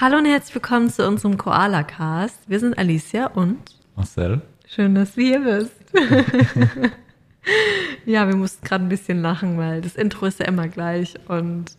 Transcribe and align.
Hallo 0.00 0.18
und 0.18 0.26
herzlich 0.26 0.54
willkommen 0.54 0.90
zu 0.90 1.06
unserem 1.06 1.36
Koala 1.38 1.82
Cast. 1.82 2.38
Wir 2.48 2.60
sind 2.60 2.78
Alicia 2.78 3.26
und 3.28 3.58
Marcel. 3.96 4.42
Schön, 4.66 4.94
dass 4.94 5.14
du 5.14 5.22
hier 5.22 5.40
bist. 5.40 5.72
ja, 8.06 8.28
wir 8.28 8.36
mussten 8.36 8.64
gerade 8.64 8.84
ein 8.84 8.88
bisschen 8.88 9.20
lachen, 9.22 9.58
weil 9.58 9.80
das 9.80 9.96
Intro 9.96 10.26
ist 10.26 10.38
ja 10.38 10.46
immer 10.46 10.68
gleich 10.68 11.14
und 11.26 11.76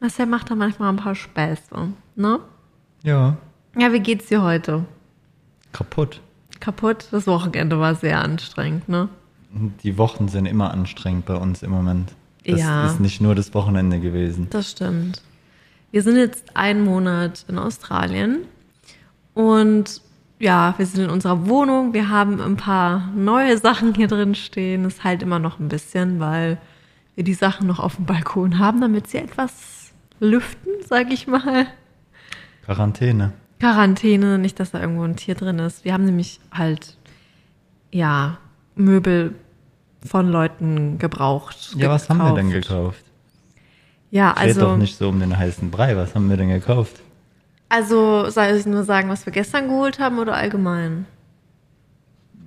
Marcel 0.00 0.24
macht 0.26 0.50
da 0.50 0.54
manchmal 0.54 0.90
ein 0.90 0.96
paar 0.96 1.14
Späße, 1.14 1.88
ne? 2.14 2.40
Ja. 3.02 3.36
Ja, 3.76 3.92
wie 3.92 4.00
geht's 4.00 4.26
dir 4.28 4.42
heute? 4.42 4.86
Kaputt. 5.72 6.22
Kaputt? 6.60 7.08
Das 7.10 7.26
Wochenende 7.26 7.78
war 7.78 7.94
sehr 7.96 8.22
anstrengend, 8.22 8.88
ne? 8.88 9.10
Die 9.82 9.98
Wochen 9.98 10.28
sind 10.28 10.46
immer 10.46 10.70
anstrengend 10.70 11.26
bei 11.26 11.34
uns 11.34 11.62
im 11.62 11.70
Moment. 11.70 12.12
Das 12.46 12.60
Ja. 12.60 12.86
ist 12.86 13.00
nicht 13.00 13.20
nur 13.20 13.34
das 13.34 13.52
Wochenende 13.52 14.00
gewesen. 14.00 14.46
Das 14.50 14.70
stimmt. 14.70 15.20
Wir 15.96 16.02
sind 16.02 16.18
jetzt 16.18 16.54
einen 16.54 16.84
Monat 16.84 17.46
in 17.48 17.56
Australien 17.56 18.44
und 19.32 20.02
ja, 20.38 20.74
wir 20.76 20.84
sind 20.84 21.04
in 21.04 21.08
unserer 21.08 21.48
Wohnung. 21.48 21.94
Wir 21.94 22.10
haben 22.10 22.38
ein 22.38 22.58
paar 22.58 23.10
neue 23.14 23.56
Sachen 23.56 23.94
hier 23.94 24.06
drin 24.06 24.34
stehen. 24.34 24.84
Es 24.84 25.04
halt 25.04 25.22
immer 25.22 25.38
noch 25.38 25.58
ein 25.58 25.68
bisschen, 25.68 26.20
weil 26.20 26.58
wir 27.14 27.24
die 27.24 27.32
Sachen 27.32 27.66
noch 27.66 27.80
auf 27.80 27.96
dem 27.96 28.04
Balkon 28.04 28.58
haben, 28.58 28.82
damit 28.82 29.06
sie 29.06 29.16
etwas 29.16 29.90
lüften, 30.20 30.70
sag 30.86 31.10
ich 31.10 31.28
mal. 31.28 31.66
Quarantäne. 32.66 33.32
Quarantäne, 33.58 34.36
nicht, 34.36 34.60
dass 34.60 34.72
da 34.72 34.82
irgendwo 34.82 35.04
ein 35.04 35.16
Tier 35.16 35.34
drin 35.34 35.58
ist. 35.60 35.86
Wir 35.86 35.94
haben 35.94 36.04
nämlich 36.04 36.40
halt, 36.52 36.98
ja, 37.90 38.36
Möbel 38.74 39.34
von 40.04 40.28
Leuten 40.28 40.98
gebraucht. 40.98 41.74
Ja, 41.74 41.88
was 41.88 42.10
haben 42.10 42.18
wir 42.18 42.34
denn 42.34 42.50
gekauft? 42.50 43.05
Ja, 44.16 44.30
Red 44.30 44.38
also. 44.38 44.60
doch 44.60 44.76
nicht 44.78 44.96
so 44.96 45.10
um 45.10 45.20
den 45.20 45.36
heißen 45.36 45.70
Brei. 45.70 45.94
Was 45.94 46.14
haben 46.14 46.30
wir 46.30 46.38
denn 46.38 46.48
gekauft? 46.48 47.02
Also 47.68 48.30
soll 48.30 48.46
ich 48.56 48.64
nur 48.64 48.82
sagen, 48.82 49.10
was 49.10 49.26
wir 49.26 49.32
gestern 49.32 49.68
geholt 49.68 49.98
haben 49.98 50.18
oder 50.18 50.34
allgemein? 50.34 51.04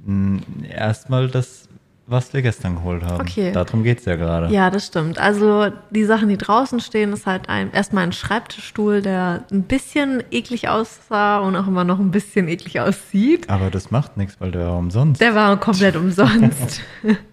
Hm, 0.03 0.41
Erstmal 0.67 1.27
das, 1.27 1.67
was 2.07 2.33
wir 2.33 2.41
gestern 2.41 2.73
geholt 2.77 3.03
haben. 3.03 3.21
Okay. 3.21 3.51
Darum 3.51 3.83
geht's 3.83 4.05
ja 4.05 4.15
gerade. 4.15 4.51
Ja, 4.51 4.71
das 4.71 4.87
stimmt. 4.87 5.19
Also 5.19 5.67
die 5.91 6.05
Sachen, 6.05 6.27
die 6.29 6.37
draußen 6.37 6.79
stehen, 6.79 7.13
ist 7.13 7.27
halt 7.27 7.49
ein, 7.49 7.71
erstmal 7.71 8.03
ein 8.03 8.13
Schreibtischstuhl, 8.13 9.03
der 9.03 9.43
ein 9.51 9.61
bisschen 9.61 10.23
eklig 10.31 10.69
aussah 10.69 11.37
und 11.37 11.55
auch 11.55 11.67
immer 11.67 11.83
noch 11.83 11.99
ein 11.99 12.09
bisschen 12.09 12.47
eklig 12.47 12.79
aussieht. 12.79 13.47
Aber 13.47 13.69
das 13.69 13.91
macht 13.91 14.17
nichts, 14.17 14.41
weil 14.41 14.49
der 14.49 14.65
war 14.65 14.77
umsonst. 14.79 15.21
Der 15.21 15.35
war 15.35 15.55
komplett 15.59 15.95
umsonst. 15.95 16.81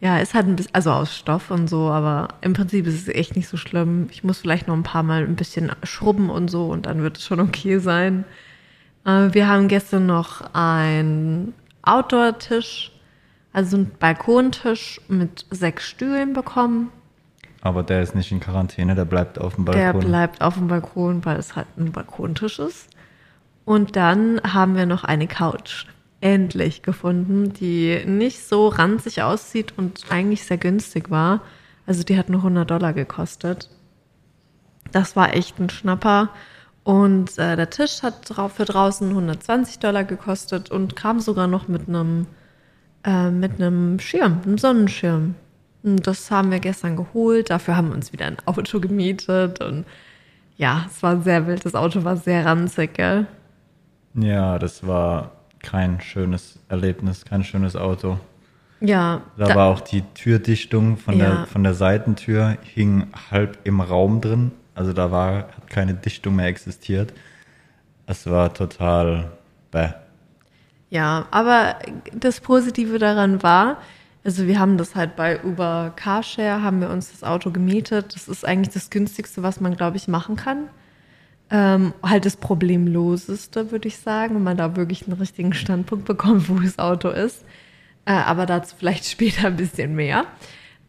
ja, 0.00 0.18
ist 0.18 0.32
halt 0.34 0.46
ein 0.46 0.56
bisschen, 0.56 0.74
also 0.74 0.90
aus 0.92 1.14
Stoff 1.16 1.50
und 1.50 1.68
so, 1.68 1.90
aber 1.90 2.28
im 2.40 2.54
Prinzip 2.54 2.86
ist 2.86 3.06
es 3.06 3.08
echt 3.14 3.36
nicht 3.36 3.48
so 3.48 3.56
schlimm. 3.56 4.08
Ich 4.10 4.24
muss 4.24 4.38
vielleicht 4.38 4.66
noch 4.66 4.74
ein 4.74 4.82
paar 4.82 5.02
Mal 5.02 5.22
ein 5.24 5.36
bisschen 5.36 5.70
schrubben 5.82 6.30
und 6.30 6.50
so 6.50 6.68
und 6.68 6.86
dann 6.86 7.02
wird 7.02 7.18
es 7.18 7.24
schon 7.24 7.40
okay 7.40 7.78
sein. 7.78 8.24
Äh, 9.04 9.28
wir 9.32 9.46
haben 9.46 9.68
gestern 9.68 10.06
noch 10.06 10.54
einen 10.54 11.52
Outdoor-Tisch, 11.82 12.92
also 13.52 13.76
einen 13.76 13.90
Balkontisch 13.98 15.00
mit 15.08 15.44
sechs 15.50 15.86
Stühlen 15.86 16.32
bekommen. 16.32 16.90
Aber 17.62 17.82
der 17.82 18.00
ist 18.00 18.14
nicht 18.14 18.32
in 18.32 18.40
Quarantäne, 18.40 18.94
der 18.94 19.04
bleibt 19.04 19.38
auf 19.38 19.56
dem 19.56 19.66
Der 19.66 19.92
Balkon. 19.92 20.00
bleibt 20.10 20.40
auf 20.40 20.54
dem 20.54 20.68
Balkon, 20.68 21.24
weil 21.26 21.36
es 21.36 21.56
halt 21.56 21.66
ein 21.76 21.92
Balkontisch 21.92 22.58
ist. 22.58 22.88
Und 23.66 23.96
dann 23.96 24.40
haben 24.42 24.76
wir 24.76 24.86
noch 24.86 25.04
eine 25.04 25.26
Couch 25.26 25.84
endlich 26.20 26.82
gefunden, 26.82 27.52
die 27.52 28.04
nicht 28.04 28.46
so 28.46 28.68
ranzig 28.68 29.22
aussieht 29.22 29.74
und 29.76 30.04
eigentlich 30.10 30.44
sehr 30.44 30.58
günstig 30.58 31.10
war. 31.10 31.42
Also 31.86 32.02
die 32.02 32.18
hat 32.18 32.28
nur 32.28 32.40
100 32.40 32.70
Dollar 32.70 32.92
gekostet. 32.92 33.70
Das 34.92 35.16
war 35.16 35.34
echt 35.34 35.58
ein 35.58 35.70
Schnapper. 35.70 36.30
Und 36.82 37.38
äh, 37.38 37.56
der 37.56 37.70
Tisch 37.70 38.02
hat 38.02 38.32
für 38.54 38.64
draußen 38.64 39.08
120 39.08 39.78
Dollar 39.78 40.04
gekostet 40.04 40.70
und 40.70 40.96
kam 40.96 41.20
sogar 41.20 41.46
noch 41.46 41.68
mit 41.68 41.88
einem 41.88 42.26
äh, 43.04 43.30
mit 43.30 43.60
einem 43.60 43.98
Schirm, 43.98 44.40
einem 44.44 44.58
Sonnenschirm. 44.58 45.34
Und 45.82 46.06
das 46.06 46.30
haben 46.30 46.50
wir 46.50 46.60
gestern 46.60 46.96
geholt. 46.96 47.50
Dafür 47.50 47.76
haben 47.76 47.88
wir 47.88 47.94
uns 47.94 48.12
wieder 48.12 48.26
ein 48.26 48.36
Auto 48.44 48.80
gemietet. 48.80 49.62
Und 49.62 49.86
ja, 50.56 50.86
es 50.86 51.02
war 51.02 51.20
sehr 51.22 51.46
wild. 51.46 51.64
Das 51.64 51.74
Auto 51.74 52.04
war 52.04 52.16
sehr 52.16 52.44
ranzig, 52.44 52.94
gell? 52.94 53.26
Ja, 54.14 54.58
das 54.58 54.86
war 54.86 55.32
kein 55.62 56.00
schönes 56.00 56.58
Erlebnis, 56.68 57.24
kein 57.24 57.44
schönes 57.44 57.76
Auto. 57.76 58.18
Ja, 58.80 59.22
Da, 59.36 59.54
war 59.54 59.68
auch 59.68 59.80
die 59.80 60.02
Türdichtung 60.14 60.96
von, 60.96 61.16
Ja. 61.18 61.26
der, 61.26 61.46
von 61.46 61.62
der 61.62 61.74
Seitentür 61.74 62.56
hing 62.62 63.08
halb 63.30 63.58
im 63.64 63.80
Raum 63.80 64.20
drin. 64.20 64.52
Also 64.74 64.92
da 64.94 65.10
war, 65.10 65.34
hat 65.54 65.68
keine 65.68 65.92
Dichtung 65.94 66.36
mehr 66.36 66.46
existiert. 66.46 67.12
Es 68.06 68.26
war 68.26 68.54
total 68.54 69.30
bäh. 69.70 69.90
Ja, 70.88 71.26
aber 71.30 71.76
das 72.14 72.40
Positive 72.40 72.98
daran 72.98 73.42
war, 73.42 73.76
also 74.24 74.46
wir 74.46 74.58
haben 74.58 74.76
das 74.78 74.94
halt 74.96 75.14
bei 75.14 75.42
Uber 75.44 75.92
Carshare, 75.96 76.62
haben 76.62 76.80
wir 76.80 76.90
uns 76.90 77.10
das 77.10 77.22
Auto 77.22 77.50
gemietet. 77.50 78.14
Das 78.14 78.28
ist 78.28 78.44
eigentlich 78.44 78.72
das 78.74 78.90
günstigste, 78.90 79.42
was 79.42 79.60
man, 79.60 79.76
glaube 79.76 79.98
ich, 79.98 80.08
machen 80.08 80.36
kann. 80.36 80.68
Ähm, 81.50 81.94
halt 82.02 82.26
das 82.26 82.36
Problemloseste, 82.36 83.72
würde 83.72 83.88
ich 83.88 83.98
sagen, 83.98 84.36
wenn 84.36 84.42
man 84.44 84.56
da 84.56 84.76
wirklich 84.76 85.06
einen 85.06 85.18
richtigen 85.18 85.52
Standpunkt 85.52 86.04
bekommt, 86.04 86.48
wo 86.48 86.54
das 86.60 86.78
Auto 86.78 87.08
ist. 87.08 87.44
Äh, 88.04 88.12
aber 88.12 88.46
dazu 88.46 88.76
vielleicht 88.78 89.04
später 89.10 89.48
ein 89.48 89.56
bisschen 89.56 89.94
mehr. 89.94 90.26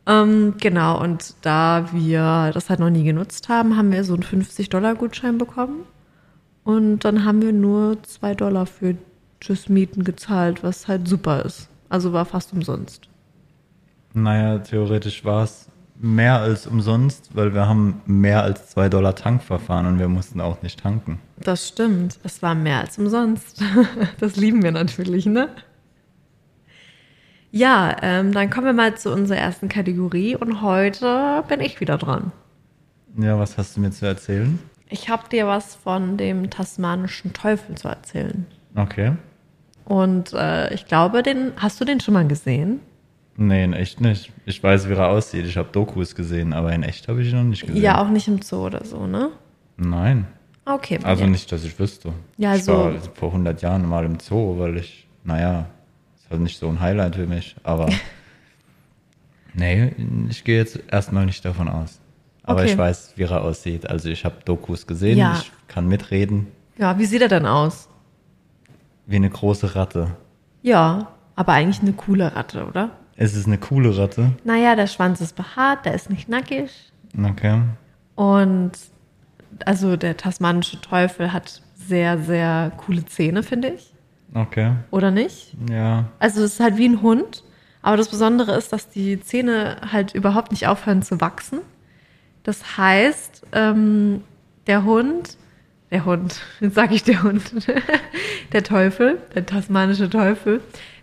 Ähm, 0.08 0.56
genau, 0.60 1.02
und 1.02 1.36
da 1.42 1.90
wir 1.92 2.52
das 2.54 2.70
halt 2.70 2.80
noch 2.80 2.90
nie 2.90 3.04
genutzt 3.04 3.50
haben, 3.50 3.78
haben 3.78 3.92
wir 3.92 4.04
so 4.04 4.14
einen 4.14 4.24
50-Dollar-Gutschein 4.24 5.38
bekommen. 5.38 5.86
Und 6.64 7.00
dann 7.00 7.26
haben 7.26 7.42
wir 7.42 7.54
nur 7.54 8.02
zwei 8.04 8.36
Dollar 8.36 8.66
für 8.66 8.96
das 9.48 9.70
Mieten 9.70 10.04
gezahlt, 10.04 10.64
was 10.64 10.88
halt 10.88 11.08
super 11.08 11.44
ist. 11.44 11.70
Also 11.90 12.14
war 12.14 12.26
fast 12.26 12.54
umsonst. 12.54 13.10
Naja, 14.14 14.60
theoretisch 14.60 15.26
war 15.26 15.44
es 15.44 15.71
mehr 16.02 16.40
als 16.40 16.66
umsonst, 16.66 17.30
weil 17.36 17.54
wir 17.54 17.68
haben 17.68 18.02
mehr 18.06 18.44
als 18.44 18.70
zwei 18.70 18.90
Dollar 18.90 19.16
Tankverfahren 19.16 19.86
und 19.86 20.00
wir 20.00 20.08
mussten 20.08 20.42
auch 20.42 20.62
nicht 20.62 20.80
tanken. 20.80 21.20
Das 21.38 21.68
stimmt. 21.68 22.20
Es 22.24 22.42
war 22.42 22.56
mehr 22.56 22.80
als 22.80 22.98
umsonst. 22.98 23.64
Das 24.20 24.36
lieben 24.36 24.64
wir 24.64 24.72
natürlich, 24.72 25.26
ne? 25.26 25.50
Ja, 27.52 27.96
ähm, 28.02 28.32
dann 28.32 28.50
kommen 28.50 28.68
wir 28.68 28.74
mal 28.74 28.96
zu 28.96 29.12
unserer 29.12 29.40
ersten 29.40 29.68
Kategorie 29.68 30.36
und 30.36 30.62
heute 30.62 31.44
bin 31.48 31.60
ich 31.60 31.80
wieder 31.80 31.98
dran. 31.98 32.32
Ja, 33.18 33.38
was 33.38 33.58
hast 33.58 33.76
du 33.76 33.82
mir 33.82 33.92
zu 33.92 34.06
erzählen? 34.06 34.60
Ich 34.90 35.10
habe 35.10 35.28
dir 35.30 35.48
was 35.48 35.76
von 35.76 36.18
dem 36.18 36.50
tasmanischen 36.50 37.34
Teufel 37.34 37.76
zu 37.76 37.88
erzählen. 37.88 38.46
Okay. 38.76 39.14
Und 39.86 40.34
äh, 40.34 40.74
ich 40.74 40.86
glaube, 40.86 41.24
den 41.24 41.52
hast 41.58 41.82
du 41.82 41.86
den 41.86 42.00
schon 42.00 42.14
mal 42.14 42.28
gesehen? 42.28 42.80
Nee, 43.38 43.64
in 43.64 43.74
echt 43.74 44.02
nicht. 44.02 44.32
Ich 44.46 44.62
weiß, 44.62 44.90
wie 44.90 44.94
er 44.94 45.08
aussieht. 45.08 45.46
Ich 45.46 45.58
habe 45.58 45.70
Dokus 45.72 46.16
gesehen, 46.16 46.54
aber 46.54 46.72
in 46.74 46.84
echt 46.84 47.08
habe 47.08 47.22
ich 47.22 47.30
ihn 47.32 47.38
noch 47.38 47.44
nicht 47.44 47.66
gesehen. 47.66 47.82
Ja, 47.82 48.02
auch 48.02 48.10
nicht 48.10 48.28
im 48.28 48.42
Zoo 48.42 48.66
oder 48.66 48.84
so, 48.86 49.08
ne? 49.08 49.30
Nein. 49.78 50.28
Okay. 50.66 51.00
Also 51.04 51.24
ja. 51.24 51.30
nicht, 51.30 51.52
dass 51.52 51.64
ich 51.64 51.78
wüsste. 51.80 52.14
Ja, 52.38 52.54
ich 52.54 52.62
also- 52.62 52.74
war 52.74 52.94
vor 53.16 53.32
100 53.32 53.62
Jahren 53.62 53.88
mal 53.88 54.06
im 54.06 54.20
Zoo, 54.20 54.60
weil 54.60 54.78
ich, 54.78 55.08
naja, 55.24 55.66
ist 56.18 56.30
halt 56.30 56.42
nicht 56.42 56.60
so 56.60 56.68
ein 56.68 56.80
Highlight 56.80 57.16
für 57.16 57.26
mich, 57.26 57.56
aber 57.64 57.90
nee, 59.54 59.92
ich 60.30 60.44
gehe 60.44 60.58
jetzt 60.58 60.80
erstmal 60.92 61.26
nicht 61.26 61.44
davon 61.44 61.68
aus. 61.68 62.00
Aber 62.44 62.62
Okay. 62.62 62.72
ich 62.72 62.78
weiß, 62.78 63.14
wie 63.18 63.24
er 63.24 63.42
aussieht. 63.44 63.90
Also 63.90 64.10
ich 64.10 64.26
habe 64.26 64.36
Dokus 64.46 64.88
gesehen, 64.88 65.18
Ja. 65.18 65.38
ich 65.40 65.52
kann 65.68 65.88
mitreden, 65.88 66.48
Ja, 66.78 66.98
wie 67.00 67.06
sieht 67.06 67.22
er 67.22 67.28
denn 67.28 67.46
aus? 67.46 67.88
wie 69.08 69.16
eine 69.18 69.30
große 69.30 69.76
Ratte. 69.76 70.16
Ja, 70.62 71.10
aber 71.36 71.54
eigentlich 71.54 71.82
eine 71.82 71.94
coole 71.94 72.36
Ratte, 72.36 72.66
oder? 72.66 72.92
Es 73.22 73.36
ist 73.36 73.46
eine 73.46 73.60
coole 73.60 73.96
Ratte. 73.96 74.32
Naja, 74.46 74.76
der 74.76 74.88
Schwanz 74.88 75.22
ist 75.22 75.36
behaart, 75.36 75.86
der 75.86 75.94
ist 75.94 76.10
nicht 76.10 76.28
nackig. 76.28 76.72
Okay. 77.16 77.62
Und 78.16 78.72
also 79.64 79.96
der 79.96 80.18
tasmanische 80.18 80.82
Teufel 80.82 81.32
hat 81.32 81.62
sehr, 81.76 82.18
sehr 82.18 82.72
coole 82.78 83.06
Zähne, 83.06 83.44
finde 83.44 83.76
ich. 83.76 83.94
Okay. 84.34 84.74
Oder 84.90 85.12
nicht? 85.12 85.54
Ja. 85.70 86.06
Also 86.18 86.42
es 86.42 86.54
ist 86.54 86.60
halt 86.62 86.78
wie 86.78 86.88
ein 86.88 87.04
Hund. 87.04 87.44
Aber 87.84 87.96
das 87.96 88.10
Besondere 88.10 88.58
ist, 88.58 88.74
dass 88.74 88.90
die 88.90 89.22
Zähne 89.22 89.78
halt 89.92 90.16
überhaupt 90.16 90.50
nicht 90.50 90.66
aufhören 90.66 91.04
zu 91.04 91.22
wachsen. 91.22 91.60
Das 92.42 92.76
heißt, 92.76 93.44
ähm, 93.52 94.24
der 94.66 94.84
Hund, 94.84 95.38
der 95.92 96.06
Hund, 96.06 96.42
jetzt 96.60 96.74
sage 96.74 96.96
ich 96.96 97.04
der 97.04 97.22
Hund, 97.22 97.54
der 98.52 98.64
Teufel, 98.64 99.20
der 99.36 99.46
tasmanische 99.46 100.10
Teufel, 100.10 100.62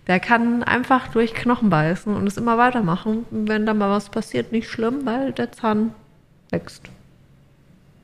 der 0.09 0.19
kann 0.21 0.63
einfach 0.63 1.09
durch 1.09 1.35
Knochen 1.35 1.71
beißen 1.71 2.15
und 2.15 2.27
es 2.27 2.37
immer 2.37 2.59
weitermachen. 2.59 3.25
Und 3.31 3.49
wenn 3.49 3.67
da 3.67 3.75
mal 3.75 3.91
was 3.91 4.09
passiert, 4.09 4.51
nicht 4.53 4.69
schlimm, 4.69 5.05
weil 5.05 5.33
der 5.33 5.53
Zahn 5.53 5.93
wächst. 6.51 6.83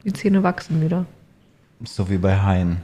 Die 0.04 0.12
Zähne 0.12 0.42
wachsen 0.42 0.82
wieder. 0.82 1.06
So 1.84 2.08
wie 2.10 2.18
bei 2.18 2.36
Haien. 2.40 2.82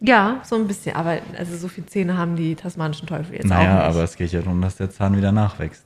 Ja, 0.00 0.40
so 0.44 0.56
ein 0.56 0.66
bisschen. 0.66 0.94
Aber 0.96 1.18
also 1.38 1.56
so 1.56 1.68
viele 1.68 1.86
Zähne 1.86 2.16
haben 2.18 2.36
die 2.36 2.54
tasmanischen 2.54 3.06
Teufel 3.08 3.36
jetzt 3.36 3.46
naja, 3.46 3.70
auch 3.70 3.86
nicht. 3.86 3.94
aber 3.96 4.04
es 4.04 4.16
geht 4.16 4.32
ja 4.32 4.40
darum, 4.42 4.60
dass 4.60 4.76
der 4.76 4.90
Zahn 4.90 5.16
wieder 5.16 5.32
nachwächst. 5.32 5.84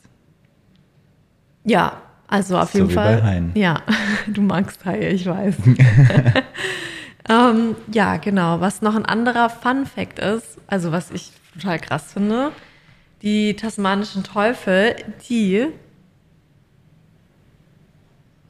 Ja, 1.64 1.92
also 2.26 2.58
auf 2.58 2.72
So 2.72 2.78
jeden 2.78 2.90
wie 2.90 2.94
Fall. 2.94 3.16
bei 3.18 3.22
Haien. 3.22 3.52
Ja, 3.54 3.82
du 4.26 4.42
magst 4.42 4.84
Haie, 4.84 5.10
ich 5.10 5.26
weiß. 5.26 5.54
Ähm, 7.28 7.74
ja, 7.92 8.18
genau. 8.18 8.60
Was 8.60 8.82
noch 8.82 8.94
ein 8.94 9.04
anderer 9.04 9.50
Fun 9.50 9.84
Fact 9.84 10.18
ist, 10.20 10.58
also 10.68 10.92
was 10.92 11.10
ich 11.10 11.32
total 11.56 11.78
krass 11.78 12.12
finde, 12.12 12.52
die 13.22 13.56
tasmanischen 13.56 14.22
Teufel, 14.24 14.94
die 15.28 15.68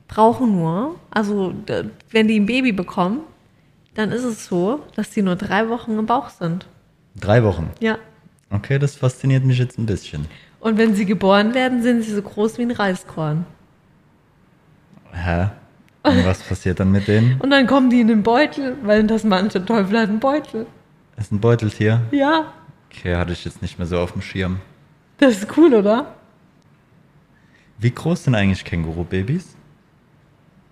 brauchen 0.09 0.53
nur, 0.53 0.97
also 1.11 1.55
wenn 2.11 2.29
die 2.29 2.39
ein 2.39 2.47
Baby 2.47 2.73
bekommen, 2.73 3.21
dann 3.95 4.13
ist 4.13 4.25
es 4.25 4.47
so, 4.47 4.83
dass 4.95 5.11
die 5.11 5.23
nur 5.23 5.37
drei 5.37 5.69
Wochen 5.69 5.99
im 5.99 6.07
Bauch 6.07 6.29
sind. 6.29 6.67
Drei 7.19 7.43
Wochen. 7.43 7.71
Ja. 7.81 7.99
Okay, 8.51 8.79
das 8.79 8.95
fasziniert 8.95 9.45
mich 9.45 9.59
jetzt 9.59 9.79
ein 9.79 9.87
bisschen. 9.87 10.27
Und 10.61 10.79
wenn 10.79 10.95
sie 10.95 11.07
geboren 11.07 11.55
werden, 11.55 11.83
sind 11.83 12.03
sie 12.03 12.13
so 12.13 12.23
groß 12.23 12.59
wie 12.59 12.63
ein 12.63 12.71
Reiskorn. 12.71 13.47
Hä? 15.13 15.49
Und 16.03 16.25
was 16.25 16.41
passiert 16.43 16.79
dann 16.79 16.93
mit 16.93 17.09
denen? 17.09 17.37
Und 17.41 17.51
dann 17.51 17.67
kommen 17.67 17.91
die 17.91 18.01
in 18.01 18.09
den 18.09 18.23
Beutel, 18.23 18.77
weil 18.83 19.01
ein 19.01 19.09
tasmanischer 19.09 19.65
Teufel 19.65 19.99
hat 19.99 20.09
einen 20.09 20.21
Beutel. 20.21 20.67
Ist 21.17 21.33
ein 21.33 21.41
Beuteltier? 21.41 22.03
Ja, 22.11 22.53
Okay, 22.97 23.17
hatte 23.17 23.33
ich 23.33 23.45
jetzt 23.45 23.63
nicht 23.63 23.79
mehr 23.79 23.87
so 23.87 23.99
auf 23.99 24.13
dem 24.13 24.23
Schirm. 24.23 24.61
das 25.19 25.39
ist 25.39 25.57
cool, 25.57 25.75
oder? 25.75 26.15
Wie 27.79 27.91
groß 27.91 28.25
sind 28.25 28.35
eigentlich 28.35 28.65
Känguru-Babys? 28.65 29.55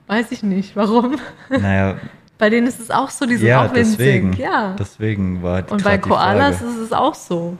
Weiß 0.07 0.33
ich 0.33 0.43
nicht. 0.43 0.75
Warum? 0.77 1.19
Naja, 1.51 1.97
Bei 2.39 2.51
denen 2.51 2.67
ist 2.67 2.81
es 2.81 2.91
auch 2.91 3.11
so, 3.11 3.27
die 3.27 3.37
sind 3.37 3.47
ja, 3.47 3.65
auch 3.65 3.73
winzig. 3.75 3.97
deswegen. 3.97 4.33
Ja. 4.35 4.75
Deswegen 4.79 5.43
war 5.43 5.55
halt 5.55 5.71
Und 5.71 5.85
bei 5.85 5.97
die 5.97 6.03
Koalas 6.09 6.61
ist 6.61 6.79
es 6.79 6.93
auch 6.93 7.15
so. 7.15 7.57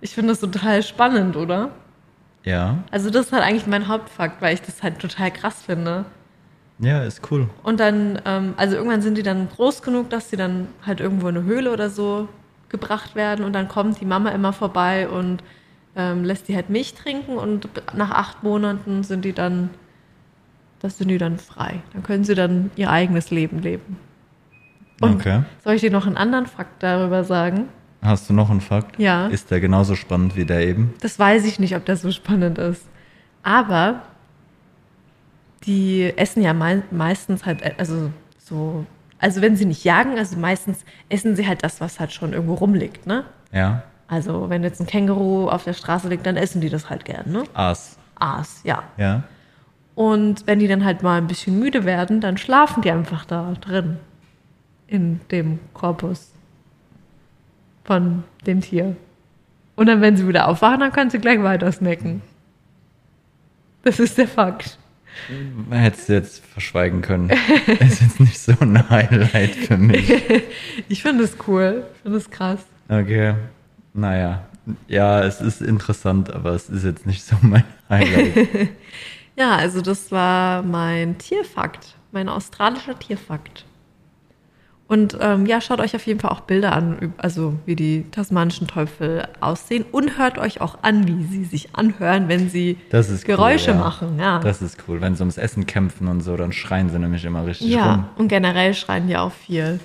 Ich 0.00 0.14
finde 0.14 0.32
das 0.32 0.40
total 0.40 0.82
spannend, 0.82 1.36
oder? 1.36 1.70
Ja, 2.42 2.78
Also 2.90 3.10
das 3.10 3.26
ist 3.26 3.32
halt 3.32 3.44
eigentlich 3.44 3.66
mein 3.66 3.86
Hauptfakt, 3.86 4.40
weil 4.42 4.54
ich 4.54 4.62
das 4.62 4.82
halt 4.82 4.98
total 4.98 5.30
krass 5.30 5.62
finde. 5.62 6.04
ja, 6.78 7.02
ist 7.04 7.30
cool. 7.30 7.48
Und 7.62 7.78
dann, 7.78 8.20
ähm, 8.24 8.54
also 8.56 8.76
irgendwann 8.76 9.02
sind 9.02 9.16
die 9.18 9.22
dann 9.22 9.48
groß 9.50 9.82
genug, 9.82 10.10
dass 10.10 10.30
sie 10.30 10.36
dann 10.36 10.68
halt 10.84 11.00
irgendwo 11.00 11.28
in 11.28 11.36
eine 11.36 11.44
Höhle 11.46 11.70
oder 11.72 11.90
so 11.90 12.28
gebracht 12.70 13.14
werden 13.14 13.44
und 13.44 13.52
dann 13.52 13.68
kommt 13.68 14.00
die 14.00 14.06
Mama 14.06 14.30
immer 14.30 14.52
vorbei 14.52 15.08
und 15.08 15.42
ähm, 15.96 16.24
lässt 16.24 16.48
die 16.48 16.54
halt 16.54 16.70
Milch 16.70 16.94
trinken 16.94 17.36
und 17.36 17.68
nach 17.94 18.10
acht 18.10 18.42
Monaten 18.42 19.02
sind 19.02 19.24
die 19.24 19.32
dann, 19.32 19.70
das 20.80 20.98
sind 20.98 21.08
die 21.08 21.18
dann 21.18 21.38
frei. 21.38 21.82
Dann 21.92 22.02
können 22.02 22.24
sie 22.24 22.34
dann 22.34 22.70
ihr 22.76 22.90
eigenes 22.90 23.30
Leben 23.30 23.58
leben. 23.60 23.96
Und 25.00 25.16
Okay. 25.16 25.42
soll 25.64 25.74
ich 25.74 25.80
dir 25.80 25.90
noch 25.90 26.06
einen 26.06 26.16
anderen 26.16 26.46
Fakt 26.46 26.82
darüber 26.82 27.24
sagen? 27.24 27.68
Hast 28.02 28.30
du 28.30 28.32
noch 28.32 28.50
einen 28.50 28.60
Fakt? 28.60 28.98
Ja. 28.98 29.26
Ist 29.26 29.50
der 29.50 29.60
genauso 29.60 29.94
spannend 29.94 30.36
wie 30.36 30.44
der 30.44 30.66
eben? 30.66 30.94
Das 31.00 31.18
weiß 31.18 31.44
ich 31.44 31.58
nicht, 31.58 31.76
ob 31.76 31.84
das 31.84 32.02
so 32.02 32.10
spannend 32.10 32.58
ist. 32.58 32.86
Aber 33.42 34.02
die 35.64 36.12
essen 36.16 36.42
ja 36.42 36.54
mei 36.54 36.82
meistens 36.90 37.44
halt, 37.44 37.62
äh, 37.62 37.74
also 37.78 38.10
so, 38.38 38.86
also 39.20 39.42
wenn 39.42 39.56
sie 39.56 39.66
nicht 39.66 39.84
jagen, 39.84 40.18
also 40.18 40.38
meistens 40.38 40.84
essen 41.08 41.36
sie 41.36 41.46
halt 41.46 41.62
das, 41.62 41.80
was 41.80 42.00
halt 42.00 42.12
schon 42.12 42.32
irgendwo 42.32 42.54
rumliegt, 42.54 43.06
ne? 43.06 43.24
Ja. 43.52 43.82
Also 44.08 44.48
wenn 44.48 44.62
jetzt 44.62 44.80
ein 44.80 44.86
Känguru 44.86 45.48
auf 45.48 45.64
der 45.64 45.74
Straße 45.74 46.08
liegt, 46.08 46.26
dann 46.26 46.36
essen 46.36 46.60
die 46.60 46.70
das 46.70 46.90
halt 46.90 47.04
gern, 47.04 47.30
ne? 47.30 47.44
Aas. 47.54 47.98
Aas, 48.18 48.60
ja. 48.64 48.82
Ja. 48.96 49.22
Und 49.94 50.46
wenn 50.46 50.58
die 50.58 50.68
dann 50.68 50.84
halt 50.84 51.02
mal 51.02 51.18
ein 51.18 51.26
bisschen 51.26 51.58
müde 51.58 51.84
werden, 51.84 52.20
dann 52.20 52.38
schlafen 52.38 52.82
die 52.82 52.90
einfach 52.90 53.24
da 53.24 53.52
drin. 53.60 53.98
In 54.86 55.20
dem 55.30 55.60
Korpus 55.74 56.32
von 57.84 58.24
dem 58.46 58.60
Tier. 58.60 58.96
Und 59.76 59.86
dann, 59.86 60.00
wenn 60.00 60.16
sie 60.16 60.26
wieder 60.26 60.48
aufwachen, 60.48 60.80
dann 60.80 60.92
können 60.92 61.10
sie 61.10 61.18
gleich 61.18 61.42
weiter 61.42 61.70
snacken. 61.70 62.22
Das 63.82 64.00
ist 64.00 64.18
der 64.18 64.26
Fakt. 64.26 64.78
Hättest 65.70 66.08
du 66.08 66.12
jetzt 66.14 66.44
verschweigen 66.44 67.02
können. 67.02 67.30
ist 67.80 68.02
jetzt 68.02 68.20
nicht 68.20 68.38
so 68.38 68.52
ein 68.60 68.88
Highlight 68.88 69.54
für 69.54 69.76
mich. 69.76 70.12
Ich 70.88 71.02
finde 71.02 71.24
es 71.24 71.36
cool. 71.46 71.84
Ich 71.96 72.02
finde 72.02 72.18
es 72.18 72.30
krass. 72.30 72.60
Okay. 72.88 73.34
Naja. 73.92 74.46
Ja, 74.88 75.22
es 75.22 75.40
ist 75.40 75.62
interessant, 75.62 76.32
aber 76.32 76.50
es 76.50 76.68
ist 76.68 76.84
jetzt 76.84 77.06
nicht 77.06 77.22
so 77.24 77.36
mein 77.42 77.64
Highlight. 77.88 78.68
Ja, 79.36 79.56
also 79.56 79.80
das 79.80 80.12
war 80.12 80.62
mein 80.62 81.16
Tierfakt. 81.16 81.96
Mein 82.12 82.28
australischer 82.28 82.98
Tierfakt. 82.98 83.64
Und 84.90 85.16
ähm, 85.20 85.46
ja, 85.46 85.60
schaut 85.60 85.78
euch 85.78 85.94
auf 85.94 86.04
jeden 86.04 86.18
Fall 86.18 86.32
auch 86.32 86.40
Bilder 86.40 86.72
an, 86.72 87.14
also 87.16 87.54
wie 87.64 87.76
die 87.76 88.06
tasmanischen 88.10 88.66
Teufel 88.66 89.22
aussehen 89.38 89.84
und 89.92 90.18
hört 90.18 90.36
euch 90.36 90.60
auch 90.60 90.78
an, 90.82 91.06
wie 91.06 91.22
sie 91.26 91.44
sich 91.44 91.76
anhören, 91.76 92.26
wenn 92.26 92.50
sie 92.50 92.76
Das 92.90 93.08
ist 93.08 93.22
cool, 93.22 93.36
Geräusche 93.36 93.70
ja. 93.70 93.76
machen. 93.76 94.18
Ja, 94.18 94.40
Das 94.40 94.60
ist 94.60 94.78
cool. 94.88 95.00
Wenn 95.00 95.14
sie 95.14 95.20
ums 95.20 95.38
Essen 95.38 95.64
kämpfen 95.64 96.08
und 96.08 96.22
so, 96.22 96.36
dann 96.36 96.50
schreien 96.50 96.90
sie 96.90 96.98
nämlich 96.98 97.24
immer 97.24 97.46
richtig 97.46 97.68
ja 97.68 97.92
rum. 97.94 98.04
und 98.16 98.26
generell 98.26 98.74
schreien 98.74 99.06
die 99.06 99.16
auch 99.16 99.30
viel. 99.30 99.78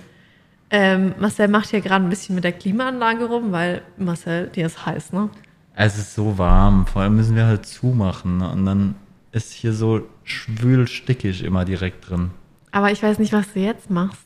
Ähm, 0.71 1.13
Marcel 1.19 1.49
macht 1.49 1.69
hier 1.69 1.81
gerade 1.81 2.03
ein 2.03 2.09
bisschen 2.09 2.33
mit 2.33 2.43
der 2.43 2.53
Klimaanlage 2.53 3.25
rum, 3.25 3.51
weil 3.51 3.83
Marcel, 3.97 4.47
dir 4.47 4.65
ist 4.65 4.87
heiß, 4.87 5.13
ne? 5.13 5.29
Es 5.75 5.99
ist 5.99 6.15
so 6.15 6.39
warm. 6.39 6.87
Vor 6.87 7.03
allem 7.03 7.15
müssen 7.15 7.35
wir 7.35 7.45
halt 7.45 7.67
zumachen. 7.67 8.39
Ne? 8.39 8.49
Und 8.49 8.65
dann 8.65 8.95
ist 9.31 9.53
hier 9.53 9.73
so 9.73 10.01
schwül 10.23 10.87
stickig 10.87 11.43
immer 11.43 11.63
direkt 11.63 12.09
drin. 12.09 12.31
Aber 12.71 12.91
ich 12.91 13.03
weiß 13.03 13.19
nicht, 13.19 13.33
was 13.33 13.53
du 13.53 13.59
jetzt 13.59 13.91
machst. 13.91 14.25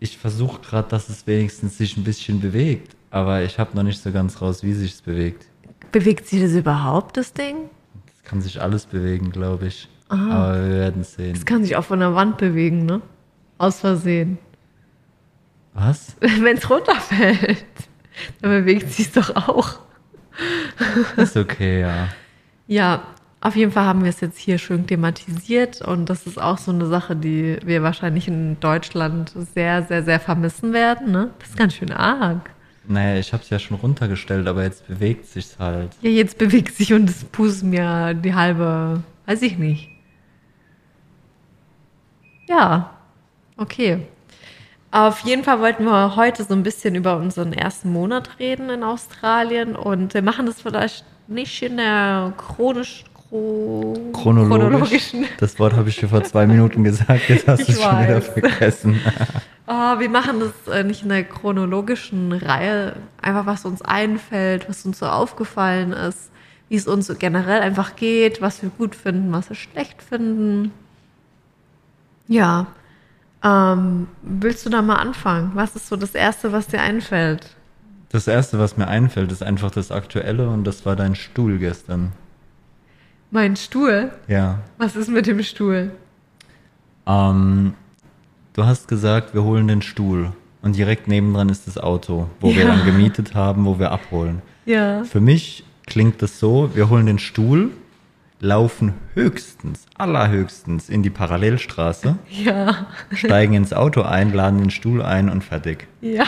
Ich 0.00 0.18
versuche 0.18 0.60
gerade, 0.60 0.88
dass 0.88 1.08
es 1.08 1.26
wenigstens 1.26 1.78
sich 1.78 1.96
ein 1.96 2.04
bisschen 2.04 2.40
bewegt. 2.40 2.96
Aber 3.10 3.42
ich 3.42 3.58
habe 3.58 3.74
noch 3.76 3.82
nicht 3.82 4.00
so 4.02 4.12
ganz 4.12 4.40
raus, 4.40 4.62
wie 4.62 4.72
sich 4.72 4.92
es 4.94 5.02
bewegt. 5.02 5.46
Bewegt 5.92 6.26
sich 6.26 6.40
das 6.42 6.52
überhaupt, 6.52 7.16
das 7.16 7.32
Ding? 7.32 7.70
Es 8.14 8.22
kann 8.22 8.40
sich 8.40 8.60
alles 8.60 8.86
bewegen, 8.86 9.30
glaube 9.30 9.66
ich. 9.66 9.88
Aber 10.08 10.54
wir 10.54 10.70
werden 10.70 11.04
sehen. 11.04 11.34
Es 11.34 11.44
kann 11.44 11.64
sich 11.64 11.76
auch 11.76 11.84
von 11.84 12.00
der 12.00 12.14
Wand 12.14 12.38
bewegen, 12.38 12.86
ne? 12.86 13.02
Aus 13.58 13.80
Versehen. 13.80 14.38
Was? 15.74 16.16
Wenn 16.20 16.56
es 16.56 16.68
runterfällt, 16.68 17.64
dann 18.40 18.50
bewegt 18.50 18.90
sich 18.92 19.12
doch 19.12 19.34
auch. 19.34 19.78
Ist 21.16 21.36
okay, 21.36 21.80
ja. 21.80 22.08
Ja, 22.66 23.02
auf 23.40 23.54
jeden 23.54 23.70
Fall 23.70 23.84
haben 23.84 24.02
wir 24.02 24.10
es 24.10 24.20
jetzt 24.20 24.38
hier 24.38 24.58
schön 24.58 24.86
thematisiert 24.86 25.80
und 25.80 26.10
das 26.10 26.26
ist 26.26 26.40
auch 26.40 26.58
so 26.58 26.72
eine 26.72 26.86
Sache, 26.86 27.14
die 27.14 27.58
wir 27.64 27.82
wahrscheinlich 27.82 28.26
in 28.26 28.58
Deutschland 28.58 29.32
sehr, 29.54 29.84
sehr, 29.84 30.02
sehr 30.02 30.18
vermissen 30.18 30.72
werden. 30.72 31.12
Ne? 31.12 31.30
Das 31.38 31.50
ist 31.50 31.56
ganz 31.56 31.74
schön 31.74 31.92
arg. 31.92 32.50
Naja, 32.88 33.20
ich 33.20 33.32
habe 33.32 33.42
es 33.42 33.50
ja 33.50 33.58
schon 33.58 33.76
runtergestellt, 33.76 34.48
aber 34.48 34.64
jetzt 34.64 34.88
bewegt 34.88 35.26
sich's 35.26 35.56
halt. 35.58 35.90
Ja, 36.00 36.10
jetzt 36.10 36.38
bewegt 36.38 36.74
sich 36.74 36.92
und 36.94 37.08
es 37.08 37.22
pustet 37.24 37.68
mir 37.68 38.14
die 38.14 38.34
halbe, 38.34 39.02
weiß 39.26 39.42
ich 39.42 39.58
nicht. 39.58 39.90
Ja, 42.48 42.90
okay. 43.58 44.06
Auf 44.90 45.20
jeden 45.20 45.44
Fall 45.44 45.60
wollten 45.60 45.84
wir 45.84 46.16
heute 46.16 46.44
so 46.44 46.54
ein 46.54 46.62
bisschen 46.62 46.94
über 46.94 47.18
unseren 47.18 47.52
ersten 47.52 47.92
Monat 47.92 48.38
reden 48.38 48.70
in 48.70 48.82
Australien 48.82 49.76
und 49.76 50.14
wir 50.14 50.22
machen 50.22 50.46
das 50.46 50.62
vielleicht 50.62 51.04
nicht 51.26 51.62
in 51.62 51.76
der 51.76 52.32
chronisch, 52.38 53.04
chro 53.28 53.94
Chronologisch. 54.12 54.58
chronologischen. 54.58 55.24
Das 55.38 55.58
Wort 55.58 55.74
habe 55.74 55.88
ich 55.88 55.96
dir 55.96 56.08
vor 56.08 56.24
zwei 56.24 56.46
Minuten 56.46 56.84
gesagt, 56.84 57.28
jetzt 57.28 57.46
hast 57.46 57.68
du 57.68 57.72
es 57.72 57.82
schon 57.82 58.02
wieder 58.02 58.22
vergessen. 58.22 59.00
Oh, 59.66 59.70
wir 59.98 60.08
machen 60.08 60.40
das 60.40 60.74
äh, 60.74 60.84
nicht 60.84 61.02
in 61.02 61.10
der 61.10 61.24
chronologischen 61.24 62.32
Reihe, 62.32 62.96
einfach 63.20 63.46
was 63.46 63.64
uns 63.64 63.82
einfällt, 63.82 64.68
was 64.68 64.84
uns 64.84 64.98
so 64.98 65.06
aufgefallen 65.06 65.92
ist, 65.92 66.30
wie 66.68 66.76
es 66.76 66.86
uns 66.86 67.06
so 67.06 67.14
generell 67.14 67.60
einfach 67.60 67.96
geht, 67.96 68.40
was 68.40 68.62
wir 68.62 68.70
gut 68.70 68.94
finden, 68.94 69.32
was 69.32 69.48
wir 69.48 69.56
schlecht 69.56 70.02
finden. 70.02 70.72
Ja, 72.26 72.66
ähm, 73.44 74.08
willst 74.22 74.66
du 74.66 74.70
da 74.70 74.82
mal 74.82 74.96
anfangen? 74.96 75.52
Was 75.54 75.76
ist 75.76 75.88
so 75.88 75.96
das 75.96 76.14
Erste, 76.14 76.52
was 76.52 76.66
dir 76.66 76.80
einfällt? 76.80 77.54
Das 78.10 78.26
erste, 78.26 78.58
was 78.58 78.76
mir 78.76 78.88
einfällt, 78.88 79.30
ist 79.32 79.42
einfach 79.42 79.70
das 79.70 79.92
Aktuelle 79.92 80.48
und 80.48 80.64
das 80.64 80.86
war 80.86 80.96
dein 80.96 81.14
Stuhl 81.14 81.58
gestern. 81.58 82.12
Mein 83.30 83.56
Stuhl? 83.56 84.10
Ja. 84.26 84.60
Was 84.78 84.96
ist 84.96 85.08
mit 85.08 85.26
dem 85.26 85.42
Stuhl? 85.42 85.90
Ähm, 87.06 87.74
du 88.54 88.64
hast 88.64 88.88
gesagt, 88.88 89.34
wir 89.34 89.42
holen 89.44 89.68
den 89.68 89.82
Stuhl 89.82 90.32
und 90.62 90.76
direkt 90.76 91.08
nebendran 91.08 91.48
ist 91.48 91.66
das 91.66 91.78
Auto, 91.78 92.28
wo 92.40 92.48
wir 92.54 92.64
Ja. 92.64 92.68
dann 92.74 92.84
gemietet 92.86 93.34
haben, 93.34 93.64
wo 93.66 93.78
wir 93.78 93.90
abholen. 93.90 94.42
Ja. 94.64 95.04
Für 95.04 95.20
mich 95.20 95.64
klingt 95.86 96.22
das 96.22 96.38
so, 96.38 96.70
wir 96.74 96.88
holen 96.90 97.06
den 97.06 97.18
Stuhl, 97.18 97.70
laufen 98.40 98.94
höchstens, 99.14 99.86
allerhöchstens 99.96 100.88
in 100.88 101.02
die 101.02 101.10
Parallelstraße, 101.10 102.16
Ja. 102.30 102.86
steigen 103.12 103.54
ins 103.54 103.72
Auto 103.72 104.02
ein, 104.02 104.32
laden 104.32 104.58
den 104.58 104.70
Stuhl 104.70 105.02
ein 105.02 105.28
und 105.28 105.42
fertig. 105.44 105.86
Ja. 106.00 106.24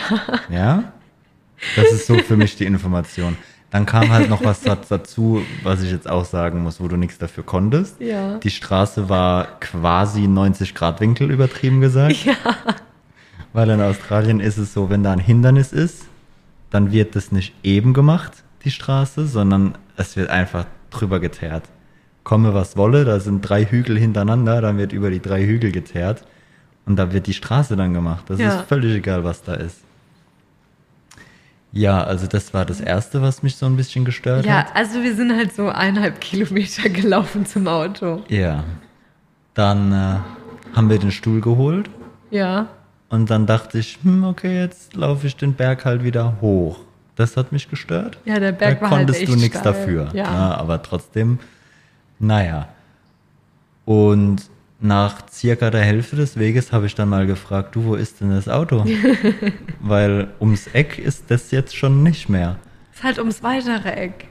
Ja? 0.49 0.91
Das 1.75 1.91
ist 1.91 2.07
so 2.07 2.17
für 2.17 2.37
mich 2.37 2.55
die 2.57 2.65
Information. 2.65 3.37
Dann 3.71 3.85
kam 3.85 4.09
halt 4.11 4.29
noch 4.29 4.43
was 4.43 4.61
da- 4.61 4.75
dazu, 4.87 5.41
was 5.63 5.81
ich 5.81 5.91
jetzt 5.91 6.09
auch 6.09 6.25
sagen 6.25 6.61
muss, 6.61 6.79
wo 6.81 6.87
du 6.89 6.97
nichts 6.97 7.17
dafür 7.17 7.43
konntest. 7.45 7.99
Ja. 8.01 8.37
Die 8.37 8.49
Straße 8.49 9.07
war 9.09 9.59
quasi 9.61 10.27
90 10.27 10.75
Grad 10.75 10.99
Winkel 10.99 11.31
übertrieben 11.31 11.81
gesagt. 11.81 12.25
Ja. 12.25 12.35
Weil 13.53 13.69
in 13.69 13.81
Australien 13.81 14.39
ist 14.39 14.57
es 14.57 14.73
so, 14.73 14.89
wenn 14.89 15.03
da 15.03 15.11
ein 15.13 15.19
Hindernis 15.19 15.71
ist, 15.73 16.05
dann 16.69 16.91
wird 16.91 17.15
das 17.15 17.31
nicht 17.31 17.53
eben 17.63 17.93
gemacht, 17.93 18.43
die 18.63 18.71
Straße, 18.71 19.25
sondern 19.27 19.75
es 19.97 20.15
wird 20.15 20.29
einfach 20.29 20.65
drüber 20.89 21.19
geteert. 21.19 21.63
Komme 22.23 22.53
was 22.53 22.77
wolle, 22.77 23.03
da 23.05 23.19
sind 23.19 23.41
drei 23.41 23.65
Hügel 23.65 23.97
hintereinander, 23.97 24.61
dann 24.61 24.77
wird 24.77 24.93
über 24.93 25.09
die 25.09 25.21
drei 25.21 25.43
Hügel 25.45 25.71
geteert. 25.71 26.23
Und 26.85 26.97
da 26.97 27.11
wird 27.13 27.27
die 27.27 27.33
Straße 27.33 27.75
dann 27.75 27.93
gemacht. 27.93 28.25
Das 28.27 28.39
Ja. 28.39 28.59
ist 28.59 28.67
völlig 28.67 28.95
egal, 28.95 29.23
was 29.23 29.43
da 29.43 29.53
ist. 29.53 29.77
Ja, 31.73 32.03
also 32.03 32.27
das 32.27 32.53
war 32.53 32.65
das 32.65 32.81
Erste, 32.81 33.21
was 33.21 33.43
mich 33.43 33.55
so 33.55 33.65
ein 33.65 33.77
bisschen 33.77 34.03
gestört 34.03 34.45
Ja, 34.45 34.65
hat. 34.65 34.75
also 34.75 35.01
wir 35.01 35.15
sind 35.15 35.35
halt 35.35 35.53
so 35.55 35.69
eineinhalb 35.69 36.19
Kilometer 36.19 36.89
gelaufen 36.89 37.45
zum 37.45 37.67
Auto. 37.67 38.23
Ja. 38.27 38.63
Dann 39.53 39.91
äh, 39.91 40.75
haben 40.75 40.89
wir 40.89 40.99
den 40.99 41.11
Stuhl 41.11 41.39
geholt 41.41 41.89
Ja. 42.29 42.67
und 43.09 43.29
dann 43.29 43.45
dachte 43.45 43.77
ich, 43.79 43.99
hm, 44.03 44.23
okay, 44.25 44.59
jetzt 44.59 44.95
laufe 44.95 45.27
ich 45.27 45.35
den 45.37 45.53
Berg 45.53 45.85
halt 45.85 46.03
wieder 46.03 46.37
hoch. 46.41 46.79
Das 47.15 47.37
hat 47.37 47.51
mich 47.51 47.69
gestört. 47.69 48.17
Ja, 48.25 48.39
der 48.39 48.51
Berg 48.53 48.79
da 48.79 48.81
war 48.81 48.89
halt 48.91 48.99
konntest 49.07 49.21
echt 49.21 49.31
du 49.31 49.35
nichts 49.37 49.61
dafür. 49.61 50.09
Ja. 50.13 50.23
Na, 50.31 50.55
aber 50.57 50.81
trotzdem, 50.81 51.39
naja. 52.19 52.67
Und 53.85 54.43
nach 54.83 55.29
circa 55.29 55.69
der 55.69 55.81
Hälfte 55.81 56.15
des 56.15 56.37
Weges 56.37 56.71
habe 56.73 56.85
ich 56.87 56.95
dann 56.95 57.09
mal 57.09 57.27
gefragt, 57.27 57.75
du, 57.75 57.85
wo 57.85 57.95
ist 57.95 58.19
denn 58.21 58.31
das 58.31 58.49
Auto? 58.49 58.83
Weil 59.79 60.29
ums 60.39 60.67
Eck 60.67 60.97
ist 60.97 61.29
das 61.29 61.51
jetzt 61.51 61.75
schon 61.75 62.03
nicht 62.03 62.29
mehr. 62.29 62.57
Ist 62.93 63.03
halt 63.03 63.19
ums 63.19 63.43
weitere 63.43 63.89
Eck. 63.91 64.27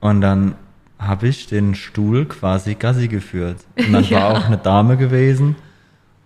Und 0.00 0.20
dann 0.20 0.54
habe 0.98 1.28
ich 1.28 1.46
den 1.46 1.74
Stuhl 1.74 2.26
quasi 2.26 2.74
Gassi 2.74 3.08
geführt. 3.08 3.56
Und 3.78 3.92
dann 3.92 4.04
Ja. 4.08 4.20
war 4.20 4.30
auch 4.32 4.44
eine 4.46 4.58
Dame 4.58 4.96
gewesen 4.96 5.56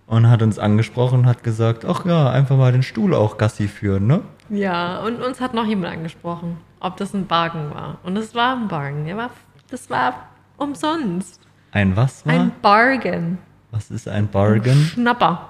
und 0.07 0.29
hat 0.29 0.41
uns 0.41 0.59
angesprochen 0.59 1.19
und 1.19 1.25
hat 1.25 1.43
gesagt, 1.43 1.85
ach 1.85 2.05
ja, 2.05 2.29
einfach 2.29 2.57
mal 2.57 2.71
den 2.71 2.83
Stuhl 2.83 3.13
auch 3.15 3.37
Gassi 3.37 3.67
führen, 3.67 4.07
ne? 4.07 4.21
Ja, 4.49 4.99
und 4.99 5.21
uns 5.21 5.39
hat 5.39 5.53
noch 5.53 5.65
jemand 5.65 5.93
angesprochen, 5.93 6.57
ob 6.79 6.97
das 6.97 7.13
ein 7.13 7.25
Bargen 7.27 7.71
war. 7.73 7.97
Und 8.03 8.17
es 8.17 8.35
war 8.35 8.57
ein. 8.69 9.05
Der 9.05 9.15
war, 9.15 9.29
das 9.71 9.89
war 9.89 10.27
umsonst. 10.57 11.39
Ein 11.73 11.95
was 11.95 12.25
war? 12.25 12.33
Ein 12.33 12.51
Bargain. 12.61 13.37
was 13.71 13.89
ist 13.91 14.07
ein 14.07 14.27
Bargain? 14.29 14.77
Schnapper. 14.77 15.49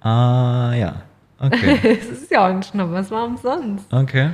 Ah, 0.00 0.72
ja. 0.74 1.02
Okay. 1.38 1.98
Es 2.00 2.22
ist 2.22 2.30
ja 2.30 2.42
auch 2.46 2.50
ein 2.50 2.62
Schnapper, 2.62 2.94
es 3.00 3.10
war 3.10 3.24
umsonst. 3.24 3.92
Okay. 3.92 4.30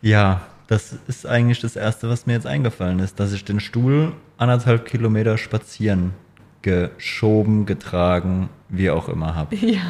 Ja, 0.00 0.40
das 0.66 0.92
ist 1.06 1.26
eigentlich 1.26 1.60
das 1.60 1.76
Erste, 1.76 2.08
was 2.08 2.26
mir 2.26 2.32
jetzt 2.32 2.46
eingefallen 2.46 2.98
ist, 2.98 3.20
dass 3.20 3.32
ich 3.32 3.44
den 3.44 3.60
Stuhl 3.60 4.14
anderthalb 4.36 4.84
Kilometer 4.86 5.38
spazieren 5.38 6.14
geschoben, 6.62 7.66
getragen, 7.66 8.48
wie 8.68 8.90
auch 8.90 9.08
immer 9.08 9.34
habe. 9.34 9.54
Ja, 9.56 9.80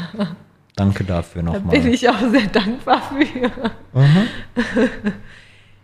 Danke 0.77 1.03
dafür 1.03 1.43
da 1.43 1.53
nochmal. 1.53 1.77
bin 1.81 1.93
ich 1.93 2.09
auch 2.09 2.21
sehr 2.31 2.47
dankbar 2.47 3.03
für. 3.03 3.51
Aha. 3.95 4.23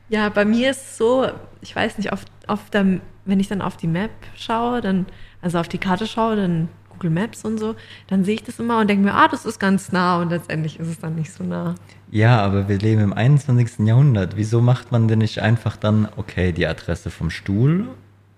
Ja, 0.09 0.29
bei 0.29 0.45
mir 0.45 0.71
ist 0.71 0.83
es 0.83 0.99
so, 0.99 1.27
ich 1.63 1.75
weiß 1.75 1.97
nicht, 1.99 2.13
auf, 2.13 2.25
auf 2.47 2.69
der, 2.71 3.01
wenn 3.25 3.41
ich 3.41 3.49
dann 3.49 3.63
auf 3.63 3.77
die 3.77 3.87
Map 3.87 4.11
schaue, 4.37 4.81
dann, 4.81 5.07
also 5.43 5.59
auf 5.59 5.69
die 5.69 5.79
Karte 5.79 6.07
schaue, 6.07 6.37
dann 6.37 6.69
Google 6.91 7.11
Maps 7.11 7.45
und 7.45 7.59
so, 7.59 7.75
dann 8.07 8.25
sehe 8.25 8.35
ich 8.35 8.43
das 8.43 8.59
immer 8.59 8.79
und 8.81 8.89
denke 8.89 9.05
mir, 9.05 9.15
ah, 9.15 9.29
das 9.29 9.45
ist 9.45 9.59
ganz 9.59 9.93
nah 9.93 10.21
und 10.21 10.31
letztendlich 10.31 10.79
ist 10.79 10.89
es 10.89 10.99
dann 10.99 11.15
nicht 11.15 11.33
so 11.33 11.45
nah. 11.45 11.75
Ja, 12.11 12.41
aber 12.41 12.69
wir 12.69 12.79
leben 12.79 13.01
im 13.01 13.13
21. 13.13 13.87
Jahrhundert. 13.87 14.37
Wieso 14.37 14.61
macht 14.61 14.93
man 14.93 15.09
denn 15.09 15.19
nicht 15.19 15.41
einfach 15.41 15.77
dann, 15.77 16.09
okay, 16.17 16.53
die 16.53 16.67
Adresse 16.67 17.11
vom 17.11 17.31
Stuhl 17.31 17.89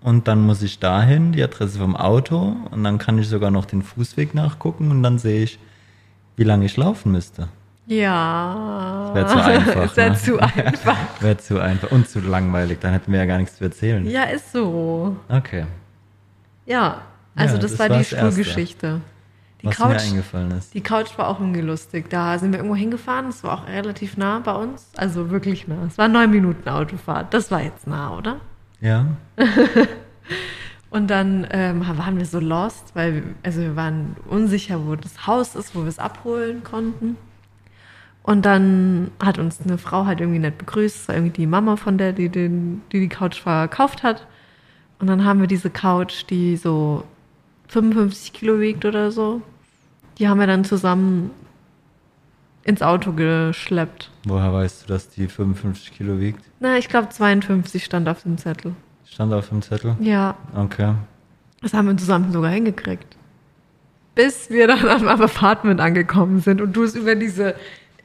und 0.01 0.27
dann 0.27 0.41
muss 0.41 0.61
ich 0.63 0.79
dahin, 0.79 1.31
die 1.31 1.43
Adresse 1.43 1.79
vom 1.79 1.95
Auto 1.95 2.55
und 2.71 2.83
dann 2.83 2.97
kann 2.97 3.19
ich 3.19 3.27
sogar 3.27 3.51
noch 3.51 3.65
den 3.65 3.83
Fußweg 3.83 4.33
nachgucken 4.33 4.91
und 4.91 5.03
dann 5.03 5.19
sehe 5.19 5.43
ich, 5.43 5.59
wie 6.35 6.43
lange 6.43 6.65
ich 6.65 6.77
laufen 6.77 7.11
müsste. 7.11 7.49
Ja. 7.87 9.11
Wäre 9.13 9.27
zu 9.27 9.43
einfach. 9.43 9.95
Ja 9.95 10.09
ne? 10.09 10.15
zu 10.15 10.39
einfach. 10.39 10.97
Wäre 11.21 11.37
zu 11.37 11.59
einfach 11.59 11.91
und 11.91 12.07
zu 12.09 12.19
langweilig, 12.19 12.79
dann 12.81 12.91
hätten 12.91 13.11
wir 13.11 13.19
ja 13.19 13.25
gar 13.25 13.37
nichts 13.37 13.57
zu 13.57 13.63
erzählen. 13.63 14.05
Ja, 14.05 14.23
ist 14.23 14.51
so. 14.51 15.15
Okay. 15.29 15.65
Ja, 16.65 17.01
also 17.35 17.55
Ja, 17.55 17.61
das, 17.61 17.71
das 17.71 17.79
war 17.79 17.97
die. 17.97 18.03
Schulgeschichte. 18.03 19.01
Die 19.61 19.67
was 19.67 19.79
mir 19.79 19.85
Couch, 19.85 20.01
eingefallen 20.03 20.51
ist. 20.51 20.73
die 20.75 20.81
Couch 20.81 21.17
war 21.17 21.29
auch 21.29 21.39
irgendwie 21.39 21.61
lustig. 21.61 22.09
Da 22.09 22.37
sind 22.37 22.51
wir 22.51 22.59
irgendwo 22.59 22.75
hingefahren, 22.75 23.27
das 23.27 23.43
war 23.43 23.53
auch 23.53 23.67
relativ 23.67 24.15
nah 24.15 24.39
bei 24.39 24.51
uns. 24.51 24.91
Also 24.95 25.31
wirklich 25.31 25.67
nah. 25.67 25.85
Es 25.87 25.97
war 25.97 26.07
neun 26.07 26.29
Minuten 26.29 26.69
Autofahrt. 26.69 27.33
Das 27.33 27.49
war 27.49 27.63
jetzt 27.63 27.87
nah, 27.87 28.15
oder? 28.15 28.39
Ja. 28.81 29.07
Und 30.89 31.07
dann 31.07 31.47
ähm, 31.49 31.85
waren 31.97 32.17
wir 32.17 32.25
so 32.25 32.39
lost, 32.39 32.91
weil 32.93 33.15
wir, 33.15 33.23
also 33.43 33.61
wir 33.61 33.75
waren 33.75 34.15
unsicher, 34.29 34.85
wo 34.85 34.95
das 34.95 35.25
Haus 35.25 35.55
ist, 35.55 35.75
wo 35.75 35.81
wir 35.81 35.89
es 35.89 35.99
abholen 35.99 36.63
konnten. 36.63 37.17
Und 38.27 38.45
dann 38.45 39.11
hat 39.23 39.39
uns 39.39 39.61
eine 39.61 39.77
Frau 39.77 40.05
halt 40.05 40.19
irgendwie 40.19 40.39
nett 40.39 40.57
begrüßt. 40.57 40.99
Das 40.99 41.07
war 41.07 41.15
irgendwie 41.15 41.37
die 41.37 41.47
Mama 41.47 41.77
von 41.77 41.97
der, 41.97 42.11
die 42.11 42.27
den, 42.27 42.81
die, 42.91 42.99
die 42.99 43.07
Couch 43.07 43.39
verkauft 43.39 44.03
hat. 44.03 44.27
Und 44.99 45.07
dann 45.07 45.23
haben 45.23 45.39
wir 45.39 45.47
diese 45.47 45.69
Couch, 45.69 46.25
die 46.29 46.57
so 46.57 47.05
55 47.69 48.33
Kilo 48.33 48.59
wiegt 48.59 48.83
oder 48.83 49.11
so, 49.13 49.41
die 50.17 50.27
haben 50.27 50.41
wir 50.41 50.47
dann 50.47 50.65
zusammen 50.65 51.31
ins 52.63 52.81
Auto 52.81 53.13
geschleppt. 53.13 54.11
Woher 54.25 54.51
weißt 54.51 54.83
du, 54.83 54.87
dass 54.87 55.07
die 55.07 55.29
55 55.29 55.93
Kilo 55.93 56.19
wiegt? 56.19 56.43
Na, 56.59 56.77
ich 56.77 56.89
glaube 56.89 57.07
52 57.07 57.85
stand 57.85 58.09
auf 58.09 58.23
dem 58.23 58.37
Zettel. 58.37 58.73
Stand 59.05 59.33
auf 59.33 59.47
dem 59.47 59.61
Zettel? 59.61 59.95
Ja, 60.01 60.35
Okay. 60.53 60.95
Das 61.61 61.73
haben 61.73 61.87
wir 61.87 61.95
zusammen 61.95 62.33
sogar 62.33 62.51
hingekriegt. 62.51 63.15
Bis 64.15 64.49
wir 64.49 64.67
dann 64.67 64.85
am 64.85 65.07
Apartment 65.21 65.79
angekommen 65.79 66.41
sind 66.41 66.59
und 66.59 66.73
du 66.75 66.83
es 66.83 66.93
über 66.93 67.15
diese 67.15 67.55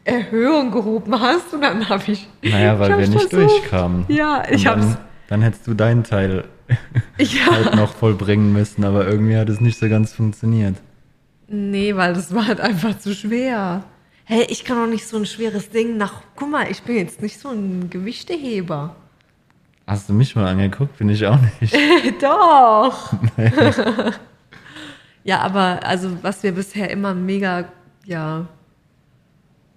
Erhöhung 0.05 0.71
gehoben 0.71 1.19
hast 1.21 1.55
und 1.55 1.61
dann 1.63 1.89
habe 1.89 2.03
ich. 2.09 2.29
Naja, 2.43 2.79
weil 2.79 2.91
ich 2.93 2.99
wir 2.99 3.09
nicht 3.09 3.31
versucht. 3.31 3.51
durchkamen. 3.51 4.05
Ja, 4.09 4.43
ich 4.51 4.67
hab's. 4.67 4.81
dann, 4.87 4.97
dann 5.29 5.43
hättest 5.43 5.67
du 5.67 5.75
deinen 5.75 6.05
Teil 6.05 6.45
Ja. 7.19 7.53
halt 7.53 7.77
noch 7.77 7.93
vollbringen 7.95 8.53
müssen, 8.53 8.85
aber 8.85 9.07
irgendwie 9.07 9.37
hat 9.37 9.49
es 9.49 9.61
nicht 9.61 9.79
so 9.79 9.89
ganz 9.89 10.13
funktioniert. 10.13 10.77
Nee, 11.49 11.95
weil 11.97 12.15
das 12.15 12.35
war 12.35 12.47
halt 12.47 12.61
einfach 12.61 12.99
zu 12.99 13.15
schwer. 13.15 13.85
Hey, 14.25 14.47
ich 14.49 14.65
kann 14.65 14.77
doch 14.79 14.87
nicht 14.87 15.07
so 15.07 15.19
ein 15.19 15.27
schweres 15.27 15.71
Ding 15.71 15.97
nach. 15.97 16.23
Guck 16.37 16.51
mal, 16.51 16.71
ich 16.71 16.83
bin 16.83 16.97
jetzt 16.97 17.21
nicht 17.21 17.39
so 17.39 17.51
ein 17.51 17.91
Gewichteheber. 17.91 18.97
Hast 19.87 20.09
du 20.09 20.15
mich 20.15 20.35
mal 20.37 20.47
angeguckt? 20.47 20.97
Bin 20.99 21.09
ich 21.11 21.27
auch 21.27 21.39
nicht. 21.61 21.75
Doch. 22.23 23.13
ja, 25.25 25.41
aber 25.41 25.81
also 25.85 26.17
was 26.23 26.43
wir 26.43 26.53
bisher 26.53 26.91
immer 26.91 27.15
mega, 27.15 27.65
ja, 28.07 28.47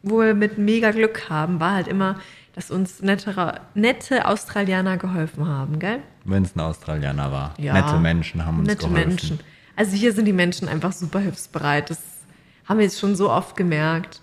wo 0.05 0.19
wir 0.19 0.33
mit 0.33 0.57
mega 0.57 0.91
Glück 0.91 1.29
haben, 1.29 1.59
war 1.59 1.73
halt 1.73 1.87
immer, 1.87 2.15
dass 2.53 2.71
uns 2.71 3.01
nettere, 3.01 3.59
nette 3.73 4.27
Australianer 4.27 4.97
geholfen 4.97 5.47
haben, 5.47 5.79
gell? 5.79 5.99
Wenn 6.23 6.43
es 6.43 6.55
ein 6.55 6.61
Australianer 6.61 7.31
war. 7.31 7.53
Ja. 7.57 7.73
Nette 7.73 7.99
Menschen 7.99 8.45
haben 8.45 8.59
uns 8.59 8.67
Nette 8.67 8.87
geholfen. 8.87 9.09
Menschen. 9.09 9.39
Also 9.75 9.95
hier 9.97 10.13
sind 10.13 10.25
die 10.25 10.33
Menschen 10.33 10.69
einfach 10.69 10.93
super 10.93 11.19
hilfsbereit. 11.19 11.89
Das 11.89 11.99
haben 12.65 12.77
wir 12.77 12.85
jetzt 12.85 12.99
schon 12.99 13.15
so 13.15 13.29
oft 13.29 13.57
gemerkt. 13.57 14.21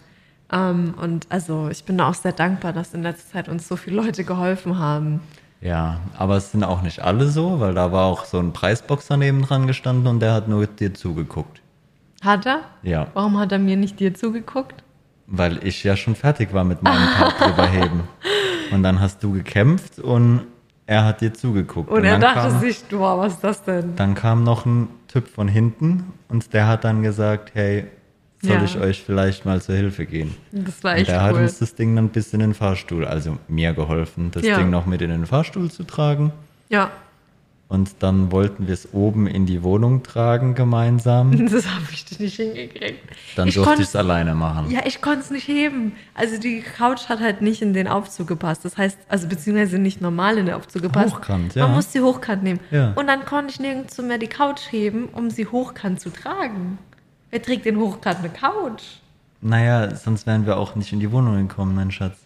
Ähm, 0.51 0.95
und 1.01 1.27
also 1.29 1.69
ich 1.71 1.85
bin 1.85 2.01
auch 2.01 2.15
sehr 2.15 2.33
dankbar, 2.33 2.73
dass 2.73 2.95
in 2.95 3.03
letzter 3.03 3.33
Zeit 3.33 3.49
uns 3.49 3.69
so 3.69 3.77
viele 3.77 3.97
Leute 3.97 4.25
geholfen 4.25 4.79
haben. 4.79 5.21
Ja, 5.61 6.01
aber 6.17 6.37
es 6.37 6.53
sind 6.53 6.65
auch 6.65 6.83
nicht 6.83 7.01
alle 7.01 7.29
so, 7.29 7.61
weil 7.61 7.75
da 7.75 7.93
war 7.93 8.07
auch 8.07 8.25
so 8.25 8.39
ein 8.39 8.53
Preisboxer 8.53 9.17
nebendran 9.17 9.67
gestanden 9.67 10.07
und 10.07 10.21
der 10.21 10.33
hat 10.33 10.49
nur 10.49 10.67
dir 10.67 10.95
zugeguckt. 10.95 11.61
Hat 12.23 12.47
er? 12.47 12.63
Ja, 12.83 13.09
Warum 13.15 13.39
hat 13.39 13.53
er 13.53 13.59
mir 13.59 13.77
nicht 13.77 14.01
dir 14.01 14.15
zugeguckt? 14.15 14.82
Weil 15.27 15.65
ich 15.67 15.83
ja 15.85 15.97
schon 15.97 16.15
fertig 16.15 16.53
war 16.53 16.65
mit 16.65 16.83
meinem 16.83 17.09
Part 17.15 17.41
drüber 17.41 17.67
heben. 17.67 18.01
Und 18.71 18.83
dann 18.83 19.01
hast 19.01 19.23
du 19.23 19.33
gekämpft 19.33 19.99
und 19.99 20.43
er 20.87 21.05
hat 21.05 21.21
dir 21.21 21.33
zugeguckt. 21.33 21.91
Und 21.91 22.05
er 22.05 22.13
dann 22.13 22.21
dachte 22.23 22.51
kam, 22.51 22.61
sich, 22.61 22.83
boah, 22.91 23.19
was 23.19 23.35
ist 23.35 23.45
das 23.45 23.63
denn? 23.65 23.95
Dann 23.97 24.15
kam 24.15 24.45
noch 24.45 24.67
ein 24.67 24.89
Typ 25.09 25.29
von 25.29 25.49
hinten 25.49 26.05
und 26.29 26.53
der 26.55 26.67
hat 26.69 26.85
dann 26.85 27.03
gesagt, 27.03 27.51
hey, 27.55 27.87
soll 28.41 28.57
Ja. 28.57 28.65
ich 28.65 28.79
euch 28.79 29.03
vielleicht 29.05 29.45
mal 29.45 29.61
zur 29.63 29.75
Hilfe 29.77 30.05
gehen? 30.07 30.35
Das 30.51 30.83
war 30.83 30.93
Und 30.93 30.99
echt 30.99 31.11
der 31.11 31.23
hat 31.23 31.35
cool. 31.35 31.43
uns 31.43 31.59
das 31.61 31.75
Ding 31.75 31.95
dann 31.95 32.09
bis 32.09 32.33
in 32.33 32.41
den 32.41 32.55
Fahrstuhl, 32.55 33.05
also 33.07 33.39
mir 33.47 33.73
geholfen, 33.73 34.31
das 34.33 34.43
Ja. 34.43 34.57
Ding 34.59 34.71
noch 34.71 34.87
mit 34.87 35.01
in 35.03 35.11
den 35.11 35.27
Fahrstuhl 35.27 35.71
zu 35.71 35.85
tragen. 35.85 36.33
Ja, 36.69 36.91
Und 37.73 37.95
dann 38.01 38.31
wollten 38.31 38.67
wir 38.67 38.75
es 38.75 38.93
oben 38.93 39.27
in 39.27 39.47
die 39.47 39.63
Wohnung 39.63 40.03
tragen 40.03 40.55
gemeinsam. 40.55 41.47
das 41.51 41.67
habe 41.67 41.87
ich 41.91 42.19
nicht 42.21 42.37
hingekriegt. 42.37 43.01
Dann 43.35 43.49
ich 43.49 43.55
durfte 43.55 43.81
ich 43.81 43.89
es 43.89 43.97
alleine 43.97 44.35
machen. 44.35 44.71
Ja, 44.71 44.81
ich 44.85 45.01
konnte 45.01 45.21
es 45.21 45.31
nicht 45.31 45.49
heben. 45.49 45.93
Also 46.13 46.39
die 46.39 46.61
Couch 46.61 47.09
hat 47.09 47.21
halt 47.21 47.41
nicht 47.41 47.63
in 47.63 47.73
den 47.73 47.89
Aufzug 47.89 48.27
gepasst. 48.27 48.67
Das 48.67 48.77
heißt, 48.77 48.99
also 49.09 49.27
beziehungsweise 49.27 49.79
nicht 49.79 50.03
normal 50.03 50.37
in 50.37 50.45
den 50.45 50.55
Aufzug 50.55 50.83
gepasst. 50.83 51.15
Hochkant, 51.15 51.55
ja. 51.55 51.67
Man 51.67 51.77
muss 51.77 51.91
sie 51.91 52.03
hochkant 52.03 52.43
nehmen. 52.43 52.61
Ja. 52.71 52.93
Und 52.95 53.07
dann 53.07 53.25
konnte 53.25 53.55
ich 53.55 53.59
nirgends 53.59 53.97
mehr 53.97 54.19
die 54.19 54.27
Couch 54.27 54.71
heben, 54.71 55.07
um 55.07 55.31
sie 55.31 55.47
hochkant 55.47 55.99
zu 55.99 56.11
tragen. 56.11 56.77
Wer 57.31 57.41
trägt 57.41 57.65
denn 57.65 57.79
hochkant 57.79 58.19
eine 58.19 58.29
Couch? 58.29 58.83
Naja, 59.41 59.97
sonst 59.97 60.27
wären 60.27 60.45
wir 60.45 60.59
auch 60.59 60.77
nicht 60.77 60.93
in 60.93 61.01
die 61.01 61.11
Wohnung 61.11 61.49
gekommen, 61.49 61.75
mein 61.75 61.91
Schatz. 61.91 62.19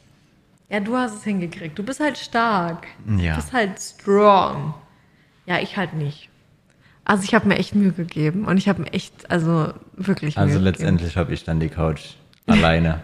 Ja, 0.68 0.80
du 0.80 0.96
hast 0.96 1.18
es 1.18 1.22
hingekriegt. 1.22 1.78
Du 1.78 1.84
bist 1.84 2.00
halt 2.00 2.18
stark. 2.18 2.88
Ja. 3.16 3.36
Du 3.36 3.36
bist 3.36 3.52
halt 3.52 3.80
strong. 3.80 4.74
Ja, 5.46 5.58
ich 5.60 5.76
halt 5.76 5.94
nicht. 5.94 6.28
Also 7.04 7.22
ich 7.22 7.34
habe 7.34 7.46
mir 7.46 7.56
echt 7.56 7.74
Mühe 7.74 7.92
gegeben 7.92 8.46
und 8.46 8.56
ich 8.56 8.68
habe 8.68 8.82
mir 8.82 8.92
echt, 8.92 9.30
also 9.30 9.72
wirklich 9.94 10.36
Also 10.36 10.54
Mühe 10.54 10.64
letztendlich 10.64 11.16
habe 11.16 11.32
ich 11.32 11.44
dann 11.44 11.60
die 11.60 11.68
Couch 11.68 12.14
alleine 12.46 13.02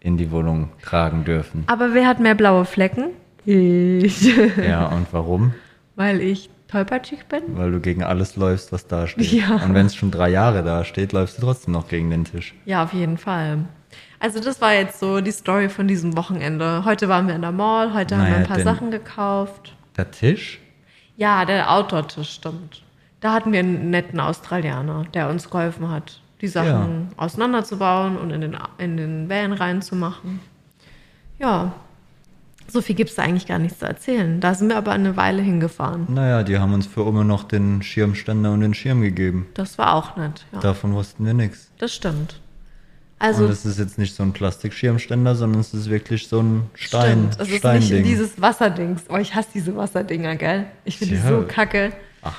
in 0.00 0.16
die 0.16 0.30
Wohnung 0.30 0.70
tragen 0.82 1.24
dürfen. 1.24 1.64
Aber 1.66 1.94
wer 1.94 2.06
hat 2.06 2.20
mehr 2.20 2.34
blaue 2.34 2.64
Flecken? 2.64 3.10
Ich. 3.44 4.36
Ja, 4.56 4.86
und 4.86 5.06
warum? 5.12 5.54
weil 5.96 6.20
ich 6.20 6.50
tollpatschig 6.68 7.24
bin. 7.26 7.42
Weil 7.56 7.72
du 7.72 7.80
gegen 7.80 8.04
alles 8.04 8.36
läufst, 8.36 8.72
was 8.72 8.86
da 8.86 9.06
steht. 9.06 9.32
Ja. 9.32 9.56
Und 9.56 9.74
wenn 9.74 9.86
es 9.86 9.96
schon 9.96 10.10
drei 10.10 10.28
Jahre 10.28 10.62
da 10.62 10.84
steht, 10.84 11.12
läufst 11.12 11.38
du 11.38 11.42
trotzdem 11.42 11.72
noch 11.72 11.88
gegen 11.88 12.10
den 12.10 12.24
Tisch. 12.24 12.54
Ja, 12.64 12.84
auf 12.84 12.92
jeden 12.92 13.18
Fall. 13.18 13.64
Also 14.20 14.40
das 14.40 14.60
war 14.60 14.74
jetzt 14.74 15.00
so 15.00 15.20
die 15.20 15.30
Story 15.30 15.68
von 15.68 15.88
diesem 15.88 16.16
Wochenende. 16.16 16.84
Heute 16.84 17.08
waren 17.08 17.26
wir 17.28 17.34
in 17.34 17.42
der 17.42 17.52
Mall, 17.52 17.94
heute 17.94 18.16
haben 18.16 18.24
wir 18.24 18.30
Naja, 18.30 18.42
ein 18.42 18.48
paar 18.48 18.60
Sachen 18.60 18.90
gekauft. 18.90 19.74
Der 19.96 20.10
Tisch? 20.10 20.60
Ja, 21.16 21.44
der 21.44 21.70
Outdoor-Tisch 21.72 22.30
stimmt. 22.30 22.82
Da 23.20 23.32
hatten 23.32 23.52
wir 23.52 23.60
einen 23.60 23.90
netten 23.90 24.20
Australianer, 24.20 25.04
der 25.14 25.28
uns 25.30 25.48
geholfen 25.50 25.90
hat, 25.90 26.20
die 26.40 26.48
Sachen 26.48 27.08
auseinanderzubauen 27.16 28.16
und 28.18 28.30
in 28.30 28.40
den, 28.42 28.56
in 28.78 28.96
den 28.96 29.28
Van 29.30 29.52
reinzumachen. 29.52 30.40
Ja, 31.38 31.72
so 32.68 32.82
viel 32.82 32.94
gibt 32.96 33.10
es 33.10 33.16
da 33.16 33.22
eigentlich 33.22 33.46
gar 33.46 33.58
nicht 33.58 33.78
zu 33.78 33.86
erzählen. 33.86 34.40
Da 34.40 34.54
sind 34.54 34.68
wir 34.68 34.76
aber 34.76 34.92
eine 34.92 35.16
Weile 35.16 35.40
hingefahren. 35.40 36.06
Naja, 36.08 36.42
die 36.42 36.58
haben 36.58 36.74
uns 36.74 36.86
für 36.86 37.06
immer 37.06 37.24
noch 37.24 37.44
den 37.44 37.82
Schirmständer 37.82 38.52
und 38.52 38.60
den 38.60 38.74
Schirm 38.74 39.00
gegeben. 39.02 39.46
Das 39.54 39.78
war 39.78 39.94
auch 39.94 40.16
nett. 40.16 40.44
Ja, 40.52 40.60
Davon 40.60 40.92
wussten 40.92 41.24
wir 41.24 41.34
nichts. 41.34 41.70
das 41.78 41.94
stimmt. 41.94 42.40
Und 43.18 43.24
Also, 43.26 43.46
es 43.46 43.64
ist 43.64 43.78
jetzt 43.78 43.98
nicht 43.98 44.14
so 44.14 44.22
ein 44.22 44.32
Plastikschirmständer, 44.32 45.34
sondern 45.34 45.60
es 45.60 45.72
ist 45.72 45.88
wirklich 45.88 46.28
so 46.28 46.40
ein 46.42 46.62
Stein, 46.74 47.30
stimmt. 47.30 47.40
Es 47.40 47.48
ist 47.48 47.58
Steinding. 47.58 47.96
nicht 48.02 48.06
dieses 48.06 48.40
Wasserdings. 48.40 49.04
Oh, 49.08 49.16
ich 49.16 49.34
hasse 49.34 49.48
diese 49.54 49.74
Wasserdinger, 49.74 50.36
gell? 50.36 50.66
Ich 50.84 50.98
finde 50.98 51.14
die 51.14 51.20
Tja. 51.20 51.30
so 51.30 51.44
kacke. 51.48 51.92
Ach. 52.22 52.34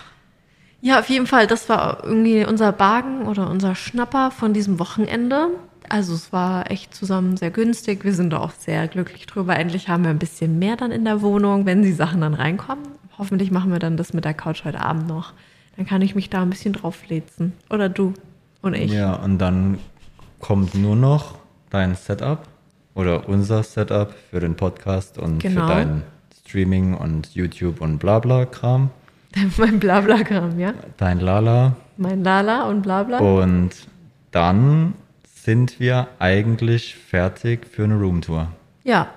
Ja, 0.82 1.00
auf 1.00 1.10
jeden 1.10 1.26
Fall, 1.26 1.48
das 1.48 1.68
war 1.70 2.04
irgendwie 2.04 2.46
unser 2.46 2.72
Bagen 2.72 3.26
oder 3.26 3.50
unser 3.50 3.74
Schnapper 3.74 4.30
von 4.30 4.54
diesem 4.54 4.78
Wochenende. 4.78 5.48
Also 5.90 6.14
es 6.14 6.32
war 6.32 6.70
echt 6.70 6.94
zusammen 6.94 7.38
sehr 7.38 7.50
günstig. 7.50 8.04
Wir 8.04 8.14
sind 8.14 8.30
da 8.30 8.38
auch 8.40 8.52
sehr 8.52 8.88
glücklich 8.88 9.26
drüber. 9.26 9.56
Endlich 9.58 9.90
haben 9.90 10.04
wir 10.04 10.12
ein 10.12 10.20
bisschen 10.20 10.60
mehr 10.60 10.76
dann 10.76 10.92
in 10.92 11.06
der 11.06 11.22
Wohnung, 11.24 11.66
wenn 11.66 11.82
die 11.82 11.94
Sachen 11.94 12.22
dann 12.22 12.36
reinkommen. 12.36 12.84
Hoffentlich 13.18 13.50
machen 13.50 13.72
wir 13.72 13.80
dann 13.80 13.98
das 13.98 14.14
mit 14.14 14.26
der 14.26 14.36
Couch 14.36 14.64
heute 14.64 14.80
Abend 14.82 15.08
noch. 15.08 15.34
Dann 15.76 15.88
kann 15.88 16.04
ich 16.04 16.14
mich 16.14 16.30
da 16.30 16.44
ein 16.44 16.52
bisschen 16.52 16.74
drauf 16.74 16.96
flitzen. 16.98 17.54
Oder 17.72 17.90
du 17.90 18.14
und 18.62 18.76
ich. 18.76 18.92
Ja, 18.92 19.16
und 19.16 19.40
dann 19.40 19.80
kommt 20.40 20.76
nur 20.76 20.96
noch 20.96 21.36
dein 21.70 21.96
Setup 21.96 22.40
oder 22.96 23.28
unser 23.30 23.64
Setup 23.64 24.14
für 24.30 24.40
den 24.40 24.56
Podcast 24.56 25.18
und 25.18 25.40
Genau. 25.40 25.68
für 25.68 25.74
dein 25.74 26.04
Streaming 26.46 26.94
und 26.94 27.34
YouTube 27.36 27.82
und 27.82 27.98
Blabla-Kram. 28.00 28.90
mein 29.58 29.80
Blabla-Kram, 29.80 30.60
ja. 30.60 30.74
Dein 30.98 31.20
Lala. 31.20 31.76
Mein 31.98 32.24
Lala 32.24 32.64
und 32.70 32.82
Blabla. 32.84 33.20
Und 33.20 33.72
dann 34.32 34.94
sind 35.26 35.80
wir 35.80 36.08
eigentlich 36.20 36.96
fertig 36.96 37.68
für 37.68 37.84
eine 37.84 37.96
Roomtour. 38.00 38.48
Ja, 38.84 39.08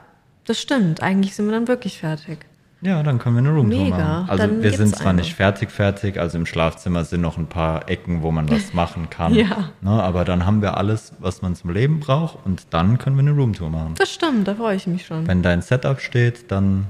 das 0.46 0.60
stimmt. 0.60 1.02
Eigentlich 1.02 1.34
sind 1.34 1.46
wir 1.46 1.52
dann 1.52 1.68
wirklich 1.68 1.98
fertig. 1.98 2.38
Ja, 2.82 3.02
dann 3.02 3.18
können 3.18 3.37
wir 3.37 3.40
eine 3.40 3.50
Roomtour 3.56 3.84
Mega. 3.84 3.96
machen. 3.99 4.30
Also 4.30 4.46
Dann 4.46 4.62
wir 4.62 4.72
sind 4.72 4.96
zwar 4.96 5.08
eine. 5.10 5.20
nicht 5.20 5.34
fertig 5.34 5.70
fertig, 5.70 6.18
also 6.18 6.38
im 6.38 6.46
Schlafzimmer 6.46 7.04
sind 7.04 7.20
noch 7.20 7.37
ein 7.37 7.46
paar 7.46 7.88
Ecken, 7.90 8.22
wo 8.22 8.30
man 8.30 8.49
was 8.50 8.72
machen 8.75 9.10
kann. 9.10 9.34
Ja. 9.34 9.70
Ne, 9.82 9.90
aber 10.02 10.25
dann 10.25 10.46
haben 10.46 10.62
wir 10.62 10.76
alles, 10.78 11.12
was 11.18 11.42
man 11.42 11.54
zum 11.54 11.70
Leben 11.70 12.00
braucht 12.00 12.38
und 12.46 12.66
dann 12.70 12.96
können 12.99 13.16
wir 13.16 13.20
eine 13.20 13.32
Roomtour 13.32 13.68
machen. 13.68 13.94
Das 13.99 14.10
stimmt, 14.12 14.49
da 14.49 14.54
freue 14.54 14.76
ich 14.76 14.87
mich 14.87 15.04
schon. 15.04 15.26
Wenn 15.28 15.42
dein 15.42 15.60
Setup 15.60 16.00
steht, 16.00 16.50
dann 16.50 16.87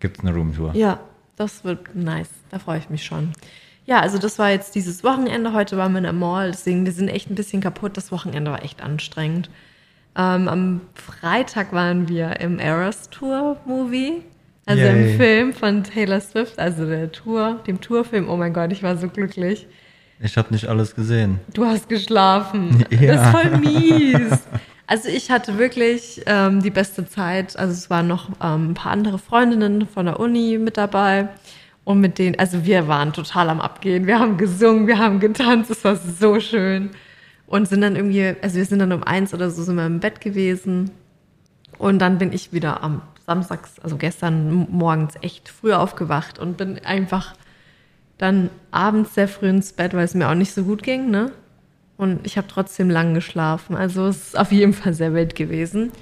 gibt 0.00 0.18
es 0.18 0.24
eine 0.24 0.34
Roomtour. 0.34 0.74
Ja, 0.74 1.00
das 1.36 1.64
wird 1.64 1.94
nice. 1.94 2.30
Da 2.50 2.58
freue 2.58 2.78
ich 2.78 2.88
mich 2.88 3.04
schon. 3.04 3.32
Ja, 3.84 4.00
also 4.00 4.18
das 4.18 4.38
war 4.38 4.50
jetzt 4.50 4.74
dieses 4.74 5.04
Wochenende. 5.04 5.52
Heute 5.52 5.76
waren 5.76 5.92
wir 5.92 5.98
in 5.98 6.04
der 6.04 6.12
Mall, 6.12 6.50
deswegen 6.50 6.86
wir 6.86 6.92
sind 6.92 7.08
echt 7.08 7.30
ein 7.30 7.34
bisschen 7.34 7.60
kaputt. 7.60 7.96
Das 7.96 8.10
Wochenende 8.10 8.50
war 8.50 8.64
echt 8.64 8.82
anstrengend. 8.82 9.48
Ähm, 10.16 10.48
am 10.48 10.80
Freitag 10.94 11.72
waren 11.74 12.08
wir 12.08 12.40
im 12.40 12.58
Eras 12.58 13.10
Tour 13.10 13.58
Movie, 13.66 14.22
also 14.66 14.82
Yay. 14.82 15.12
im 15.12 15.16
Film 15.16 15.52
von 15.52 15.84
Taylor 15.84 16.20
Swift, 16.20 16.58
also 16.58 16.86
der 16.86 17.12
Tour, 17.12 17.60
dem 17.66 17.80
Tourfilm. 17.80 18.28
Oh 18.28 18.36
mein 18.36 18.52
Gott, 18.52 18.72
ich 18.72 18.82
war 18.82 18.96
so 18.96 19.08
glücklich. 19.08 19.66
Ich 20.20 20.36
habe 20.36 20.52
nicht 20.52 20.66
alles 20.66 20.94
gesehen. 20.94 21.38
Du 21.54 21.64
hast 21.64 21.88
geschlafen. 21.88 22.84
Ja. 22.90 23.14
Das 23.16 23.26
ist 23.26 23.32
voll 23.32 23.58
mies. 23.58 24.38
Also 24.88 25.08
ich 25.08 25.32
hatte 25.32 25.58
wirklich 25.58 26.22
ähm, 26.26 26.62
die 26.62 26.70
beste 26.70 27.08
Zeit. 27.08 27.58
Also 27.58 27.72
es 27.72 27.90
waren 27.90 28.06
noch 28.06 28.28
ähm, 28.40 28.70
ein 28.70 28.74
paar 28.74 28.92
andere 28.92 29.18
Freundinnen 29.18 29.88
von 29.88 30.06
der 30.06 30.20
Uni 30.20 30.58
mit 30.58 30.76
dabei. 30.76 31.28
Und 31.82 32.00
mit 32.00 32.18
denen, 32.18 32.38
also 32.38 32.64
wir 32.64 32.86
waren 32.86 33.12
total 33.12 33.48
am 33.48 33.60
Abgehen. 33.60 34.06
Wir 34.06 34.20
haben 34.20 34.36
gesungen, 34.36 34.86
wir 34.86 34.98
haben 34.98 35.18
getanzt. 35.18 35.72
Es 35.72 35.82
war 35.82 35.96
so 35.96 36.38
schön. 36.38 36.90
Und 37.48 37.66
sind 37.66 37.80
dann 37.80 37.96
irgendwie, 37.96 38.36
also 38.40 38.58
wir 38.58 38.64
sind 38.64 38.78
dann 38.78 38.92
um 38.92 39.02
eins 39.02 39.34
oder 39.34 39.50
so 39.50 39.64
sind 39.64 39.74
wir 39.74 39.86
im 39.86 39.98
Bett 39.98 40.20
gewesen. 40.20 40.92
Und 41.78 41.98
dann 41.98 42.18
bin 42.18 42.32
ich 42.32 42.52
wieder 42.52 42.80
am 42.84 43.02
Samstags, 43.26 43.78
also 43.80 43.96
gestern 43.96 44.68
morgens 44.70 45.14
echt 45.20 45.48
früh 45.48 45.72
aufgewacht 45.72 46.38
und 46.38 46.56
bin 46.56 46.78
einfach 46.84 47.34
dann 48.18 48.50
abends 48.70 49.14
sehr 49.14 49.28
früh 49.28 49.48
ins 49.48 49.72
Bett, 49.72 49.92
weil 49.94 50.04
es 50.04 50.14
mir 50.14 50.28
auch 50.28 50.34
nicht 50.34 50.54
so 50.54 50.64
gut 50.64 50.82
ging, 50.82 51.10
ne? 51.10 51.32
Und 51.96 52.26
ich 52.26 52.36
habe 52.36 52.46
trotzdem 52.46 52.90
lang 52.90 53.14
geschlafen. 53.14 53.74
Also 53.74 54.06
es 54.06 54.28
ist 54.28 54.38
auf 54.38 54.52
jeden 54.52 54.72
Fall 54.72 54.92
sehr 54.92 55.14
wild 55.14 55.34
gewesen. 55.34 55.92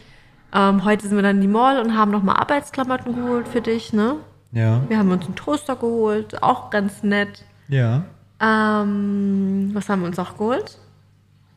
Ähm, 0.52 0.84
heute 0.84 1.08
sind 1.08 1.16
wir 1.16 1.22
dann 1.22 1.36
in 1.36 1.42
die 1.42 1.48
Mall 1.48 1.80
und 1.80 1.96
haben 1.96 2.10
nochmal 2.10 2.36
Arbeitsklamotten 2.36 3.14
geholt 3.14 3.48
für 3.48 3.60
dich, 3.60 3.92
ne? 3.92 4.16
Ja. 4.52 4.82
Wir 4.88 4.98
haben 4.98 5.10
uns 5.10 5.24
einen 5.24 5.34
Toaster 5.34 5.76
geholt, 5.76 6.42
auch 6.42 6.70
ganz 6.70 7.02
nett. 7.02 7.44
Ja. 7.68 8.04
Ähm, 8.40 9.70
was 9.72 9.88
haben 9.88 10.02
wir 10.02 10.08
uns 10.08 10.18
auch 10.18 10.36
geholt? 10.36 10.78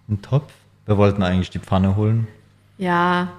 Ein 0.09 0.21
Topf. 0.21 0.51
Wir 0.85 0.97
wollten 0.97 1.21
eigentlich 1.21 1.49
die 1.49 1.59
Pfanne 1.59 1.95
holen. 1.95 2.27
Ja, 2.77 3.29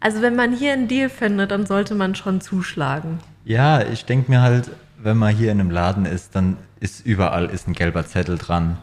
also 0.00 0.22
wenn 0.22 0.36
man 0.36 0.52
hier 0.52 0.72
einen 0.72 0.88
Deal 0.88 1.08
findet, 1.08 1.50
dann 1.50 1.66
sollte 1.66 1.94
man 1.94 2.14
schon 2.14 2.40
zuschlagen. 2.40 3.18
Ja, 3.44 3.82
ich 3.82 4.04
denke 4.04 4.30
mir 4.30 4.42
halt, 4.42 4.70
wenn 4.98 5.16
man 5.16 5.34
hier 5.34 5.52
in 5.52 5.60
einem 5.60 5.70
Laden 5.70 6.04
ist, 6.04 6.34
dann 6.34 6.56
ist 6.80 7.06
überall 7.06 7.46
ist 7.46 7.68
ein 7.68 7.72
gelber 7.72 8.06
Zettel 8.06 8.38
dran. 8.38 8.78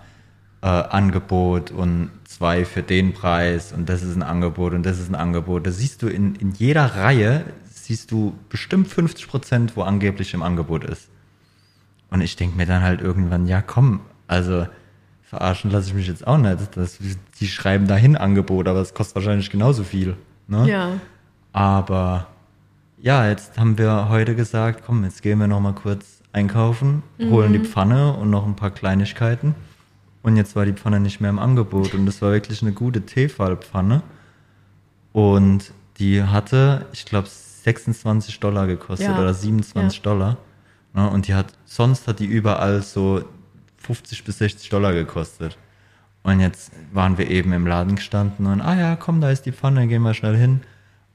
Äh, 0.62 0.67
Angebot 0.67 1.71
und 1.71 2.10
zwei 2.23 2.63
für 2.63 2.82
den 2.82 3.13
Preis 3.13 3.73
und 3.73 3.89
das 3.89 4.02
ist 4.02 4.15
ein 4.15 4.23
Angebot 4.23 4.73
und 4.73 4.86
das 4.86 4.99
ist 4.99 5.10
ein 5.10 5.15
Angebot. 5.15 5.67
Da 5.67 5.71
siehst 5.71 6.02
du 6.02 6.08
in, 6.08 6.36
in 6.36 6.54
jeder 6.54 6.86
Reihe, 6.95 7.43
siehst 7.69 8.12
du 8.12 8.34
bestimmt 8.47 8.88
50 8.88 9.28
Prozent, 9.28 9.76
wo 9.76 9.82
angeblich 9.82 10.34
im 10.34 10.41
Angebot 10.41 10.86
ist. 10.86 11.10
Und 12.10 12.21
ich 12.21 12.38
denke 12.38 12.56
mir 12.56 12.65
dann 12.65 12.82
halt 12.82 13.02
irgendwann, 13.02 13.45
ja 13.45 13.62
komm, 13.62 14.02
also 14.28 14.65
verarschen 15.23 15.69
lasse 15.69 15.89
ich 15.89 15.95
mich 15.95 16.08
jetzt 16.08 16.26
auch 16.26 16.38
nicht. 16.38 16.78
Das, 16.78 16.97
die 17.39 17.47
schreiben 17.47 17.88
dahin 17.88 18.15
Angebot, 18.15 18.67
aber 18.67 18.80
es 18.80 18.93
kostet 18.93 19.15
wahrscheinlich 19.15 19.49
genauso 19.49 19.84
viel. 19.84 20.15
Ne? 20.54 20.70
Ja. 20.70 20.92
Aber 21.52 22.28
ja, 23.02 23.28
jetzt 23.28 23.58
haben 23.60 23.78
wir 23.78 24.08
heute 24.10 24.36
gesagt, 24.36 24.84
komm, 24.86 25.04
jetzt 25.04 25.22
gehen 25.22 25.39
wir 25.39 25.48
noch 25.48 25.60
mal 25.60 25.74
kurz 25.74 26.22
einkaufen, 26.32 27.04
holen 27.20 27.54
die 27.54 27.60
Pfanne 27.60 28.13
und 28.13 28.30
noch 28.30 28.46
ein 28.46 28.56
paar 28.56 28.72
Kleinigkeiten. 28.72 29.54
Und 30.22 30.38
jetzt 30.38 30.56
war 30.56 30.66
die 30.66 30.74
Pfanne 30.74 31.00
nicht 31.02 31.20
mehr 31.20 31.30
im 31.30 31.38
Angebot 31.38 31.94
und 31.94 32.08
es 32.08 32.22
war 32.22 32.32
wirklich 32.32 32.62
eine 32.62 32.72
gute 32.72 33.06
Tefal-Pfanne. 33.06 34.02
Und 35.12 35.72
die 35.98 36.24
hatte, 36.24 36.86
ich 36.94 37.06
glaube, 37.06 37.28
26 37.30 38.39
Dollar 38.39 38.68
gekostet 38.68 39.08
Ja. 39.08 39.20
oder 39.20 39.34
27 39.34 39.98
Ja. 39.98 40.04
Dollar. 40.04 40.38
Ne, 40.94 41.10
und 41.10 41.28
die 41.28 41.34
hat, 41.34 41.48
sonst 41.66 42.08
hat 42.08 42.20
die 42.20 42.26
überall 42.26 42.82
so 42.82 43.24
50 43.78 44.24
bis 44.24 44.38
60 44.39 44.70
Dollar 44.70 44.94
gekostet. 44.94 45.58
Und 46.24 46.40
jetzt 46.40 46.72
waren 46.94 47.18
wir 47.18 47.30
eben 47.30 47.52
im 47.52 47.68
Laden 47.68 47.96
gestanden 47.96 48.46
und, 48.46 48.62
ah 48.62 48.76
ja, 48.76 48.96
komm, 48.96 49.20
da 49.20 49.30
ist 49.30 49.46
die 49.46 49.52
Pfanne, 49.52 49.88
gehen 49.88 50.04
wir 50.04 50.14
schnell 50.14 50.38
hin. 50.38 50.62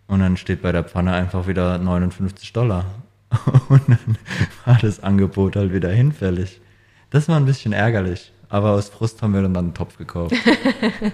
Und 0.07 0.21
dann 0.21 0.37
steht 0.37 0.63
bei 0.63 0.73
der 0.73 0.85
Pfanne 0.85 1.13
einfach 1.13 1.47
wieder 1.47 1.79
59 1.79 2.53
Dollar. 2.53 2.87
Und 3.69 3.83
dann 3.89 4.17
war 4.65 4.79
das 4.81 5.03
Angebot 5.03 5.55
halt 5.55 5.73
wieder 5.73 5.91
hinfällig. 5.91 6.63
Das 7.11 7.29
war 7.29 7.37
ein 7.37 7.45
bisschen 7.45 7.75
ärgerlich. 7.75 8.33
Aber 8.49 8.73
aus 8.73 8.89
Frust 8.89 9.21
haben 9.21 9.35
wir 9.35 9.43
dann 9.43 9.55
einen 9.55 9.75
Topf 9.75 9.99
gekauft. 9.99 10.35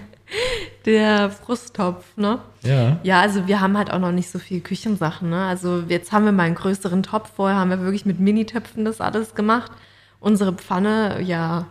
Der 0.85 1.29
Frusttopf, 1.29 2.05
ne? 2.15 2.39
ja. 2.61 2.99
Ja, 3.03 3.19
also 3.19 3.47
wir 3.47 3.59
haben 3.59 3.77
halt 3.77 3.91
auch 3.91 3.99
noch 3.99 4.11
nicht 4.11 4.29
so 4.29 4.39
viel 4.39 4.61
Küchensachen, 4.61 5.29
ne? 5.29 5.45
Also 5.45 5.83
jetzt 5.87 6.11
haben 6.11 6.25
wir 6.25 6.31
mal 6.31 6.43
einen 6.43 6.55
größeren 6.55 7.03
Topf. 7.03 7.31
Vorher 7.35 7.57
haben 7.57 7.71
wir 7.71 7.81
wirklich 7.81 8.05
mit 8.05 8.19
Minitöpfen 8.19 8.85
das 8.85 9.01
alles 9.01 9.35
gemacht. 9.35 9.71
Unsere 10.19 10.53
Pfanne, 10.53 11.21
ja, 11.21 11.65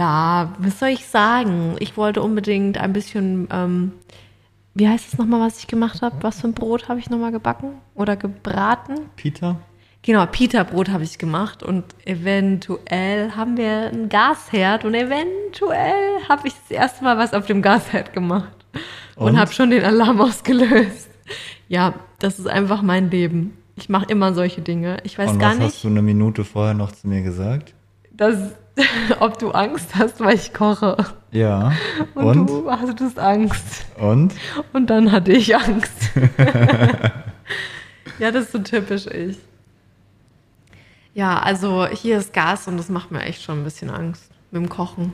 da, 0.00 0.54
was 0.58 0.78
soll 0.78 0.88
ich 0.88 1.06
sagen? 1.06 1.76
Ich 1.78 1.96
wollte 1.96 2.22
unbedingt 2.22 2.78
ein 2.78 2.92
bisschen, 2.92 3.48
ähm, 3.52 3.92
wie 4.74 4.88
heißt 4.88 5.12
es 5.12 5.18
nochmal, 5.18 5.40
was 5.40 5.58
ich 5.58 5.66
gemacht 5.66 6.00
habe? 6.00 6.16
Was 6.22 6.40
für 6.40 6.48
ein 6.48 6.54
Brot 6.54 6.88
habe 6.88 6.98
ich 6.98 7.10
nochmal 7.10 7.32
gebacken 7.32 7.72
oder 7.94 8.16
gebraten? 8.16 8.94
Peter? 9.16 9.56
Genau, 10.02 10.24
Pita-Brot 10.24 10.88
habe 10.88 11.04
ich 11.04 11.18
gemacht 11.18 11.62
und 11.62 11.84
eventuell 12.06 13.32
haben 13.32 13.58
wir 13.58 13.90
einen 13.92 14.08
Gasherd 14.08 14.86
und 14.86 14.94
eventuell 14.94 16.22
habe 16.26 16.48
ich 16.48 16.54
das 16.54 16.70
erste 16.70 17.04
Mal 17.04 17.18
was 17.18 17.34
auf 17.34 17.44
dem 17.44 17.60
Gasherd 17.60 18.14
gemacht 18.14 18.64
und, 19.16 19.32
Und? 19.32 19.38
habe 19.38 19.52
schon 19.52 19.68
den 19.68 19.84
Alarm 19.84 20.18
ausgelöst. 20.22 21.10
Ja, 21.68 21.92
das 22.18 22.38
ist 22.38 22.48
einfach 22.48 22.80
mein 22.80 23.10
Leben. 23.10 23.58
Ich 23.76 23.90
mache 23.90 24.06
immer 24.06 24.32
solche 24.32 24.62
Dinge. 24.62 24.96
Ich 25.04 25.18
weiß 25.18 25.32
und 25.32 25.38
gar 25.38 25.50
was 25.50 25.58
nicht, 25.58 25.74
hast 25.74 25.84
du 25.84 25.88
eine 25.88 26.00
Minute 26.00 26.44
vorher 26.44 26.72
noch 26.72 26.92
zu 26.92 27.06
mir 27.06 27.20
gesagt? 27.20 27.74
dass, 28.20 28.52
ob 29.20 29.38
du 29.38 29.50
Angst 29.50 29.94
hast, 29.94 30.20
weil 30.20 30.34
ich 30.34 30.52
koche. 30.52 30.96
Ja. 31.30 31.72
Und, 32.14 32.24
Und? 32.24 32.46
du 32.48 32.70
hattest 32.70 33.18
Angst. 33.18 33.86
Und? 33.98 34.34
Und 34.72 34.90
dann 34.90 35.12
hatte 35.12 35.32
ich 35.32 35.54
Angst. 35.54 36.10
ja, 38.18 38.30
das 38.30 38.44
ist 38.44 38.52
so 38.52 38.58
typisch 38.58 39.06
ich. 39.06 39.38
Ja, 41.14 41.40
also 41.40 41.86
hier 41.86 42.18
ist 42.18 42.32
Gas 42.32 42.68
und 42.68 42.76
das 42.76 42.88
macht 42.88 43.10
mir 43.10 43.22
echt 43.22 43.42
schon 43.42 43.60
ein 43.60 43.64
bisschen 43.64 43.90
Angst 43.90 44.30
mit 44.50 44.62
dem 44.62 44.68
Kochen. 44.68 45.12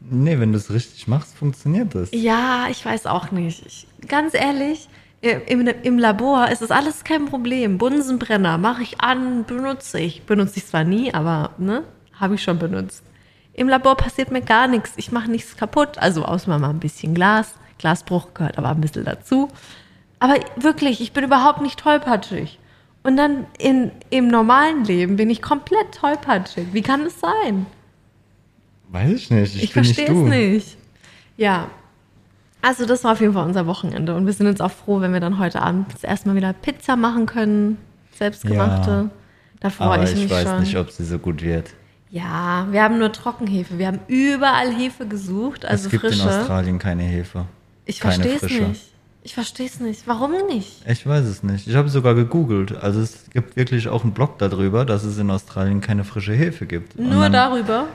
Nee, 0.00 0.38
wenn 0.38 0.52
du 0.52 0.58
es 0.58 0.70
richtig 0.70 1.08
machst, 1.08 1.36
funktioniert 1.36 1.94
das. 1.94 2.10
Ja, 2.12 2.66
ich 2.70 2.84
weiß 2.84 3.06
auch 3.06 3.32
nicht. 3.32 3.66
Ich, 3.66 3.88
ganz 4.06 4.34
ehrlich, 4.34 4.88
im, 5.20 5.66
im 5.66 5.98
Labor 5.98 6.48
ist 6.48 6.62
das 6.62 6.70
alles 6.70 7.02
kein 7.02 7.26
Problem. 7.26 7.78
Bunsenbrenner 7.78 8.58
mache 8.58 8.82
ich 8.82 9.00
an, 9.00 9.44
benutze 9.44 9.98
ich. 9.98 10.22
Benutze 10.22 10.58
ich 10.58 10.66
zwar 10.66 10.84
nie, 10.84 11.12
aber 11.12 11.50
ne, 11.58 11.82
habe 12.20 12.34
ich 12.34 12.42
schon 12.42 12.58
benutzt. 12.58 13.02
Im 13.54 13.68
Labor 13.68 13.96
passiert 13.96 14.30
mir 14.30 14.42
gar 14.42 14.68
nichts. 14.68 14.92
Ich 14.96 15.10
mache 15.10 15.30
nichts 15.30 15.56
kaputt. 15.56 15.98
Also 15.98 16.24
außer 16.24 16.56
mal 16.58 16.70
ein 16.70 16.78
bisschen 16.78 17.14
Glas. 17.14 17.54
Glasbruch 17.78 18.34
gehört 18.34 18.58
aber 18.58 18.70
ein 18.70 18.80
bisschen 18.80 19.04
dazu. 19.04 19.48
Aber 20.20 20.34
wirklich, 20.56 21.00
ich 21.00 21.12
bin 21.12 21.24
überhaupt 21.24 21.60
nicht 21.60 21.78
tollpatschig. 21.78 22.58
Und 23.02 23.16
dann 23.16 23.46
in, 23.58 23.90
im 24.10 24.28
normalen 24.28 24.84
Leben 24.84 25.16
bin 25.16 25.30
ich 25.30 25.40
komplett 25.42 25.92
tollpatschig. 25.92 26.68
Wie 26.72 26.82
kann 26.82 27.04
das 27.04 27.20
sein? 27.20 27.66
Weiß 28.90 29.10
ich 29.10 29.30
nicht. 29.30 29.56
Ich, 29.56 29.62
Ich 29.64 29.72
verstehe 29.72 30.06
es 30.06 30.28
nicht. 30.28 30.76
Ja. 31.36 31.68
Also 32.62 32.86
das 32.86 33.04
war 33.04 33.12
auf 33.12 33.20
jeden 33.20 33.34
Fall 33.34 33.46
unser 33.46 33.66
Wochenende. 33.66 34.14
Und 34.16 34.26
wir 34.26 34.32
sind 34.32 34.46
jetzt 34.46 34.60
auch 34.60 34.72
froh, 34.72 35.00
wenn 35.00 35.12
wir 35.12 35.20
dann 35.20 35.38
heute 35.38 35.62
Abend 35.62 35.92
das 35.92 36.02
erste 36.04 36.28
Mal 36.28 36.34
wieder 36.34 36.52
Pizza 36.52 36.96
machen 36.96 37.26
können. 37.26 37.78
Selbstgemachte. 38.16 38.90
Ja. 38.90 39.10
Da 39.60 39.70
freue 39.70 39.88
Aber 39.88 40.02
ich 40.02 40.12
ich 40.12 40.22
mich 40.22 40.30
weiß 40.30 40.48
schon. 40.48 40.60
nicht, 40.60 40.76
ob 40.76 40.90
sie 40.90 41.04
so 41.04 41.18
gut 41.18 41.42
wird. 41.42 41.70
Ja, 42.10 42.66
wir 42.70 42.82
haben 42.82 42.98
nur 42.98 43.12
Trockenhefe. 43.12 43.78
Wir 43.78 43.86
haben 43.88 44.00
überall 44.06 44.72
Hefe 44.72 45.06
gesucht, 45.06 45.64
also 45.64 45.86
es 45.86 45.90
gibt 45.90 46.02
frische. 46.04 46.22
in 46.22 46.28
Australien 46.28 46.78
keine 46.78 47.02
Hefe. 47.02 47.44
ich 47.84 48.00
verstehe 48.00 48.36
es 48.36 48.42
nicht. 48.42 48.84
Ich 49.24 49.34
verstehe 49.34 49.66
es 49.66 49.78
nicht. 49.80 50.06
Warum 50.06 50.32
nicht? 50.46 50.82
Ich 50.88 51.06
weiß 51.06 51.26
es 51.26 51.42
nicht. 51.42 51.66
Ich 51.66 51.74
habe 51.74 51.88
sogar 51.90 52.14
gegoogelt. 52.14 52.74
Also 52.74 53.00
es 53.00 53.28
gibt 53.30 53.56
wirklich 53.56 53.88
auch 53.88 54.02
einen 54.02 54.12
Blog 54.12 54.38
darüber, 54.38 54.86
dass 54.86 55.04
es 55.04 55.18
in 55.18 55.30
Australien 55.30 55.80
keine 55.82 56.04
frische 56.04 56.32
Hefe 56.32 56.64
gibt. 56.66 56.98
Nur 56.98 57.24
dann- 57.24 57.32
darüber? 57.32 57.88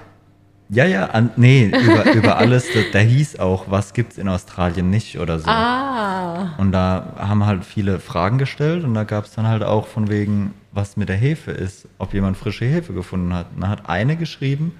Ja, 0.69 0.85
ja, 0.85 1.07
an, 1.07 1.29
nee, 1.35 1.65
über, 1.67 2.13
über 2.13 2.37
alles. 2.37 2.67
Da, 2.73 2.79
da 2.93 2.99
hieß 2.99 3.39
auch, 3.39 3.65
was 3.69 3.93
gibt's 3.93 4.17
in 4.17 4.27
Australien 4.27 4.89
nicht 4.89 5.19
oder 5.19 5.39
so. 5.39 5.47
Ah. 5.49 6.55
Und 6.57 6.71
da 6.71 7.13
haben 7.17 7.45
halt 7.45 7.65
viele 7.65 7.99
Fragen 7.99 8.37
gestellt 8.37 8.83
und 8.83 8.93
da 8.93 9.03
gab 9.03 9.25
es 9.25 9.31
dann 9.31 9.47
halt 9.47 9.63
auch 9.63 9.87
von 9.87 10.09
wegen, 10.09 10.53
was 10.71 10.97
mit 10.97 11.09
der 11.09 11.17
Hefe 11.17 11.51
ist, 11.51 11.87
ob 11.99 12.13
jemand 12.13 12.37
frische 12.37 12.65
Hefe 12.65 12.93
gefunden 12.93 13.33
hat. 13.33 13.47
Und 13.55 13.61
da 13.61 13.67
hat 13.69 13.87
eine 13.89 14.15
geschrieben, 14.15 14.73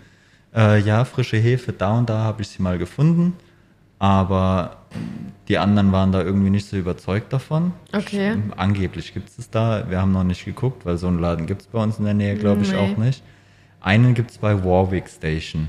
äh, 0.56 0.80
ja, 0.80 1.06
frische 1.06 1.38
Hefe, 1.38 1.74
da 1.74 1.98
und 1.98 2.10
da 2.10 2.20
habe 2.20 2.42
ich 2.42 2.48
sie 2.48 2.62
mal 2.62 2.78
gefunden, 2.78 3.34
aber 4.00 4.78
die 5.48 5.58
anderen 5.58 5.92
waren 5.92 6.12
da 6.12 6.22
irgendwie 6.22 6.50
nicht 6.50 6.68
so 6.68 6.78
überzeugt 6.78 7.32
davon. 7.34 7.74
Okay. 7.94 8.36
Angeblich 8.58 9.14
gibt 9.14 9.30
es 9.30 9.38
es 9.38 9.50
da, 9.50 9.86
wir 9.90 10.00
haben 10.02 10.12
noch 10.12 10.24
nicht 10.24 10.46
geguckt, 10.46 10.86
weil 10.86 10.98
so 10.98 11.08
einen 11.08 11.20
Laden 11.20 11.46
gibt 11.46 11.62
es 11.62 11.68
bei 11.68 11.82
uns 11.82 12.00
in 12.00 12.06
der 12.06 12.14
Nähe, 12.14 12.36
glaube 12.36 12.62
ich, 12.64 12.72
Nee. 12.72 12.78
auch 12.78 12.98
nicht. 12.98 13.24
Einen 13.84 14.14
gibt 14.16 14.32
es 14.32 14.38
bei 14.40 14.64
Warwick 14.64 15.08
Station, 15.10 15.68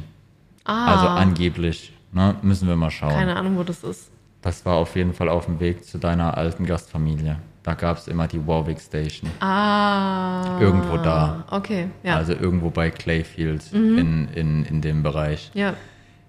Ah. 0.64 0.94
also 0.94 1.09
angeblich. 1.09 1.92
Ne? 2.12 2.37
Müssen 2.42 2.68
wir 2.68 2.77
mal 2.77 2.90
schauen. 2.90 3.11
Keine 3.12 3.37
Ahnung, 3.37 3.59
wo 3.59 3.62
das 3.64 3.83
ist. 3.85 4.11
Das 4.40 4.64
war 4.64 4.77
auf 4.77 4.94
jeden 4.96 5.12
Fall 5.12 5.29
auf 5.29 5.46
dem 5.46 5.59
Weg 5.61 5.85
zu 5.85 5.98
deiner 5.98 6.37
alten 6.38 6.64
Gastfamilie. 6.64 7.37
Da 7.62 7.74
gab 7.74 7.96
es 7.98 8.09
immer 8.09 8.27
die 8.29 8.46
Warwick 8.46 8.79
Station. 8.81 9.31
Ah. 9.40 10.59
Irgendwo 10.61 10.96
da. 10.98 11.44
Okay, 11.50 11.88
ja. 12.03 12.12
Mhm. 12.12 12.18
Also 12.18 12.33
irgendwo 12.35 12.70
bei 12.70 12.90
Clayfield 12.90 13.72
in, 13.72 14.29
in, 14.35 14.64
in 14.64 14.81
dem 14.81 15.03
Bereich. 15.03 15.50
ja. 15.55 15.74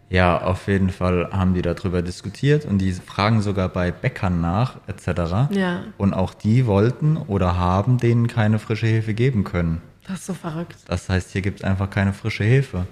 Ja, 0.07 0.39
auf 0.43 0.67
jeden 0.67 0.91
Fall 0.91 1.29
haben 1.31 1.55
die 1.55 1.63
darüber 1.63 2.03
diskutiert 2.03 2.63
und 2.65 2.77
die 2.77 2.91
fragen 2.93 3.41
sogar 3.41 3.69
bei 3.69 3.91
Bäckern 3.91 4.39
nach, 4.39 4.75
etc. 4.85 5.49
Ja. 5.49 5.79
Und 5.97 6.13
auch 6.13 6.35
die 6.35 6.67
wollten 6.67 7.17
oder 7.17 7.57
haben 7.57 7.97
denen 7.97 8.27
keine 8.27 8.59
frische 8.59 8.85
Hefe 8.85 9.15
geben 9.15 9.43
können. 9.43 9.81
Das 10.07 10.19
ist 10.19 10.25
so 10.27 10.33
verrückt. 10.33 10.77
Das 10.87 11.09
heißt, 11.09 11.31
hier 11.31 11.41
gibt 11.41 11.59
es 11.59 11.63
einfach 11.63 11.89
keine 11.89 12.13
frische 12.13 12.43
Hefe. 12.43 12.85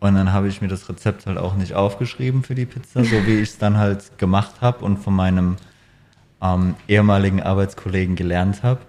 Und 0.00 0.14
dann 0.14 0.32
habe 0.32 0.48
ich 0.48 0.60
mir 0.60 0.68
das 0.68 0.88
Rezept 0.88 1.26
halt 1.26 1.38
auch 1.38 1.54
nicht 1.54 1.74
aufgeschrieben 1.74 2.42
für 2.42 2.54
die 2.54 2.66
Pizza, 2.66 3.04
so 3.04 3.26
wie 3.26 3.36
ich 3.36 3.50
es 3.50 3.58
dann 3.58 3.78
halt 3.78 4.18
gemacht 4.18 4.60
habe 4.60 4.84
und 4.84 4.98
von 4.98 5.14
meinem 5.14 5.56
ähm, 6.42 6.74
ehemaligen 6.88 7.42
Arbeitskollegen 7.42 8.14
gelernt 8.14 8.62
habe. 8.62 8.80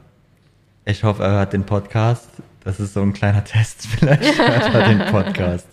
Ich 0.83 1.03
hoffe, 1.03 1.23
er 1.23 1.31
hört 1.31 1.53
den 1.53 1.65
Podcast. 1.65 2.29
Das 2.63 2.79
ist 2.79 2.93
so 2.93 3.01
ein 3.01 3.13
kleiner 3.13 3.43
Test. 3.45 3.87
Vielleicht 3.87 4.37
hört 4.37 4.73
er 4.73 4.87
den 4.87 5.11
Podcast. 5.11 5.67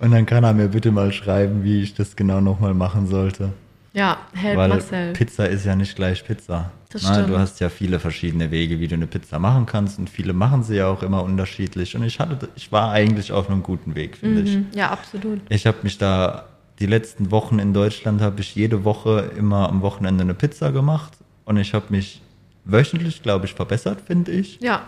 Und 0.00 0.12
dann 0.12 0.24
kann 0.24 0.44
er 0.44 0.54
mir 0.54 0.68
bitte 0.68 0.90
mal 0.90 1.12
schreiben, 1.12 1.62
wie 1.62 1.82
ich 1.82 1.94
das 1.94 2.16
genau 2.16 2.40
nochmal 2.40 2.72
machen 2.72 3.06
sollte. 3.06 3.52
Ja, 3.92 4.18
hält 4.34 4.56
Weil 4.56 4.68
Marcel. 4.68 5.12
Pizza 5.12 5.46
ist 5.46 5.64
ja 5.66 5.74
nicht 5.74 5.96
gleich 5.96 6.24
Pizza. 6.24 6.70
Das 6.90 7.02
Na, 7.02 7.14
stimmt. 7.14 7.30
Du 7.30 7.38
hast 7.38 7.60
ja 7.60 7.68
viele 7.68 7.98
verschiedene 7.98 8.50
Wege, 8.50 8.80
wie 8.80 8.88
du 8.88 8.94
eine 8.94 9.06
Pizza 9.06 9.38
machen 9.38 9.66
kannst 9.66 9.98
und 9.98 10.08
viele 10.08 10.32
machen 10.32 10.62
sie 10.62 10.76
ja 10.76 10.86
auch 10.88 11.02
immer 11.02 11.22
unterschiedlich. 11.22 11.96
Und 11.96 12.04
ich 12.04 12.18
hatte, 12.20 12.48
ich 12.56 12.70
war 12.72 12.92
eigentlich 12.92 13.32
auf 13.32 13.48
einem 13.50 13.62
guten 13.62 13.94
Weg, 13.94 14.16
finde 14.16 14.42
ich. 14.42 14.56
Mhm. 14.56 14.66
Ja, 14.74 14.90
absolut. 14.90 15.40
Ich 15.48 15.66
habe 15.66 15.78
mich 15.82 15.98
da 15.98 16.46
die 16.78 16.86
letzten 16.86 17.30
Wochen 17.30 17.58
in 17.58 17.74
Deutschland 17.74 18.20
habe 18.20 18.40
ich 18.40 18.54
jede 18.54 18.84
Woche 18.84 19.30
immer 19.36 19.68
am 19.68 19.82
Wochenende 19.82 20.22
eine 20.24 20.34
Pizza 20.34 20.72
gemacht 20.72 21.12
und 21.44 21.58
ich 21.58 21.74
habe 21.74 21.86
mich 21.90 22.22
wöchentlich, 22.64 23.22
glaube 23.22 23.46
ich, 23.46 23.54
verbessert, 23.54 24.00
finde 24.06 24.32
ich. 24.32 24.58
Ja, 24.60 24.82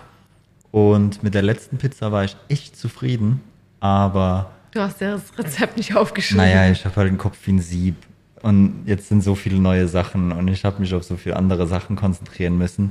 Und 0.70 1.22
mit 1.22 1.34
der 1.34 1.42
letzten 1.42 1.76
Pizza 1.78 2.10
war 2.10 2.24
ich 2.24 2.36
echt 2.48 2.76
zufrieden, 2.76 3.42
aber 3.80 4.50
du 4.72 4.80
hast 4.80 5.00
ja 5.02 5.12
das 5.12 5.38
Rezept 5.38 5.76
nicht 5.76 5.94
aufgeschrieben. 5.94 6.44
naja, 6.44 6.70
ich 6.70 6.84
habe 6.84 6.96
halt 6.96 7.08
den 7.08 7.18
Kopf 7.18 7.36
wie 7.44 7.52
ein 7.52 7.60
Sieb. 7.60 7.96
Und 8.42 8.82
jetzt 8.86 9.08
sind 9.08 9.22
so 9.22 9.34
viele 9.34 9.58
neue 9.60 9.86
Sachen 9.88 10.32
und 10.32 10.48
ich 10.48 10.64
habe 10.64 10.80
mich 10.80 10.92
auf 10.94 11.04
so 11.04 11.16
viele 11.16 11.36
andere 11.36 11.66
Sachen 11.66 11.94
konzentrieren 11.96 12.58
müssen, 12.58 12.90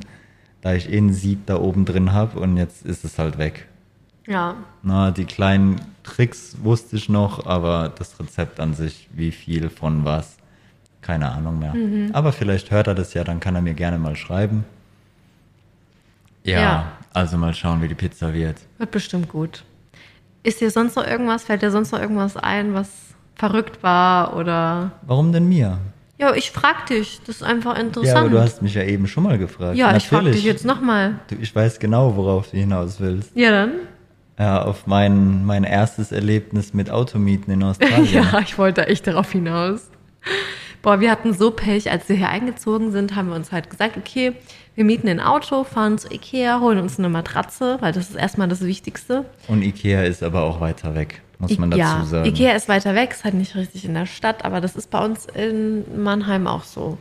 da 0.61 0.73
ich 0.73 0.89
eh 0.91 0.97
ein 0.97 1.13
Sieb 1.13 1.45
da 1.45 1.57
oben 1.59 1.83
drin 1.85 2.13
habe 2.13 2.39
und 2.39 2.55
jetzt 2.57 2.85
ist 2.85 3.03
es 3.03 3.19
halt 3.19 3.37
weg. 3.37 3.67
Ja, 4.27 4.55
Na, 4.83 5.11
die 5.11 5.25
kleinen 5.25 5.81
Tricks 6.03 6.55
wusste 6.63 6.95
ich 6.95 7.09
noch, 7.09 7.45
aber 7.45 7.91
das 7.97 8.17
Rezept 8.19 8.59
an 8.59 8.73
sich, 8.75 9.09
wie 9.13 9.31
viel 9.31 9.69
von 9.69 10.05
was, 10.05 10.37
keine 11.01 11.31
Ahnung 11.31 11.59
mehr. 11.59 11.73
Mhm. 11.73 12.11
Aber 12.13 12.31
vielleicht 12.31 12.71
hört 12.71 12.87
er 12.87 12.95
das 12.95 13.13
ja, 13.13 13.23
dann 13.23 13.39
kann 13.39 13.55
er 13.55 13.61
mir 13.61 13.73
gerne 13.73 13.97
mal 13.97 14.15
schreiben. 14.15 14.63
Ja, 16.43 16.59
Ja. 16.61 16.91
also 17.13 17.37
mal 17.37 17.53
schauen, 17.53 17.81
wie 17.81 17.87
die 17.87 17.95
Pizza 17.95 18.33
wird. 18.33 18.57
wird 18.77 18.91
bestimmt 18.91 19.27
gut. 19.29 19.63
Ist 20.43 20.61
dir 20.61 20.71
sonst 20.71 20.95
noch 20.95 21.05
irgendwas, 21.05 21.43
fällt 21.43 21.61
dir 21.61 21.71
sonst 21.71 21.91
noch 21.91 21.99
irgendwas 21.99 22.37
ein, 22.37 22.73
was 22.73 22.89
verrückt 23.35 23.83
war 23.83 24.35
oder... 24.35 24.91
Warum 25.03 25.31
denn 25.31 25.47
mir? 25.47 25.77
Ja, 26.17 26.35
ich 26.35 26.51
frag 26.51 26.85
dich, 26.85 27.19
das 27.25 27.37
ist 27.37 27.43
einfach 27.43 27.75
Ja, 27.75 27.81
interessant. 27.81 28.17
aber 28.17 28.29
du 28.29 28.39
hast 28.39 28.61
mich 28.61 28.75
ja 28.75 28.83
eben 28.83 29.07
schon 29.07 29.23
mal 29.23 29.39
gefragt. 29.39 29.75
Ja, 29.75 29.95
ich 29.95 30.07
frag 30.07 30.19
Natürlich. 30.19 30.37
dich 30.37 30.45
jetzt 30.45 30.65
nochmal. 30.65 31.15
Ich 31.39 31.55
weiß 31.55 31.79
genau, 31.79 32.15
worauf 32.15 32.51
du 32.51 32.57
hinaus 32.57 32.99
willst. 32.99 33.35
Ja, 33.35 33.49
dann? 33.49 33.71
Ja, 34.37 34.61
auf 34.63 34.85
mein, 34.87 35.43
mein 35.45 35.63
erstes 35.63 36.11
Erlebnis 36.11 36.73
mit 36.73 36.89
Automieten 36.91 37.51
in 37.51 37.63
Australien. 37.63 38.05
Ja, 38.31 38.39
ich 38.39 38.57
wollte 38.57 38.87
echt 38.87 39.07
darauf 39.07 39.31
hinaus. 39.31 39.89
Boah, 40.83 40.99
wir 40.99 41.11
hatten 41.11 41.33
so 41.33 41.51
Pech, 41.51 41.91
als 41.91 42.07
wir 42.09 42.15
hier 42.15 42.29
eingezogen 42.29 42.91
sind, 42.91 43.15
haben 43.15 43.29
wir 43.29 43.35
uns 43.35 43.51
halt 43.51 43.69
gesagt, 43.69 43.97
okay, 43.97 44.33
wir 44.75 44.83
mieten 44.83 45.07
ein 45.09 45.19
Auto, 45.19 45.63
fahren 45.63 45.97
zu 45.97 46.11
Ikea, 46.11 46.59
holen 46.59 46.79
uns 46.79 46.97
eine 46.97 47.09
Matratze, 47.09 47.77
weil 47.81 47.93
das 47.93 48.09
ist 48.09 48.15
erstmal 48.15 48.47
das 48.47 48.61
Wichtigste. 48.61 49.25
Und 49.47 49.61
Ikea 49.63 50.03
ist 50.03 50.23
aber 50.23 50.41
auch 50.43 50.59
weiter 50.61 50.95
weg, 50.95 51.21
muss 51.41 51.57
man 51.57 51.71
dazu 51.71 51.79
ja, 51.79 52.05
sagen. 52.05 52.25
Ikea 52.25 52.53
ist 52.53 52.69
weiter 52.69 52.95
weg, 52.95 53.11
ist 53.11 53.23
halt 53.23 53.33
nicht 53.33 53.55
richtig 53.55 53.85
in 53.85 53.93
der 53.93 54.05
Stadt, 54.05 54.45
aber 54.45 54.61
das 54.61 54.75
ist 54.75 54.89
bei 54.89 55.03
uns 55.03 55.25
in 55.25 56.03
Mannheim 56.03 56.47
auch 56.47 56.63
so. 56.63 56.97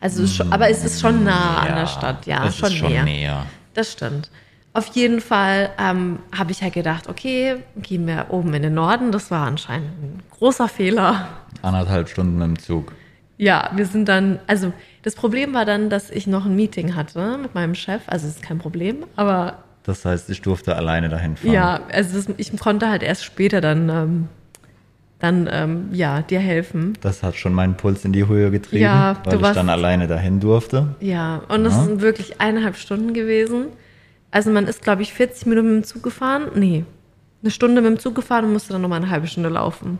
Also, 0.00 0.26
schon, 0.26 0.52
aber 0.52 0.68
es 0.68 0.84
ist 0.84 1.00
schon 1.00 1.22
nah 1.22 1.58
an 1.58 1.76
der 1.76 1.86
Stadt, 1.86 2.26
ja, 2.26 2.46
es 2.46 2.56
schon, 2.56 2.68
ist 2.70 2.78
schon 2.78 2.90
näher. 2.90 3.04
näher. 3.04 3.46
Das 3.74 3.92
stimmt. 3.92 4.30
Auf 4.74 4.86
jeden 4.96 5.20
Fall 5.20 5.70
ähm, 5.78 6.18
habe 6.36 6.50
ich 6.50 6.62
halt 6.62 6.72
gedacht, 6.72 7.08
okay, 7.08 7.56
gehen 7.76 8.06
wir 8.06 8.26
oben 8.30 8.54
in 8.54 8.62
den 8.62 8.74
Norden. 8.74 9.12
Das 9.12 9.30
war 9.30 9.46
anscheinend 9.46 9.90
ein 10.02 10.22
großer 10.30 10.66
Fehler. 10.66 11.28
Anderthalb 11.60 12.08
Stunden 12.08 12.40
dem 12.40 12.58
Zug. 12.58 12.92
Ja, 13.36 13.70
wir 13.74 13.86
sind 13.86 14.08
dann, 14.08 14.38
also 14.46 14.72
das 15.02 15.14
Problem 15.14 15.52
war 15.52 15.66
dann, 15.66 15.90
dass 15.90 16.10
ich 16.10 16.26
noch 16.26 16.46
ein 16.46 16.56
Meeting 16.56 16.94
hatte 16.94 17.38
mit 17.38 17.54
meinem 17.54 17.74
Chef. 17.74 18.02
Also 18.06 18.26
es 18.26 18.36
ist 18.36 18.42
kein 18.42 18.58
Problem, 18.58 19.04
aber 19.14 19.58
Das 19.84 20.04
heißt, 20.04 20.30
ich 20.30 20.42
durfte 20.42 20.76
alleine 20.76 21.08
dahin 21.08 21.36
fahren. 21.36 21.52
ja, 21.52 21.80
also 21.92 22.16
das, 22.16 22.28
ich 22.36 22.56
konnte 22.58 22.88
halt 22.88 23.02
erst 23.02 23.24
später 23.24 23.60
dann, 23.60 23.88
ähm, 23.88 24.28
dann 25.18 25.48
ähm, 25.50 25.88
ja, 25.92 26.22
dir 26.22 26.38
helfen. 26.40 26.94
Das 27.00 27.22
hat 27.22 27.34
schon 27.36 27.52
meinen 27.52 27.76
Puls 27.76 28.04
in 28.04 28.12
die 28.12 28.26
Höhe 28.26 28.50
getrieben, 28.50 28.82
Ja, 28.82 29.16
weil 29.24 29.34
ich 29.40 29.48
dann 29.52 29.68
alleine 29.68 30.06
dahin 30.06 30.40
durfte. 30.40 30.94
Ja, 31.00 31.42
und 31.48 31.64
das 31.64 31.74
Ja. 31.74 31.84
sind 31.84 32.00
wirklich 32.00 32.40
eineinhalb 32.40 32.76
Stunden 32.76 33.12
gewesen. 33.12 33.66
Also 34.30 34.50
man 34.50 34.66
ist, 34.66 34.82
glaube 34.82 35.02
ich, 35.02 35.12
40 35.12 35.46
Minuten 35.46 35.74
mit 35.74 35.84
dem 35.84 35.86
Zug 35.86 36.02
gefahren. 36.02 36.44
Nee, 36.54 36.84
eine 37.42 37.50
Stunde 37.50 37.82
mit 37.82 37.90
dem 37.90 37.98
Zug 37.98 38.14
gefahren 38.14 38.44
und 38.46 38.52
musste 38.52 38.72
dann 38.72 38.82
nochmal 38.82 39.00
eine 39.02 39.10
halbe 39.10 39.26
Stunde 39.26 39.48
laufen. 39.48 39.98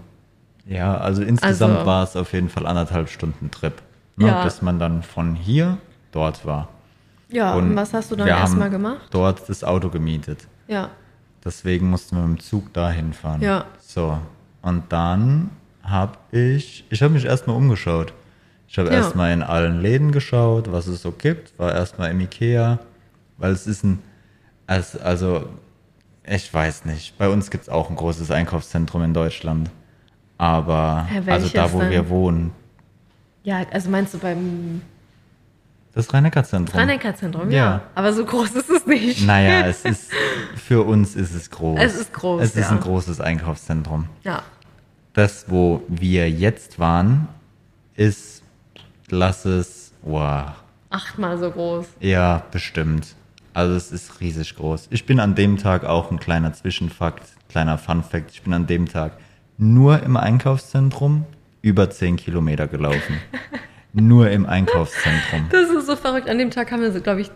Ja, 0.65 0.97
also 0.97 1.23
insgesamt 1.23 1.75
Also- 1.75 1.87
war 1.87 2.05
es 2.05 2.15
auf 2.17 2.33
jeden 2.33 2.49
Fall 2.49 2.67
anderthalb 2.67 3.09
Stunden 3.09 3.51
Trip. 3.51 3.75
Ne, 4.17 4.29
Ja. 4.29 4.45
Bis 4.45 4.63
man 4.63 4.79
dann 4.79 5.03
von 5.03 5.35
hier 5.35 5.79
dort 6.13 6.47
war. 6.47 6.69
Ja, 7.33 7.55
und, 7.55 7.75
was 7.75 7.93
hast 7.95 8.11
du 8.11 8.17
dann 8.17 8.29
erstmal 8.29 8.71
gemacht? 8.71 9.07
Dort 9.11 9.49
das 9.49 9.65
Auto 9.65 9.89
gemietet. 9.89 10.47
Ja, 10.69 10.91
Deswegen 11.45 11.91
mussten 11.91 12.17
wir 12.17 12.23
mit 12.25 12.39
dem 12.39 12.41
Zug 12.41 12.73
dahin 12.73 13.13
fahren. 13.13 13.41
Ja. 13.41 13.65
So. 13.81 14.17
Und 14.63 14.85
dann 14.93 15.51
habe 15.83 16.17
ich, 16.31 16.85
ich 16.89 17.03
habe 17.03 17.15
mich 17.15 17.25
erstmal 17.25 17.57
umgeschaut. 17.57 18.13
Ich 18.69 18.79
habe 18.79 18.89
Ja. 18.91 18.95
erstmal 18.95 19.33
in 19.33 19.43
allen 19.43 19.81
Läden 19.81 20.13
geschaut, 20.13 20.71
was 20.71 20.87
es 20.87 21.03
so 21.03 21.11
gibt. 21.11 21.59
War 21.59 21.75
erstmal 21.75 22.13
im 22.13 22.21
Ikea, 22.21 22.79
weil 23.39 23.51
es 23.53 23.67
ist 23.67 23.83
ein, 23.83 23.99
also 24.69 25.49
Ich 26.25 26.55
weiß 26.55 26.85
nicht. 26.85 27.19
Bei 27.19 27.29
uns 27.29 27.51
gibt 27.51 27.65
es 27.65 27.69
auch 27.69 27.91
ein 27.91 27.97
großes 27.97 28.31
Einkaufszentrum 28.31 29.03
in 29.03 29.13
Deutschland. 29.13 29.69
Aber 30.39 31.07
Hä, 31.11 31.23
also 31.27 31.49
da, 31.49 31.73
wo 31.73 31.81
denn? 31.81 31.91
wir 31.91 32.09
wohnen, 32.09 32.53
Ja, 33.43 33.63
also 33.73 33.91
meinst 33.91 34.15
du 34.15 34.19
beim 34.19 34.83
das 35.95 36.13
Rhein-Neckar-Zentrum. 36.13 36.79
Rhein-Neckar-Zentrum? 36.79 37.51
Ja. 37.51 37.57
Ja. 37.57 37.81
Aber 37.95 38.13
so 38.13 38.25
groß 38.25 38.51
ist 38.51 38.71
es 38.71 38.87
nicht. 38.87 39.27
Naja, 39.27 39.67
es 39.67 39.85
ist, 39.85 40.11
für 40.57 40.83
uns 40.83 41.15
ist 41.15 41.35
es 41.35 41.51
groß. 41.51 41.79
Es 41.81 41.95
ist 41.95 42.13
groß, 42.13 42.43
Es 42.43 42.57
ist 42.57 42.71
ja. 42.71 42.71
ein 42.71 42.81
großes 42.81 43.21
Einkaufszentrum. 43.21 44.09
Ja. 44.25 44.43
Das, 45.13 45.47
wo 45.49 45.83
wir 45.89 46.31
jetzt 46.31 46.79
waren, 46.79 47.29
ist, 47.95 48.43
lass 49.11 49.45
es, 49.45 49.93
wow, 50.03 50.53
Achtmal 50.91 51.39
so 51.39 51.51
groß. 51.51 51.87
ja, 52.01 52.43
bestimmt. 52.51 53.15
Also 53.55 53.75
es 53.75 53.93
ist 53.93 54.21
riesig 54.21 54.57
groß. 54.57 54.89
Ich 54.91 55.05
bin 55.05 55.21
an 55.21 55.35
dem 55.35 55.59
Tag 55.59 55.85
auch 55.85 56.11
ein 56.11 56.19
kleiner 56.19 56.55
Zwischenfakt, 56.55 57.23
kleiner 57.51 57.77
Fun-Fact. 57.77 58.31
Ich 58.31 58.43
bin 58.43 58.55
an 58.55 58.67
dem 58.67 58.89
Tag 58.89 59.13
nur 59.59 60.03
im 60.03 60.17
Einkaufszentrum 60.17 61.27
über 61.61 61.91
10 61.91 62.17
Kilometer 62.17 62.67
gelaufen. 62.67 63.19
nur 63.93 64.31
im 64.31 64.47
Einkaufszentrum. 64.47 65.47
Das 65.51 65.71
ist 65.71 65.87
so 65.87 65.97
verrückt. 65.97 66.29
An 66.29 66.39
dem 66.39 66.51
Tag 66.51 66.73
haben 66.73 66.83
wir 66.83 66.91
glaube 67.01 67.23
ich, 67.23 67.31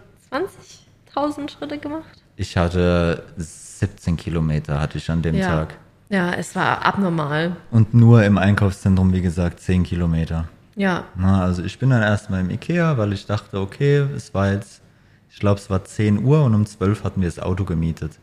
20.000 1.14 1.50
Schritte 1.50 1.78
gemacht. 1.78 2.22
Ich 2.36 2.56
hatte 2.56 3.24
17 3.36 4.16
Kilometer 4.16 4.80
hatte 4.80 4.98
ich 4.98 5.10
an 5.10 5.22
dem 5.22 5.34
ja. 5.34 5.46
Tag. 5.46 5.74
Ja, 6.08 6.32
es 6.32 6.54
war 6.54 6.84
abnormal. 6.84 7.56
Und 7.70 7.94
nur 7.94 8.22
im 8.24 8.38
Einkaufszentrum, 8.38 9.12
wie 9.12 9.22
gesagt, 9.22 9.60
10 9.60 9.82
Kilometer. 9.82 10.48
Ja. 10.76 11.04
Na, 11.16 11.42
also 11.42 11.64
ich 11.64 11.78
bin 11.78 11.90
dann 11.90 12.02
erstmal 12.02 12.40
im 12.40 12.50
Ikea, 12.50 12.96
weil 12.98 13.12
ich 13.12 13.26
dachte, 13.26 13.60
okay, 13.60 14.06
es 14.14 14.32
war 14.34 14.52
jetzt, 14.52 14.82
ich 15.30 15.40
glaube, 15.40 15.58
es 15.58 15.68
war 15.68 15.84
10 15.84 16.22
Uhr 16.24 16.44
und 16.44 16.54
um 16.54 16.66
12 16.66 17.02
hatten 17.02 17.22
wir 17.22 17.28
das 17.28 17.38
Auto 17.38 17.64
gemietet. 17.64 18.18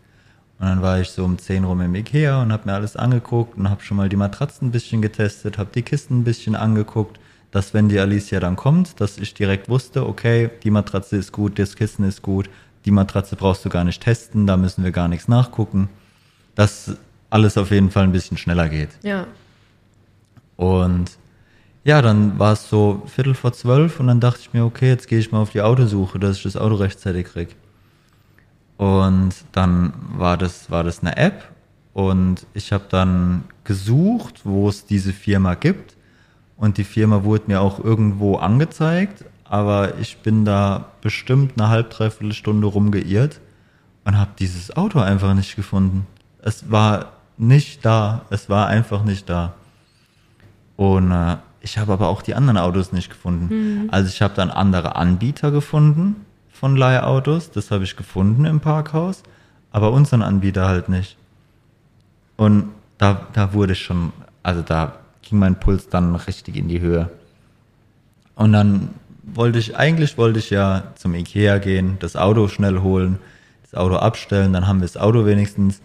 Und 0.60 0.68
dann 0.68 0.82
war 0.82 1.02
ich 1.02 1.10
so 1.10 1.26
um 1.26 1.38
10 1.38 1.66
rum 1.66 1.82
im 1.82 1.96
Ikea 1.96 2.42
und 2.42 2.54
habe 2.54 2.70
mir 2.70 2.76
alles 2.76 2.96
angeguckt 2.96 3.58
und 3.58 3.70
habe 3.70 3.82
schon 3.82 3.98
mal 3.98 4.08
die 4.08 4.16
Matratzen 4.16 4.68
ein 4.70 4.72
bisschen 4.72 5.02
getestet, 5.02 5.58
habe 5.58 5.72
die 5.74 5.82
Kisten 5.82 6.20
ein 6.20 6.24
bisschen 6.24 6.56
angeguckt, 6.56 7.20
dass 7.54 7.76
wenn 7.76 7.88
die 7.88 8.00
Alicia 8.00 8.40
dann 8.40 8.56
kommt, 8.56 9.00
dass 9.00 9.20
ich 9.20 9.36
direkt 9.36 9.70
wusste, 9.70 10.08
okay, 10.08 10.50
die 10.64 10.72
Matratze 10.72 11.18
ist 11.18 11.32
gut, 11.32 11.60
das 11.60 11.76
Kissen 11.76 12.04
ist 12.04 12.24
gut, 12.24 12.50
die 12.86 12.92
Matratze 12.92 13.36
brauchst 13.36 13.64
du 13.64 13.70
gar 13.70 13.84
nicht 13.84 14.02
testen, 14.02 14.48
da 14.48 14.58
müssen 14.58 14.84
wir 14.84 14.92
gar 14.92 15.08
nichts 15.08 15.28
nachgucken, 15.28 15.88
dass 16.56 16.98
alles 17.30 17.56
auf 17.60 17.70
jeden 17.70 17.92
Fall 17.92 18.06
ein 18.06 18.12
bisschen 18.12 18.38
schneller 18.38 18.70
geht. 18.70 18.90
Ja. 19.04 19.28
Und 20.58 21.12
ja, 21.84 22.02
dann 22.02 22.40
war 22.40 22.54
es 22.54 22.68
so 22.70 23.04
Viertel 23.06 23.36
vor 23.36 23.54
zwölf 23.54 24.00
und 24.00 24.08
dann 24.08 24.20
dachte 24.20 24.40
ich 24.42 24.54
mir, 24.54 24.66
okay, 24.66 24.90
jetzt 24.90 25.08
gehe 25.08 25.20
ich 25.20 25.32
mal 25.32 25.40
auf 25.40 25.52
die 25.52 25.62
Autosuche, 25.62 26.18
dass 26.18 26.38
ich 26.38 26.44
das 26.44 26.58
Auto 26.58 26.76
rechtzeitig 26.76 27.28
krieg. 27.28 27.56
Und 28.78 29.36
dann 29.52 29.94
war 30.16 30.38
das, 30.38 30.72
war 30.72 30.84
das 30.84 31.02
eine 31.02 31.18
App 31.18 31.52
und 31.94 32.48
ich 32.56 32.74
habe 32.74 32.86
dann 32.90 33.44
gesucht, 33.64 34.42
wo 34.44 34.70
es 34.70 34.88
diese 34.88 35.14
Firma 35.14 35.54
gibt. 35.54 35.96
Und 36.58 36.78
die 36.78 36.84
Firma 36.84 37.24
wurde 37.24 37.46
mir 37.48 37.62
auch 37.62 37.84
irgendwo 37.84 38.38
angezeigt, 38.38 39.26
aber 39.44 39.98
ich 40.00 40.18
bin 40.18 40.46
da 40.46 40.86
bestimmt 41.02 41.54
eine 41.58 41.70
halb, 41.70 41.90
dreiviertel 41.90 42.34
Stunde 42.34 42.68
rumgeirrt 42.68 43.40
und 44.06 44.18
habe 44.18 44.32
dieses 44.40 44.76
Auto 44.76 45.00
einfach 45.00 45.34
nicht 45.34 45.56
gefunden. 45.56 46.08
Es 46.42 46.72
war 46.72 47.14
nicht 47.38 47.84
da, 47.86 48.26
es 48.30 48.50
war 48.50 48.68
einfach 48.68 49.04
nicht 49.04 49.30
da. 49.30 49.54
Und 50.76 51.12
äh, 51.12 51.38
ich 51.62 51.78
habe 51.78 51.94
aber 51.94 52.08
auch 52.10 52.22
die 52.22 52.36
anderen 52.36 52.58
Autos 52.58 52.92
nicht 52.92 53.10
gefunden. 53.10 53.50
Also 53.92 54.10
ich 54.10 54.22
habe 54.22 54.34
dann 54.34 54.50
andere 54.50 54.96
Anbieter 54.96 55.52
gefunden 55.52 56.26
von 56.52 56.76
Leihautos. 56.76 57.52
Das 57.52 57.72
habe 57.72 57.84
ich 57.84 57.96
gefunden 57.96 58.46
im 58.46 58.60
Parkhaus, 58.60 59.24
aber 59.72 59.92
unseren 59.92 60.22
Anbieter 60.22 60.68
halt 60.68 60.90
nicht. 60.90 61.18
Und 62.36 62.70
da, 62.98 63.28
da 63.34 63.54
wurde 63.54 63.74
ich 63.74 63.84
schon, 63.84 64.12
also 64.44 64.62
da 64.62 64.94
ging 65.24 65.40
mein 65.40 65.60
Puls 65.60 65.90
dann 65.90 66.16
richtig 66.16 66.56
in 66.56 66.68
die 66.68 66.80
Höhe. 66.80 67.10
Und 68.36 68.54
dann 68.54 68.90
wollte 69.24 69.60
ich, 69.60 69.78
eigentlich 69.78 70.18
wollte 70.18 70.40
ich 70.40 70.50
ja 70.50 70.84
zum 70.96 71.16
Ikea 71.16 71.58
gehen, 71.58 71.98
das 72.00 72.16
Auto 72.16 72.48
schnell 72.48 72.82
holen, 72.82 73.20
das 73.64 73.74
Auto 73.74 73.96
abstellen, 73.96 74.54
dann 74.54 74.68
haben 74.68 74.80
wir 74.80 74.88
das 74.88 74.98
Auto 74.98 75.26
wenigstens. 75.26 75.82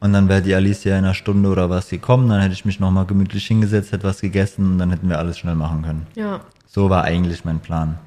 Und 0.00 0.12
dann 0.12 0.28
wäre 0.28 0.42
die 0.42 0.54
Alicia 0.54 0.96
in 0.96 1.04
einer 1.04 1.14
Stunde 1.14 1.48
oder 1.48 1.70
was 1.70 1.88
gekommen, 1.88 2.28
dann 2.28 2.40
hätte 2.40 2.54
ich 2.54 2.64
mich 2.64 2.78
nochmal 2.78 3.04
gemütlich 3.04 3.46
hingesetzt, 3.46 3.92
hätte 3.92 4.06
was 4.06 4.20
gegessen 4.20 4.72
und 4.72 4.78
dann 4.78 4.90
hätten 4.90 5.08
wir 5.08 5.18
alles 5.18 5.38
schnell 5.38 5.56
machen 5.56 5.82
können. 5.82 6.06
Ja. 6.14 6.40
So 6.66 6.88
war 6.88 7.02
eigentlich 7.04 7.44
mein 7.44 7.58
Plan. 7.58 7.98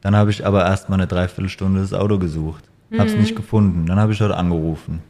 Dann 0.00 0.16
habe 0.16 0.30
ich 0.30 0.46
aber 0.46 0.64
erst 0.64 0.88
mal 0.88 0.96
eine 0.96 1.06
Dreiviertelstunde 1.06 1.80
das 1.80 1.92
Auto 1.92 2.18
gesucht. 2.18 2.64
Hab's 2.98 3.14
nicht 3.14 3.34
gefunden. 3.34 3.86
Dann 3.86 3.98
habe 3.98 4.12
ich 4.12 4.18
dort 4.18 4.32
angerufen. 4.32 5.02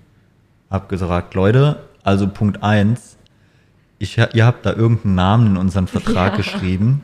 Hab 0.70 0.88
gesagt, 0.88 1.34
Leute, 1.34 1.80
also 2.02 2.28
Punkt 2.28 2.62
eins, 2.62 3.13
ich, 3.98 4.18
ihr 4.18 4.44
habt 4.46 4.66
da 4.66 4.72
irgendeinen 4.72 5.14
Namen 5.14 5.46
in 5.48 5.56
unseren 5.56 5.86
Vertrag 5.86 6.32
Ja. 6.32 6.36
geschrieben. 6.38 7.02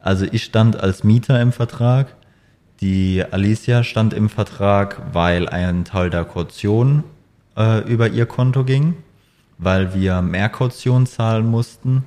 Also 0.00 0.26
ich 0.30 0.44
stand 0.44 0.80
als 0.80 1.04
Mieter 1.04 1.40
im 1.40 1.52
Vertrag. 1.52 2.14
Die 2.80 3.24
Alicia 3.28 3.82
stand 3.82 4.14
im 4.14 4.28
Vertrag, 4.28 5.02
weil 5.12 5.48
ein 5.48 5.84
Teil 5.84 6.10
der 6.10 6.24
Kaution 6.24 7.02
äh, 7.56 7.80
über 7.90 8.08
ihr 8.08 8.26
Konto 8.26 8.62
ging, 8.64 8.94
weil 9.58 9.94
wir 9.94 10.22
mehr 10.22 10.48
Kaution 10.48 11.04
zahlen 11.06 11.46
mussten, 11.46 12.04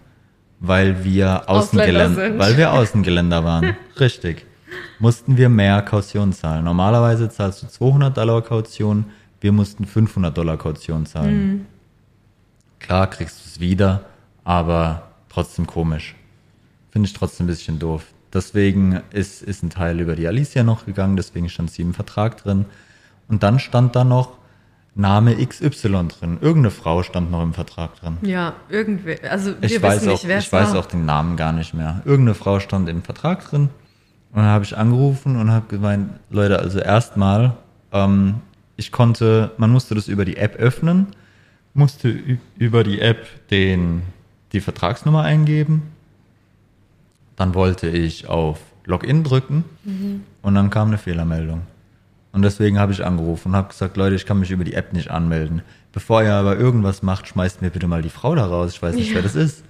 weil 0.62 1.04
wir 1.04 1.50
Außengeländer, 1.50 2.40
weil 2.40 2.56
wir 2.58 2.72
Außengeländer 2.72 3.44
waren. 3.44 3.76
Richtig. 4.00 4.46
Mussten 5.00 5.36
wir 5.36 5.50
mehr 5.50 5.82
Kaution 5.82 6.32
zahlen. 6.32 6.64
Normalerweise 6.64 7.28
zahlst 7.30 7.64
du 7.64 7.68
200 7.68 8.16
Dollar 8.16 8.42
Kaution, 8.42 9.06
wir 9.42 9.52
mussten 9.52 9.86
500 9.86 10.38
Dollar 10.38 10.56
Kaution 10.56 11.06
zahlen. 11.06 11.66
Klar 12.80 13.08
kriegst 13.10 13.40
du 13.44 13.50
es 13.50 13.60
wieder, 13.60 14.04
aber 14.44 15.04
trotzdem 15.30 15.68
komisch. 15.68 16.16
Finde 16.92 17.08
ich 17.08 17.14
trotzdem 17.14 17.46
ein 17.46 17.48
bisschen 17.48 17.80
doof. 17.80 18.06
Deswegen 18.34 19.02
ist, 19.12 19.42
ist 19.42 19.64
ein 19.64 19.70
Teil 19.70 20.00
über 20.00 20.16
die 20.16 20.28
Alicia 20.28 20.64
noch 20.64 20.86
gegangen, 20.86 21.18
deswegen 21.18 21.50
stand 21.50 21.72
sie 21.72 21.82
im 21.82 21.94
Vertrag 21.94 22.38
drin. 22.38 22.66
Und 23.28 23.44
dann 23.44 23.60
stand 23.60 23.96
da 23.96 24.04
noch 24.04 24.38
Name 24.94 25.36
XY 25.46 26.08
drin. 26.08 26.38
Irgendeine 26.42 26.72
Frau 26.72 27.02
stand 27.04 27.32
noch 27.32 27.44
im 27.44 27.54
Vertrag 27.54 27.96
drin. 27.96 28.18
Ja, 28.24 28.54
irgendwie. 28.70 29.18
Also 29.24 29.52
wir 29.52 29.64
Ich 29.64 29.72
wissen 29.72 29.84
weiß, 29.84 30.02
nicht, 30.06 30.12
auch, 30.14 30.24
wer 30.28 30.40
ich 30.40 30.52
weiß 30.52 30.74
war. 30.74 30.80
auch 30.80 30.86
den 30.86 31.06
Namen 31.06 31.38
gar 31.38 31.54
nicht 31.54 31.74
mehr. 31.74 32.02
Irgendeine 32.06 32.36
Frau 32.36 32.60
stand 32.60 32.90
im 32.90 33.02
Vertrag 33.02 33.48
drin. 33.50 33.70
Und 34.32 34.38
dann 34.38 34.46
habe 34.46 34.64
ich 34.66 34.78
angerufen 34.78 35.36
und 35.38 35.52
habe 35.52 35.68
gemeint, 35.68 36.10
Leute, 36.30 36.60
also 36.60 36.80
erstmal, 36.80 37.54
ähm, 37.94 38.36
ich 38.76 38.92
konnte, 38.92 39.52
man 39.58 39.72
musste 39.72 39.96
das 39.96 40.08
über 40.08 40.26
die 40.26 40.38
App 40.38 40.56
öffnen, 40.56 41.08
musste 41.74 42.14
über 42.58 42.84
die 42.84 43.00
App 43.02 43.26
den, 43.50 44.04
die 44.54 44.62
Vertragsnummer 44.62 45.24
eingeben. 45.24 45.84
Dann 47.36 47.54
wollte 47.56 47.88
ich 47.90 48.28
auf 48.28 48.60
Login 48.86 49.24
drücken 49.24 49.64
und 50.42 50.56
dann 50.56 50.70
kam 50.70 50.90
eine 50.90 50.98
Fehlermeldung. 50.98 51.62
Und 52.34 52.44
deswegen 52.44 52.80
habe 52.80 52.94
ich 52.94 53.06
angerufen 53.06 53.50
und 53.50 53.56
habe 53.56 53.70
gesagt, 53.70 53.98
Leute, 53.98 54.16
ich 54.16 54.26
kann 54.26 54.40
mich 54.40 54.52
über 54.52 54.64
die 54.64 54.74
App 54.74 54.94
nicht 54.94 55.12
anmelden. 55.12 55.62
Bevor 55.92 56.24
ihr 56.24 56.34
aber 56.34 56.58
irgendwas 56.58 57.04
macht, 57.04 57.28
schmeißt 57.28 57.62
mir 57.62 57.70
bitte 57.70 57.88
mal 57.88 58.02
die 58.02 58.10
Frau 58.10 58.36
da 58.36 58.46
raus. 58.46 58.72
Ich 58.74 58.82
weiß 58.82 58.96
nicht, 58.96 59.10
Ja. 59.10 59.16
wer 59.16 59.22
das 59.24 59.36
ist. 59.36 59.64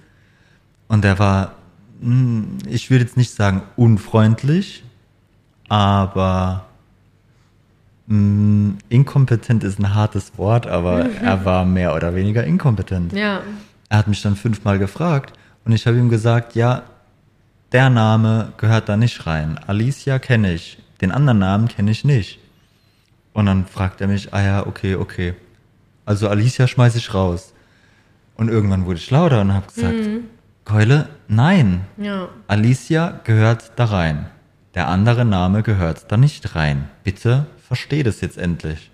Und 0.86 1.02
der 1.02 1.18
war, 1.18 1.54
mh, 2.00 2.44
ich 2.68 2.90
würde 2.90 3.04
jetzt 3.04 3.16
nicht 3.16 3.32
sagen 3.34 3.62
unfreundlich, 3.76 4.84
aber 5.68 6.66
mh, 8.06 8.74
inkompetent 8.88 9.64
ist 9.64 9.78
ein 9.80 9.94
hartes 9.94 10.36
Wort, 10.38 10.66
aber 10.66 11.06
er 11.10 11.44
war 11.44 11.64
mehr 11.64 11.94
oder 11.94 12.14
weniger 12.14 12.44
inkompetent. 12.44 13.12
Ja. 13.12 13.40
Er 13.92 13.98
hat 13.98 14.08
mich 14.08 14.22
dann 14.22 14.36
fünfmal 14.36 14.78
gefragt 14.78 15.34
und 15.66 15.72
ich 15.72 15.86
habe 15.86 15.98
ihm 15.98 16.08
gesagt, 16.08 16.54
ja, 16.54 16.84
der 17.72 17.90
Name 17.90 18.54
gehört 18.56 18.88
da 18.88 18.96
nicht 18.96 19.26
rein. 19.26 19.60
Alicia 19.66 20.18
kenne 20.18 20.54
ich, 20.54 20.78
den 21.02 21.12
anderen 21.12 21.40
Namen 21.40 21.68
kenne 21.68 21.90
ich 21.90 22.02
nicht. 22.02 22.38
Und 23.34 23.44
dann 23.44 23.66
fragt 23.66 24.00
er 24.00 24.08
mich, 24.08 24.32
ah 24.32 24.42
ja, 24.42 24.66
okay, 24.66 24.94
okay. 24.94 25.34
Also 26.06 26.30
Alicia 26.30 26.66
schmeiße 26.66 26.96
ich 26.96 27.12
raus. 27.12 27.52
Und 28.34 28.48
irgendwann 28.48 28.86
wurde 28.86 28.98
ich 28.98 29.10
lauter 29.10 29.42
und 29.42 29.52
habe 29.52 29.66
gesagt, 29.66 30.08
Keule, 30.64 31.10
nein, 31.28 31.82
Ja. 31.98 32.30
Alicia 32.48 33.20
gehört 33.24 33.72
da 33.76 33.84
rein. 33.84 34.24
Der 34.74 34.88
andere 34.88 35.26
Name 35.26 35.62
gehört 35.62 36.10
da 36.10 36.16
nicht 36.16 36.54
rein. 36.54 36.88
Bitte 37.04 37.44
versteh 37.68 38.02
das 38.02 38.22
jetzt 38.22 38.38
endlich. 38.38 38.90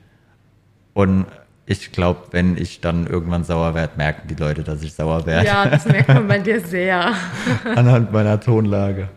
Und 0.92 1.26
ich 1.70 1.92
glaube, 1.92 2.22
wenn 2.30 2.56
ich 2.56 2.80
dann 2.80 3.06
irgendwann 3.06 3.44
sauer 3.44 3.74
werde, 3.74 3.92
merken 3.96 4.26
die 4.26 4.34
Leute, 4.34 4.64
dass 4.64 4.82
ich 4.82 4.94
sauer 4.94 5.26
werde. 5.26 5.46
Ja, 5.46 5.66
das 5.66 5.84
merkt 5.84 6.08
man 6.08 6.26
bei 6.26 6.38
dir 6.38 6.60
sehr. 6.60 7.12
Anhand 7.76 8.10
meiner 8.10 8.40
Tonlage. 8.40 9.08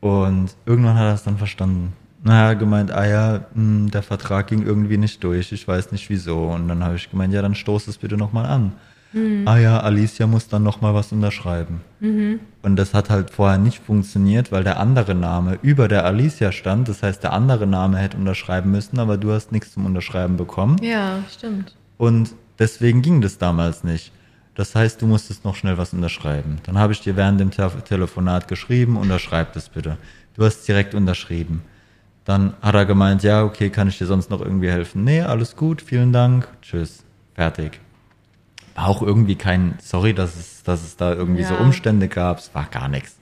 Und 0.00 0.50
irgendwann 0.66 0.98
hat 0.98 1.06
er 1.06 1.14
es 1.14 1.22
dann 1.22 1.38
verstanden. 1.38 1.92
Na, 2.24 2.42
er 2.42 2.48
hat 2.50 2.58
gemeint, 2.58 2.90
ah 2.90 3.06
ja, 3.06 3.40
mh, 3.54 3.90
der 3.90 4.02
Vertrag 4.02 4.48
ging 4.48 4.66
irgendwie 4.66 4.96
nicht 4.96 5.22
durch, 5.22 5.52
ich 5.52 5.66
weiß 5.66 5.92
nicht 5.92 6.10
wieso. 6.10 6.48
Und 6.48 6.66
dann 6.66 6.82
habe 6.82 6.96
ich 6.96 7.08
gemeint, 7.08 7.32
ja, 7.32 7.40
dann 7.40 7.54
stoß 7.54 7.86
es 7.86 7.98
bitte 7.98 8.16
nochmal 8.16 8.46
an. 8.46 8.72
Ah 9.44 9.58
ja, 9.58 9.80
Alicia 9.80 10.26
muss 10.26 10.48
dann 10.48 10.62
nochmal 10.62 10.94
was 10.94 11.12
unterschreiben. 11.12 11.80
Und 12.62 12.76
das 12.76 12.94
hat 12.94 13.10
halt 13.10 13.30
vorher 13.30 13.58
nicht 13.58 13.82
funktioniert, 13.82 14.52
weil 14.52 14.64
der 14.64 14.78
andere 14.80 15.14
Name 15.14 15.58
über 15.62 15.88
der 15.88 16.04
Alicia 16.04 16.52
stand. 16.52 16.88
Das 16.88 17.02
heißt, 17.02 17.22
der 17.22 17.32
andere 17.32 17.66
Name 17.66 17.98
hätte 17.98 18.16
unterschreiben 18.16 18.70
müssen, 18.70 18.98
aber 18.98 19.16
du 19.16 19.32
hast 19.32 19.52
nichts 19.52 19.72
zum 19.72 19.84
Unterschreiben 19.86 20.36
bekommen. 20.36 20.76
Ja, 20.82 21.18
stimmt. 21.30 21.76
Und 21.98 22.34
deswegen 22.58 23.02
ging 23.02 23.20
das 23.20 23.38
damals 23.38 23.84
nicht. 23.84 24.12
Das 24.54 24.74
heißt, 24.74 25.00
du 25.00 25.06
musstest 25.06 25.44
noch 25.44 25.56
schnell 25.56 25.78
was 25.78 25.92
unterschreiben. 25.92 26.58
Dann 26.64 26.78
habe 26.78 26.92
ich 26.92 27.00
dir 27.00 27.16
während 27.16 27.40
dem 27.40 27.50
Te 27.50 27.70
Telefonat 27.84 28.48
geschrieben, 28.48 28.96
unterschreib 28.96 29.54
das 29.54 29.68
bitte. 29.68 29.96
Du 30.36 30.44
hast 30.44 30.66
direkt 30.68 30.94
unterschrieben. 30.94 31.62
Dann 32.24 32.54
hat 32.62 32.74
er 32.74 32.84
gemeint, 32.84 33.22
ja, 33.22 33.42
okay, 33.44 33.70
kann 33.70 33.88
ich 33.88 33.98
dir 33.98 34.06
sonst 34.06 34.30
noch 34.30 34.40
irgendwie 34.40 34.70
helfen? 34.70 35.04
Nee, 35.04 35.22
alles 35.22 35.56
gut, 35.56 35.82
vielen 35.82 36.12
Dank, 36.12 36.48
tschüss, 36.62 37.02
fertig. 37.34 37.80
War 38.74 38.88
auch 38.88 39.02
irgendwie 39.02 39.34
kein, 39.36 39.74
sorry, 39.82 40.14
dass 40.14 40.36
es, 40.36 40.62
dass 40.62 40.82
es 40.82 40.96
da 40.96 41.12
irgendwie 41.12 41.44
so 41.44 41.54
Ja. 41.54 41.60
Umstände 41.60 42.08
gab, 42.08 42.38
es 42.38 42.54
war 42.54 42.64
gar 42.70 42.88
nichts. 42.88 43.16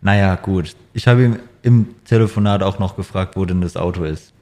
Naja, 0.00 0.34
gut. 0.36 0.74
Ich 0.94 1.08
habe 1.08 1.24
ihm 1.24 1.38
im 1.62 1.94
Telefonat 2.04 2.62
auch 2.62 2.78
noch 2.78 2.96
gefragt, 2.96 3.36
wo 3.36 3.44
denn 3.44 3.60
das 3.60 3.76
Auto 3.76 4.04
ist. 4.04 4.32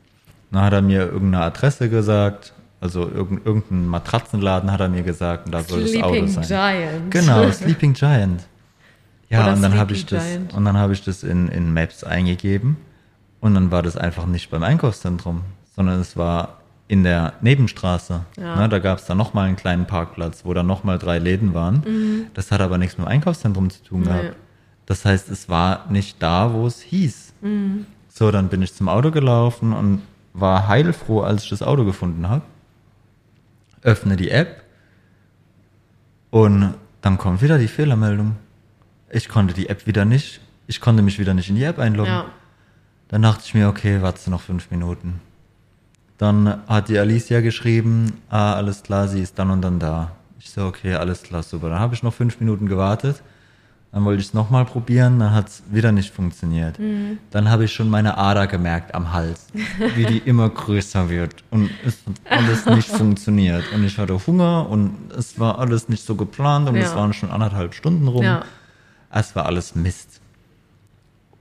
Dann 0.50 0.62
hat 0.62 0.72
er 0.72 0.82
mir 0.82 1.06
irgendeine 1.06 1.44
Adresse 1.44 1.88
gesagt, 1.88 2.52
also 2.80 3.02
irgendein, 3.08 3.46
irgendein 3.46 3.86
Matratzenladen 3.86 4.70
hat 4.70 4.80
er 4.80 4.88
mir 4.88 5.02
gesagt, 5.02 5.46
und 5.46 5.52
da 5.52 5.62
soll 5.62 5.82
das 5.82 5.94
Auto 5.96 6.08
Sleeping 6.26 6.28
sein. 6.28 6.44
Giant. 6.46 7.10
Genau, 7.10 7.50
Sleeping 7.52 7.92
Giant. 7.94 8.42
Ja, 9.30 9.42
Oder 9.44 9.54
und 9.54 9.62
dann 9.62 9.76
habe 9.78 9.94
ich 9.94 10.04
das 10.06 10.22
Giant. 10.24 10.54
und 10.54 10.64
dann 10.64 10.76
habe 10.76 10.92
ich 10.92 11.02
das 11.02 11.22
in, 11.22 11.48
in 11.48 11.72
Maps 11.72 12.04
eingegeben 12.04 12.76
und 13.40 13.54
dann 13.54 13.70
war 13.70 13.82
das 13.82 13.96
einfach 13.96 14.26
nicht 14.26 14.50
beim 14.50 14.62
Einkaufszentrum, 14.62 15.42
sondern 15.74 15.98
es 15.98 16.16
war 16.16 16.58
in 16.86 17.02
der 17.02 17.32
Nebenstraße. 17.40 18.20
Ja. 18.38 18.56
Ne, 18.56 18.68
da 18.68 18.78
gab 18.78 18.98
es 18.98 19.06
dann 19.06 19.16
nochmal 19.16 19.46
einen 19.48 19.56
kleinen 19.56 19.86
Parkplatz, 19.86 20.44
wo 20.44 20.52
dann 20.54 20.66
nochmal 20.66 20.98
drei 20.98 21.18
Läden 21.18 21.54
waren. 21.54 22.28
Das 22.34 22.50
hat 22.52 22.60
aber 22.60 22.76
nichts 22.78 22.98
mit 22.98 23.06
dem 23.06 23.10
Einkaufszentrum 23.10 23.70
zu 23.70 23.82
tun 23.82 24.00
Mhm. 24.00 24.06
Nee. 24.06 24.12
gehabt. 24.22 24.36
Das 24.86 25.04
heißt, 25.06 25.30
es 25.30 25.48
war 25.48 25.86
nicht 25.90 26.22
da, 26.22 26.52
wo 26.52 26.66
es 26.66 26.80
hieß. 26.82 27.32
Mhm. 27.40 27.86
So, 28.10 28.30
dann 28.30 28.48
bin 28.48 28.60
ich 28.62 28.74
zum 28.74 28.88
Auto 28.88 29.10
gelaufen 29.10 29.72
und 29.72 30.02
war 30.34 30.68
heilfroh, 30.68 31.22
als 31.22 31.44
ich 31.44 31.50
das 31.50 31.62
Auto 31.62 31.84
gefunden 31.84 32.28
habe. 32.28 32.42
Öffne 33.82 34.16
die 34.16 34.30
App 34.30 34.62
und 36.30 36.74
dann 37.00 37.18
kommt 37.18 37.42
wieder 37.42 37.58
die 37.58 37.68
Fehlermeldung. 37.68 38.36
Ich 39.10 39.28
konnte 39.28 39.54
die 39.54 39.68
App 39.68 39.86
wieder 39.86 40.04
nicht, 40.04 40.40
ich 40.66 40.80
konnte 40.80 41.02
mich 41.02 41.18
wieder 41.18 41.34
nicht 41.34 41.48
in 41.50 41.56
die 41.56 41.64
App 41.64 41.78
einloggen. 41.78 42.12
Ja. 42.12 42.26
Dann 43.08 43.22
dachte 43.22 43.42
ich 43.44 43.54
mir, 43.54 43.68
okay, 43.68 44.00
warte 44.02 44.30
noch 44.30 44.40
fünf 44.40 44.70
Minuten. 44.70 45.20
Dann 46.24 46.62
hat 46.68 46.88
die 46.88 46.98
Alicia 46.98 47.42
geschrieben, 47.42 48.14
ah, 48.30 48.54
alles 48.54 48.82
klar, 48.82 49.08
sie 49.08 49.20
ist 49.20 49.38
dann 49.38 49.50
und 49.50 49.60
dann 49.60 49.78
da. 49.78 50.12
Ich 50.40 50.50
so, 50.50 50.64
okay, 50.64 50.94
alles 50.94 51.22
klar, 51.22 51.42
super. 51.42 51.68
Dann 51.68 51.78
habe 51.78 51.94
ich 51.94 52.02
noch 52.02 52.14
fünf 52.14 52.40
Minuten 52.40 52.66
gewartet. 52.66 53.20
Dann 53.92 54.06
wollte 54.06 54.22
ich 54.22 54.28
es 54.28 54.34
nochmal 54.34 54.64
probieren, 54.64 55.18
dann 55.20 55.32
hat 55.34 55.48
es 55.48 55.62
wieder 55.70 55.92
nicht 55.92 56.12
funktioniert. 56.14 56.78
Dann 57.30 57.50
habe 57.50 57.64
ich 57.66 57.74
schon 57.74 57.90
meine 57.90 58.16
Ader 58.16 58.46
gemerkt 58.46 58.94
am 58.94 59.12
Hals, 59.12 59.48
wie 59.96 60.06
die 60.06 60.18
immer 60.24 60.48
größer 60.48 61.10
wird. 61.10 61.44
Und 61.50 61.68
es 61.86 61.98
hat 62.06 62.38
alles 62.40 62.64
nicht 62.66 62.88
funktioniert. 63.02 63.62
Und 63.74 63.84
ich 63.84 63.98
hatte 63.98 64.18
Hunger 64.26 64.66
und 64.70 64.94
es 65.16 65.38
war 65.38 65.58
alles 65.58 65.90
nicht 65.90 66.04
so 66.06 66.14
geplant 66.14 66.70
und 66.70 66.76
es 66.76 66.90
Ja. 66.90 66.96
waren 66.96 67.12
schon 67.12 67.30
anderthalb 67.30 67.74
Stunden 67.74 68.08
rum. 68.08 68.24
Ja. 68.24 68.44
Es 69.12 69.36
war 69.36 69.44
alles 69.44 69.74
Mist. 69.74 70.20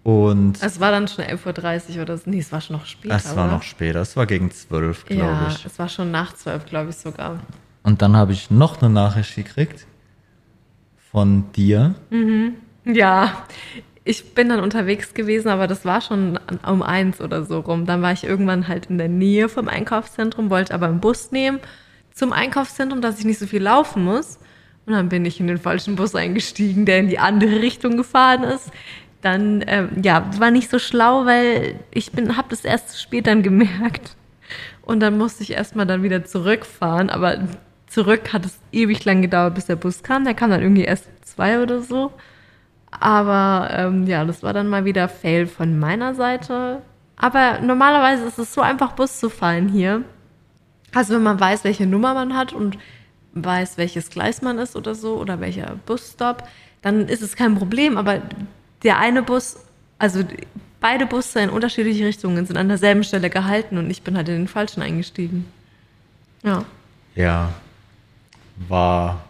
Und 0.04 0.62
Es 0.62 0.80
war 0.82 0.92
dann 0.92 1.08
schon 1.08 1.24
11.30 1.24 1.96
Uhr 1.96 2.02
oder 2.02 2.18
so. 2.18 2.30
Nee, 2.30 2.40
es 2.40 2.52
war 2.52 2.60
schon 2.60 2.76
noch 2.76 2.86
später. 2.86 3.16
es 3.16 3.36
war 3.36 3.46
oder? 3.46 3.54
noch 3.56 3.64
später, 3.64 4.02
es 4.02 4.18
war 4.18 4.26
gegen 4.26 4.52
zwölf, 4.52 5.06
glaube 5.06 5.22
Ja, 5.24 5.48
ich. 5.50 5.66
es 5.66 5.80
war 5.80 5.88
schon 5.88 6.12
nach 6.12 6.34
12, 6.34 6.66
glaube 6.66 6.90
ich 6.90 6.98
sogar. 6.98 7.40
Und 7.84 8.02
dann 8.02 8.16
habe 8.18 8.34
ich 8.34 8.52
noch 8.52 8.82
eine 8.82 8.90
Nachricht 8.92 9.36
gekriegt 9.36 9.86
von 11.12 11.52
dir. 11.54 11.96
Ja, 12.86 13.46
ich 14.04 14.34
bin 14.34 14.50
dann 14.50 14.60
unterwegs 14.60 15.14
gewesen, 15.14 15.48
aber 15.50 15.68
das 15.68 15.86
war 15.86 16.02
schon 16.02 16.38
um 16.68 16.82
eins 16.82 17.22
oder 17.22 17.44
so 17.46 17.60
rum. 17.62 17.86
Dann 17.86 18.02
war 18.02 18.12
ich 18.12 18.24
irgendwann 18.26 18.68
halt 18.68 18.88
in 18.88 18.98
der 18.98 19.08
Nähe 19.10 19.48
vom 19.48 19.70
Einkaufszentrum, 19.70 20.50
wollte 20.50 20.74
aber 20.74 20.88
einen 20.88 21.00
Bus 21.00 21.32
nehmen 21.32 21.60
zum 22.14 22.34
Einkaufszentrum, 22.34 23.02
dass 23.02 23.20
ich 23.20 23.26
nicht 23.26 23.40
so 23.40 23.48
viel 23.48 23.62
laufen 23.64 24.04
muss. 24.04 24.38
Und 24.86 24.94
dann 24.94 25.08
bin 25.08 25.24
ich 25.24 25.40
in 25.40 25.48
den 25.48 25.58
falschen 25.58 25.96
Bus 25.96 26.14
eingestiegen, 26.14 26.86
der 26.86 27.00
in 27.00 27.08
die 27.08 27.20
andere 27.20 27.62
Richtung 27.62 27.96
gefahren 27.96 28.44
ist. 28.44 28.70
Dann, 29.24 29.64
ähm, 29.68 29.90
ja, 30.04 30.30
war 30.38 30.52
nicht 30.52 30.70
so 30.70 30.78
schlau, 30.78 31.26
weil 31.26 31.80
ich 31.92 32.12
bin, 32.12 32.38
habe 32.38 32.50
das 32.50 32.66
erst 32.66 33.02
spät 33.02 33.26
dann 33.26 33.42
gemerkt. 33.42 34.16
Und 34.84 35.00
dann 35.00 35.18
musste 35.18 35.44
ich 35.44 35.54
erstmal 35.54 35.86
dann 35.86 36.04
wieder 36.04 36.26
zurückfahren, 36.26 37.10
aber 37.10 37.48
zurück 37.88 38.34
hat 38.34 38.46
es 38.46 38.60
ewig 38.72 39.06
lang 39.06 39.22
gedauert, 39.22 39.56
bis 39.56 39.66
der 39.66 39.78
Bus 39.78 40.04
kam. 40.04 40.26
Der 40.26 40.34
kam 40.34 40.50
dann 40.50 40.62
irgendwie 40.62 40.84
erst 40.84 41.08
zwei 41.26 41.62
oder 41.62 41.82
so. 41.82 42.12
Aber 42.92 43.70
ähm, 43.72 44.06
ja, 44.08 44.26
das 44.26 44.44
war 44.44 44.54
dann 44.54 44.68
mal 44.68 44.86
wieder 44.86 45.08
Fail 45.08 45.48
von 45.48 45.80
meiner 45.80 46.14
Seite. 46.16 46.82
Aber 47.16 47.60
normalerweise 47.62 48.26
ist 48.26 48.40
es 48.40 48.54
so 48.54 48.62
einfach, 48.62 48.92
Bus 48.92 49.20
zu 49.20 49.30
fahren 49.30 49.70
hier. 49.70 50.04
Also 50.94 51.16
wenn 51.16 51.24
man 51.24 51.40
weiß, 51.40 51.64
welche 51.64 51.88
Nummer 51.88 52.14
man 52.14 52.36
hat 52.36 52.52
und 52.52 52.78
weiß, 53.34 53.78
welches 53.78 54.10
Gleis 54.10 54.42
man 54.42 54.58
ist 54.60 54.76
oder 54.76 54.96
so 54.96 55.16
oder 55.18 55.40
welcher 55.40 55.78
Busstop, 55.86 56.44
dann 56.82 57.08
ist 57.08 57.22
es 57.22 57.36
kein 57.36 57.56
Problem. 57.56 57.98
Aber 57.98 58.22
der 58.84 58.98
eine 59.00 59.24
Bus, 59.24 59.58
also 60.00 60.24
beide 60.80 61.06
Busse 61.06 61.40
in 61.42 61.50
unterschiedliche 61.50 62.06
Richtungen 62.06 62.46
sind 62.46 62.58
an 62.58 62.68
derselben 62.68 63.04
Stelle 63.04 63.30
gehalten 63.30 63.78
und 63.78 63.90
ich 63.90 64.02
bin 64.04 64.18
halt 64.18 64.28
in 64.30 64.36
den 64.36 64.48
falschen 64.48 64.82
eingestiegen. 64.82 65.46
Ja. 66.44 66.66
Ja, 67.16 67.54
war, 68.68 69.24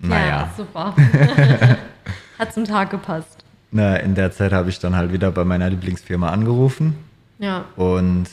naja. 0.00 0.26
Ja, 0.26 0.50
super. 0.56 0.94
Hat 2.38 2.52
zum 2.54 2.64
Tag 2.64 2.90
gepasst. 2.90 3.38
Na, 3.70 3.96
in 3.96 4.14
der 4.14 4.32
Zeit 4.32 4.52
habe 4.52 4.68
ich 4.68 4.78
dann 4.80 4.96
halt 4.96 5.12
wieder 5.12 5.30
bei 5.30 5.44
meiner 5.44 5.70
Lieblingsfirma 5.70 6.28
angerufen 6.30 6.96
Ja. 7.38 7.64
und 7.76 8.26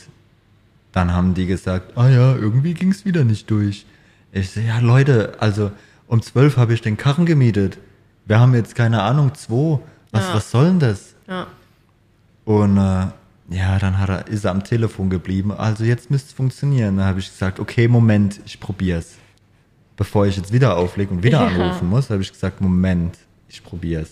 dann 0.92 1.12
haben 1.14 1.34
die 1.34 1.46
gesagt, 1.46 1.96
ah 1.96 2.08
ja, 2.08 2.34
irgendwie 2.34 2.74
ging 2.74 2.90
es 2.90 3.04
wieder 3.04 3.22
nicht 3.24 3.48
durch. 3.50 3.86
Ich 4.32 4.50
so, 4.50 4.60
ja 4.60 4.78
Leute, 4.80 5.34
also 5.38 5.70
um 6.08 6.20
zwölf 6.22 6.56
habe 6.56 6.74
ich 6.74 6.80
den 6.82 6.96
Karren 6.96 7.24
gemietet. 7.24 7.78
Wir 8.26 8.40
haben 8.40 8.54
jetzt 8.54 8.74
keine 8.74 9.02
Ahnung, 9.02 9.34
zwei. 9.34 9.78
Was, 10.12 10.24
Ja. 10.28 10.34
was 10.34 10.50
soll 10.50 10.64
denn 10.66 10.78
das? 10.80 11.14
Ja. 11.28 11.46
Und 12.44 12.76
äh, 12.78 13.06
ja, 13.50 13.78
dann 13.78 13.98
hat 13.98 14.08
er, 14.08 14.26
ist 14.28 14.44
er 14.44 14.50
am 14.52 14.64
Telefon 14.64 15.10
geblieben. 15.10 15.52
Also 15.52 15.84
jetzt 15.84 16.10
müsste 16.10 16.28
es 16.28 16.32
funktionieren. 16.32 16.96
Dann 16.96 17.06
habe 17.06 17.20
ich 17.20 17.28
gesagt, 17.30 17.60
okay, 17.60 17.88
Moment, 17.88 18.40
ich 18.46 18.58
probier's. 18.60 19.14
Bevor 19.96 20.26
ich 20.26 20.36
jetzt 20.36 20.52
wieder 20.52 20.76
auflege 20.76 21.10
und 21.12 21.22
wieder 21.22 21.40
Ja. 21.40 21.46
anrufen 21.48 21.88
muss, 21.88 22.08
habe 22.10 22.22
ich 22.22 22.32
gesagt, 22.32 22.60
Moment, 22.60 23.18
ich 23.48 23.62
probier's. 23.64 24.10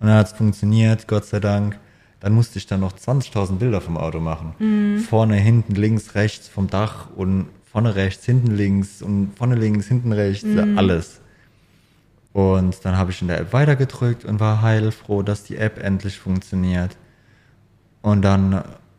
Und 0.00 0.08
dann 0.08 0.16
hat 0.18 0.26
es 0.26 0.32
funktioniert, 0.32 1.08
Gott 1.08 1.24
sei 1.24 1.40
Dank. 1.40 1.78
Dann 2.20 2.32
musste 2.32 2.58
ich 2.58 2.66
dann 2.66 2.80
noch 2.80 2.92
20.000 2.92 3.56
Bilder 3.58 3.80
vom 3.80 3.96
Auto 3.96 4.18
machen. 4.20 4.98
Vorne, 5.08 5.36
hinten, 5.36 5.74
links, 5.74 6.14
rechts 6.14 6.48
vom 6.48 6.68
Dach 6.68 7.08
und 7.16 7.46
vorne 7.70 7.94
rechts, 7.96 8.24
hinten 8.24 8.56
links 8.56 9.02
und 9.02 9.32
vorne 9.36 9.56
links, 9.56 9.88
hinten 9.88 10.12
rechts, 10.12 10.46
alles. 10.76 11.20
Und 12.34 12.84
dann 12.84 12.98
habe 12.98 13.10
ich 13.12 13.22
in 13.22 13.28
der 13.28 13.38
App 13.40 13.52
weitergedrückt 13.52 14.24
und 14.26 14.40
war 14.40 14.60
heilfroh, 14.60 15.22
dass 15.22 15.44
die 15.44 15.56
App 15.56 15.82
endlich 15.82 16.18
funktioniert. 16.18 16.96
Und 18.02 18.22
dann 18.22 18.52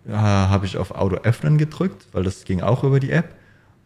äh, 0.08 0.14
habe 0.14 0.66
ich 0.66 0.78
auf 0.78 0.92
Auto 0.92 1.18
öffnen 1.18 1.58
gedrückt, 1.58 2.08
weil 2.14 2.24
das 2.24 2.46
ging 2.46 2.62
auch 2.62 2.84
über 2.84 3.00
die 3.00 3.12
App. 3.12 3.36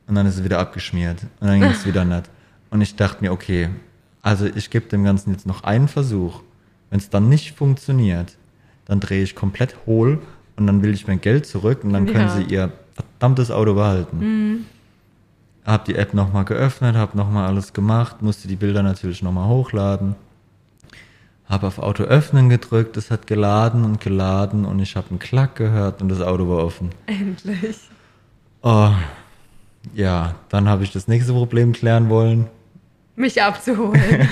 Und 0.08 0.16
dann 0.16 0.26
ist 0.28 0.36
es 0.38 0.44
wieder 0.44 0.60
abgeschmiert. 0.60 1.24
Und 1.42 1.48
dann 1.48 1.60
ging 1.60 1.70
es 1.72 1.86
wieder 1.86 2.06
nicht. 2.06 2.30
Und 2.70 2.82
ich 2.82 2.96
dachte 2.96 3.22
mir, 3.24 3.32
okay, 3.32 3.70
also 4.22 4.46
ich 4.46 4.70
gebe 4.70 4.88
dem 4.88 5.04
Ganzen 5.04 5.32
jetzt 5.32 5.48
noch 5.48 5.64
einen 5.64 5.88
Versuch. 5.88 6.42
Wenn 6.92 7.00
es 7.00 7.10
dann 7.10 7.28
nicht 7.28 7.58
funktioniert, 7.58 8.38
dann 8.86 9.00
drehe 9.00 9.24
ich 9.24 9.36
komplett 9.36 9.76
hohl 9.88 10.20
und 10.58 10.68
dann 10.68 10.84
will 10.84 10.94
ich 10.94 11.08
mein 11.08 11.22
Geld 11.22 11.46
zurück 11.48 11.84
und 11.84 11.92
dann 11.94 12.06
können 12.06 12.28
Ja. 12.28 12.36
sie 12.36 12.44
ihr 12.44 12.72
verdammtes 12.94 13.50
Auto 13.50 13.74
behalten. 13.74 14.66
Hab 15.66 15.86
die 15.86 15.96
App 15.96 16.14
nochmal 16.14 16.46
geöffnet, 16.46 16.96
hab 16.96 17.16
nochmal 17.16 17.48
alles 17.48 17.74
gemacht, 17.74 18.22
musste 18.22 18.48
die 18.48 18.56
Bilder 18.56 18.82
natürlich 18.84 19.22
nochmal 19.22 19.48
hochladen. 19.48 20.16
Hab 21.48 21.64
auf 21.64 21.80
Auto 21.80 22.04
öffnen 22.04 22.50
gedrückt, 22.50 22.96
es 22.98 23.12
hat 23.12 23.28
geladen 23.28 23.84
und 23.84 24.00
geladen 24.00 24.66
und 24.66 24.80
ich 24.80 24.96
habe 24.96 25.10
einen 25.10 25.20
Klack 25.20 25.56
gehört 25.56 26.02
und 26.02 26.10
das 26.10 26.22
Auto 26.22 26.48
war 26.48 26.64
offen. 26.64 26.92
Endlich. 27.08 27.78
Oh, 28.62 28.92
ja, 29.94 30.36
dann 30.50 30.68
habe 30.68 30.84
ich 30.84 30.92
das 30.92 31.08
nächste 31.08 31.34
Problem 31.34 31.74
klären 31.74 32.10
wollen. 32.10 32.48
Mich 33.16 33.42
abzuholen. 33.42 34.02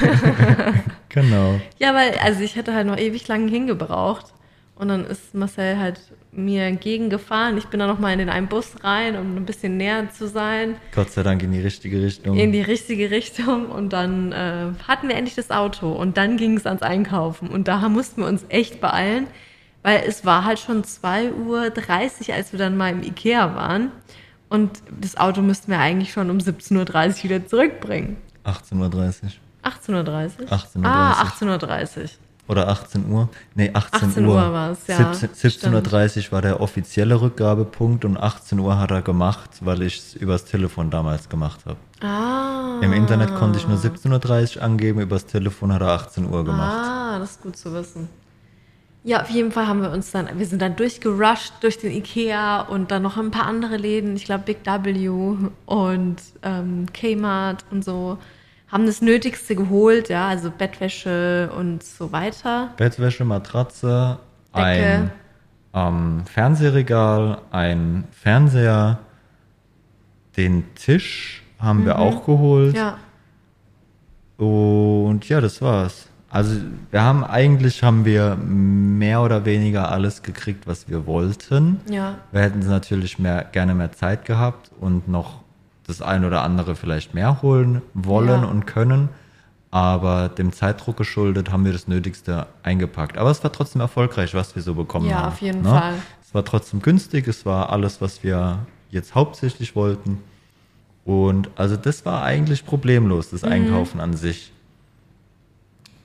Genau. 1.09 1.59
ja, 1.79 1.95
weil, 1.95 2.15
also 2.19 2.41
ich 2.41 2.55
hätte 2.55 2.75
halt 2.75 2.85
noch 2.85 2.97
ewig 2.97 3.27
lang 3.27 3.47
hingebraucht. 3.47 4.33
Und 4.77 4.89
dann 4.89 5.05
ist 5.05 5.33
Marcel 5.33 5.79
halt 5.79 5.99
mir 6.31 6.65
entgegengefahren. 6.65 7.57
Ich 7.57 7.65
bin 7.65 7.79
dann 7.79 7.89
nochmal 7.89 8.13
in 8.13 8.19
den 8.19 8.29
einen 8.29 8.47
Bus 8.47 8.83
rein, 8.83 9.17
um 9.17 9.35
ein 9.35 9.45
bisschen 9.45 9.75
näher 9.77 10.09
zu 10.11 10.27
sein, 10.27 10.75
Gott 10.93 11.09
sei 11.09 11.23
Dank 11.23 11.41
in 11.41 11.51
die 11.51 11.59
richtige 11.59 12.01
Richtung. 12.01 12.37
in 12.37 12.51
die 12.51 12.61
richtige 12.61 13.09
Richtung. 13.09 13.67
Und 13.71 13.91
dann 13.91 14.31
äh, 14.31 14.67
hatten 14.87 15.07
wir 15.07 15.15
endlich 15.15 15.35
das 15.35 15.49
Auto. 15.49 15.91
Und 15.91 16.17
dann 16.17 16.37
ging 16.37 16.55
es 16.55 16.67
ans 16.67 16.83
Einkaufen. 16.83 17.49
Und 17.49 17.67
da 17.67 17.89
mussten 17.89 18.21
wir 18.21 18.27
uns 18.27 18.45
echt 18.49 18.79
beeilen, 18.79 19.25
weil 19.81 20.03
es 20.07 20.25
war 20.25 20.45
halt 20.45 20.59
schon 20.59 20.83
2.30 20.83 21.31
Uhr, 22.29 22.35
als 22.35 22.51
wir 22.51 22.59
dann 22.59 22.77
mal 22.77 22.91
im 22.91 23.01
Ikea 23.01 23.55
waren. 23.55 23.91
Und 24.49 24.81
das 25.01 25.17
Auto 25.17 25.41
müssten 25.41 25.71
wir 25.71 25.79
eigentlich 25.79 26.11
schon 26.13 26.29
um 26.29 26.37
17.30 26.37 27.17
Uhr 27.17 27.23
wieder 27.23 27.47
zurückbringen. 27.47 28.17
18.30 28.45 28.75
Uhr. 28.79 29.29
18.30 29.63 30.41
Uhr? 30.41 30.47
18.30 30.47 30.77
Uhr. 30.77 30.85
Ah, 30.85 31.23
18.30 31.23 31.97
Uhr. 31.97 32.09
Oder 32.47 32.69
18 32.69 33.11
Uhr? 33.11 33.29
Nee, 33.55 33.71
18, 33.73 34.09
18 34.09 34.25
Uhr. 34.25 34.35
Uhr 34.35 34.53
war's, 34.53 34.79
ja, 34.87 35.13
17 35.13 35.71
17.30 35.73 36.27
Uhr 36.27 36.31
war 36.31 36.41
der 36.41 36.61
offizielle 36.61 37.19
Rückgabepunkt 37.19 38.05
und 38.05 38.17
18 38.17 38.59
Uhr 38.59 38.79
hat 38.79 38.91
er 38.91 39.01
gemacht, 39.01 39.49
weil 39.61 39.81
ich 39.81 39.97
es 39.97 40.13
übers 40.15 40.45
Telefon 40.45 40.89
damals 40.89 41.27
gemacht 41.27 41.61
habe. 41.65 41.77
Ah. 42.01 42.79
Im 42.81 42.93
Internet 42.93 43.35
konnte 43.35 43.59
ich 43.59 43.67
nur 43.67 43.77
17.30 43.77 44.57
Uhr 44.57 44.63
angeben, 44.63 45.01
übers 45.01 45.25
Telefon 45.25 45.73
hat 45.73 45.81
er 45.81 45.89
18 45.89 46.25
Uhr 46.29 46.45
gemacht. 46.45 46.87
Ah, 46.87 47.19
das 47.19 47.31
ist 47.31 47.41
gut 47.41 47.57
zu 47.57 47.73
wissen. 47.73 48.07
Ja, 49.03 49.21
auf 49.21 49.29
jeden 49.29 49.51
Fall 49.51 49.67
haben 49.67 49.81
wir 49.81 49.91
uns 49.91 50.11
dann, 50.11 50.27
wir 50.37 50.45
sind 50.45 50.61
dann 50.61 50.75
durchgerusht 50.75 51.53
durch 51.61 51.77
den 51.77 51.91
Ikea 51.91 52.61
und 52.61 52.91
dann 52.91 53.03
noch 53.03 53.17
ein 53.17 53.31
paar 53.31 53.45
andere 53.45 53.77
Läden, 53.77 54.15
ich 54.15 54.25
glaube 54.25 54.43
Big 54.45 54.65
W 54.65 55.09
und 55.65 56.17
ähm, 56.43 56.85
Kmart 56.93 57.63
und 57.71 57.85
so, 57.85 58.17
haben 58.71 58.85
das 58.85 59.01
Nötigste 59.01 59.55
geholt, 59.55 60.09
ja, 60.09 60.27
also 60.27 60.51
Bettwäsche 60.51 61.49
und 61.57 61.83
so 61.83 62.11
weiter. 62.11 62.71
Bettwäsche, 62.77 63.23
Matratze, 63.25 64.19
Decke. 64.53 64.63
ein 64.63 65.11
ähm, 65.73 66.23
Fernsehregal, 66.25 67.39
ein 67.51 68.03
Fernseher, 68.11 68.99
den 70.35 70.63
Tisch 70.75 71.43
haben 71.59 71.85
wir 71.85 71.97
auch 71.99 72.25
geholt. 72.25 72.73
Mhm. 72.73 72.77
Ja, 72.77 72.97
Und 74.37 75.27
ja, 75.27 75.41
das 75.41 75.61
war's. 75.61 76.07
Also 76.29 76.57
wir 76.91 77.01
haben 77.01 77.23
eigentlich 77.23 77.83
haben 77.83 78.03
wir 78.03 78.35
mehr 78.35 79.21
oder 79.21 79.45
weniger 79.45 79.89
alles 79.91 80.23
gekriegt, 80.23 80.67
was 80.67 80.89
wir 80.89 81.05
wollten. 81.07 81.79
ja, 81.89 82.15
Wir 82.31 82.41
hätten 82.41 82.59
natürlich 82.59 83.17
mehr, 83.17 83.45
gerne 83.45 83.73
mehr 83.73 83.93
Zeit 83.93 84.25
gehabt 84.25 84.69
und 84.79 85.07
noch 85.07 85.41
das 85.87 86.01
ein 86.01 86.25
oder 86.25 86.43
andere 86.43 86.75
vielleicht 86.75 87.13
mehr 87.13 87.41
holen 87.41 87.81
wollen 87.93 88.41
Ja. 88.43 88.47
und 88.47 88.67
können. 88.67 89.09
Aber 89.71 90.29
dem 90.29 90.53
Zeitdruck 90.53 90.95
geschuldet 90.97 91.51
haben 91.51 91.65
wir 91.65 91.73
das 91.73 91.87
Nötigste 91.87 92.47
eingepackt. 92.63 93.17
Aber 93.17 93.29
es 93.31 93.43
war 93.43 93.51
trotzdem 93.51 93.81
erfolgreich, 93.81 94.33
was 94.33 94.55
wir 94.55 94.61
so 94.61 94.75
bekommen 94.75 95.09
Ja, 95.09 95.17
haben. 95.23 95.27
auf 95.27 95.41
jeden 95.41 95.61
ne? 95.61 95.69
Fall. 95.69 95.93
Es 96.25 96.33
war 96.33 96.43
trotzdem 96.45 96.81
günstig, 96.81 97.27
es 97.27 97.45
war 97.45 97.69
alles, 97.71 98.01
was 98.01 98.23
wir 98.23 98.59
jetzt 98.91 99.15
hauptsächlich 99.15 99.75
wollten. 99.75 100.19
Und 101.05 101.49
also 101.55 101.75
das 101.77 102.05
war 102.05 102.23
eigentlich 102.23 102.65
problemlos, 102.65 103.31
Mhm. 103.31 103.35
das 103.39 103.43
Einkaufen 103.43 103.99
an 104.01 104.13
sich. 104.13 104.51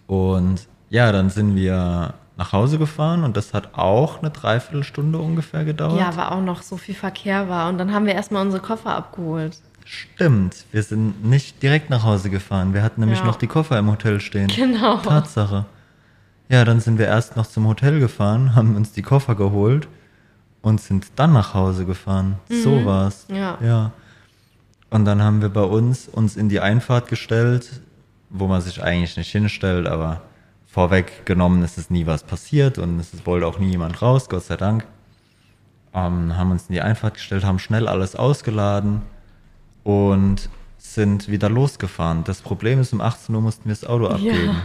Und 0.07 0.67
ja, 0.91 1.11
dann 1.13 1.31
sind 1.31 1.55
wir 1.57 2.15
nach 2.37 2.53
Hause 2.53 2.79
gefahren 2.79 3.25
und 3.25 3.37
das 3.37 3.55
hat 3.55 3.71
auch 3.79 4.21
eine 4.21 4.31
Dreiviertelstunde 4.31 5.19
ungefähr 5.19 5.65
gedauert. 5.65 5.99
ja, 5.99 6.17
weil 6.17 6.27
auch 6.27 6.41
noch 6.43 6.63
so 6.63 6.77
viel 6.77 6.95
Verkehr 6.95 7.49
war. 7.49 7.69
Und 7.69 7.79
dann 7.79 7.93
haben 7.93 8.07
wir 8.07 8.15
erstmal 8.15 8.43
unsere 8.45 8.63
Koffer 8.63 8.95
abgeholt. 8.95 9.59
Stimmt, 9.85 10.65
wir 10.73 10.83
sind 10.83 11.25
nicht 11.25 11.63
direkt 11.63 11.91
nach 11.91 12.03
Hause 12.05 12.31
gefahren. 12.31 12.75
Wir 12.75 12.83
hatten 12.83 13.01
nämlich 13.01 13.19
Ja. 13.21 13.25
noch 13.27 13.37
die 13.37 13.47
Koffer 13.47 13.79
im 13.79 13.91
Hotel 13.91 14.21
stehen. 14.21 14.49
Genau. 14.49 14.99
Tatsache. 14.99 15.65
Ja, 16.49 16.65
dann 16.65 16.81
sind 16.81 16.99
wir 16.99 17.07
erst 17.07 17.37
noch 17.37 17.47
zum 17.47 17.67
Hotel 17.67 17.99
gefahren, 17.99 18.55
haben 18.55 18.77
uns 18.77 18.93
die 18.93 19.03
Koffer 19.03 19.35
geholt 19.35 19.89
und 20.61 20.81
sind 20.81 21.07
dann 21.17 21.33
nach 21.33 21.55
Hause 21.55 21.85
gefahren. 21.87 22.37
So 22.49 22.85
war's. 22.85 23.27
Mhm. 23.29 23.37
Ja. 23.37 23.59
Ja. 23.63 23.93
Und 24.91 25.05
dann 25.07 25.23
haben 25.23 25.41
wir 25.41 25.49
bei 25.49 25.63
uns 25.63 26.09
uns 26.09 26.37
in 26.37 26.49
die 26.49 26.61
Einfahrt 26.61 27.09
gestellt, 27.09 27.81
wo 28.31 28.47
man 28.47 28.61
sich 28.61 28.83
eigentlich 28.83 29.17
nicht 29.17 29.31
hinstellt, 29.33 29.87
aber 29.87 30.21
vorweggenommen 30.67 31.63
ist 31.63 31.79
es 31.79 31.91
nie 31.91 32.07
was 32.07 32.23
passiert 32.23 32.79
und 32.79 32.99
es 33.01 33.11
wollte 33.27 33.47
auch 33.47 33.59
nie 33.59 33.71
jemand 33.71 34.01
raus, 34.03 34.29
Gott 34.29 34.45
sei 34.45 34.57
Dank. 34.57 34.87
Ähm, 35.95 36.37
haben 36.37 36.51
uns 36.51 36.67
in 36.69 36.75
die 36.75 36.81
Einfahrt 36.81 37.15
gestellt, 37.15 37.45
haben 37.45 37.59
schnell 37.59 37.89
alles 37.89 38.17
ausgeladen 38.17 39.03
und 39.85 40.49
sind 40.79 41.29
wieder 41.29 41.49
losgefahren. 41.49 42.25
Das 42.25 42.43
Problem 42.43 42.81
ist, 42.81 42.93
um 42.93 43.01
18 43.01 43.35
Uhr 43.35 43.41
mussten 43.41 43.65
wir 43.69 43.75
das 43.75 43.85
Auto 43.85 44.09
abgeben. 44.09 44.57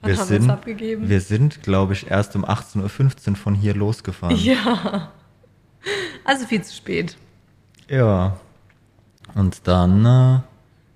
Wann 0.00 0.10
Wir 0.10 0.18
haben 0.18 0.18
wir 0.18 0.20
es 0.20 0.28
sind, 0.28 0.50
abgegeben? 0.50 1.08
wir 1.08 1.20
sind, 1.20 1.62
glaube 1.62 1.92
ich, 1.94 2.10
erst 2.10 2.36
um 2.36 2.44
18.15 2.44 3.30
Uhr 3.30 3.36
von 3.36 3.54
hier 3.54 3.74
losgefahren. 3.74 4.36
Ja. 4.36 5.10
Also 6.24 6.46
viel 6.46 6.62
zu 6.62 6.74
spät. 6.74 7.16
Ja. 7.88 8.38
Und 9.34 9.66
dann 9.68 10.04
äh, 10.06 10.40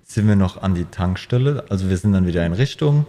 sind 0.03 0.27
wir 0.27 0.35
noch 0.35 0.61
an 0.61 0.73
die 0.73 0.85
Tankstelle. 0.85 1.65
Also 1.69 1.89
wir 1.89 1.97
sind 1.97 2.13
dann 2.13 2.25
wieder 2.25 2.45
in 2.45 2.53
Richtung. 2.53 3.05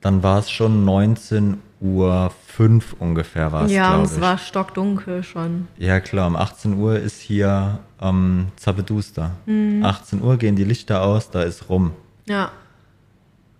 Dann 0.00 0.22
war 0.22 0.38
es 0.38 0.50
schon 0.50 0.84
19 0.84 1.60
Uhr 1.80 2.32
5 2.46 2.96
ungefähr 2.98 3.52
war 3.52 3.64
es, 3.64 3.72
ja, 3.72 3.96
und 3.96 4.04
es 4.04 4.20
war 4.20 4.38
stockdunkel 4.38 5.22
schon. 5.22 5.68
Ja 5.76 6.00
klar, 6.00 6.26
um 6.26 6.36
18 6.36 6.74
Uhr 6.74 6.98
ist 6.98 7.20
hier 7.20 7.80
ähm, 8.00 8.48
Zappeduster. 8.56 9.32
Mhm. 9.46 9.84
18 9.84 10.22
Uhr 10.22 10.36
gehen 10.36 10.56
die 10.56 10.64
Lichter 10.64 11.02
aus, 11.02 11.30
da 11.30 11.42
ist 11.42 11.68
rum. 11.68 11.92
Ja. 12.26 12.50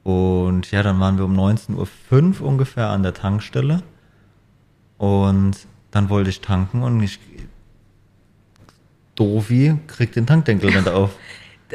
Und 0.02 0.70
ja, 0.70 0.82
dann 0.82 1.00
waren 1.00 1.18
wir 1.18 1.24
um 1.24 1.36
19.05 1.38 2.40
Uhr 2.40 2.46
ungefähr 2.48 2.88
an 2.90 3.02
der 3.02 3.14
Tankstelle. 3.14 3.82
Und 4.98 5.56
dann 5.90 6.08
wollte 6.10 6.30
ich 6.30 6.40
tanken 6.40 6.82
und 6.82 7.02
ich. 7.02 7.18
Doofi 9.14 9.76
kriegt 9.86 10.16
den 10.16 10.26
Tankdeckel 10.26 10.70
nicht 10.70 10.88
auf. 10.88 11.10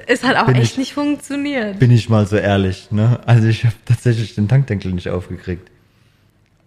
Es 0.07 0.24
hat 0.24 0.38
auch 0.38 0.45
Bin 0.45 0.55
echt 0.55 0.72
ich- 0.74 0.78
nicht 0.78 0.93
funktioniert. 0.93 1.78
Bin 1.80 1.91
ich 1.91 2.07
mal 2.07 2.26
so 2.26 2.38
ehrlich, 2.38 2.91
ne? 2.91 3.20
Also 3.26 3.49
ich 3.49 3.66
habe 3.66 3.76
tatsächlich 3.84 4.36
den 4.36 4.47
Tankdeckel 4.47 4.93
nicht 4.93 5.09
aufgekriegt. 5.09 5.70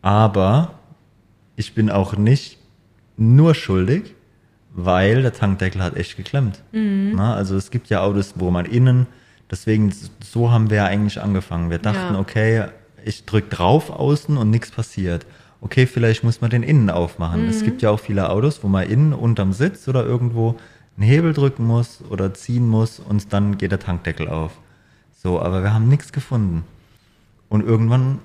Aber 0.02 0.74
ich 1.56 1.72
bin 1.74 1.88
auch 1.88 2.18
nicht 2.18 2.58
nur 3.16 3.54
schuldig, 3.54 4.14
weil 4.76 5.22
der 5.22 5.32
Tankdeckel 5.32 5.82
hat 5.82 5.96
echt 5.96 6.16
geklemmt. 6.16 6.62
Na, 6.72 7.34
also 7.34 7.56
es 7.56 7.70
gibt 7.70 7.88
ja 7.90 8.00
Autos, 8.02 8.34
wo 8.36 8.50
man 8.50 8.66
innen, 8.66 9.06
deswegen 9.50 9.94
so 10.22 10.50
haben 10.50 10.68
wir 10.70 10.78
ja 10.78 10.84
eigentlich 10.86 11.20
angefangen. 11.22 11.70
Wir 11.70 11.78
dachten, 11.78 12.14
Ja. 12.14 12.18
okay, 12.20 12.64
ich 13.04 13.24
drück 13.24 13.50
drauf 13.50 13.90
außen 13.90 14.36
und 14.36 14.50
nichts 14.50 14.70
passiert. 14.70 15.26
Okay, 15.60 15.86
vielleicht 15.86 16.24
muss 16.24 16.40
man 16.40 16.50
den 16.50 16.62
innen 16.62 16.90
aufmachen. 16.90 17.46
Es 17.48 17.62
gibt 17.64 17.80
ja 17.82 17.90
auch 17.90 18.00
viele 18.00 18.28
Autos, 18.30 18.62
wo 18.62 18.68
man 18.68 18.88
innen 18.88 19.12
unterm 19.14 19.52
Sitz 19.52 19.86
oder 19.88 20.04
irgendwo 20.04 20.56
einen 20.96 21.06
Hebel 21.08 21.32
drücken 21.32 21.64
muss 21.64 22.00
oder 22.10 22.34
ziehen 22.34 22.68
muss 22.68 22.98
und 23.00 23.32
dann 23.32 23.56
geht 23.58 23.72
der 23.72 23.78
Tankdeckel 23.78 24.28
auf. 24.28 24.52
So, 25.22 25.40
aber 25.40 25.62
wir 25.62 25.72
haben 25.72 25.88
nichts 25.88 26.12
gefunden. 26.12 26.64
Und 27.48 27.64
irgendwann 27.64 28.18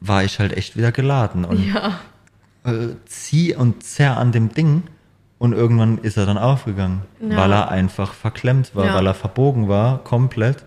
war 0.00 0.22
ich 0.22 0.38
halt 0.38 0.52
echt 0.56 0.76
wieder 0.76 0.92
geladen 0.92 1.44
und 1.44 1.58
Ja. 1.66 1.98
äh, 2.64 2.94
zieh 3.06 3.54
und 3.56 3.82
zerr 3.82 4.18
an 4.18 4.30
dem 4.32 4.50
Ding 4.52 4.82
und 5.44 5.52
irgendwann 5.52 5.98
ist 5.98 6.16
er 6.16 6.24
dann 6.24 6.38
aufgegangen, 6.38 7.02
Ja. 7.20 7.36
weil 7.36 7.52
er 7.52 7.68
einfach 7.70 8.14
verklemmt 8.14 8.74
war, 8.74 8.86
Ja. 8.86 8.94
weil 8.94 9.06
er 9.06 9.12
verbogen 9.14 9.68
war, 9.68 9.98
komplett 10.02 10.64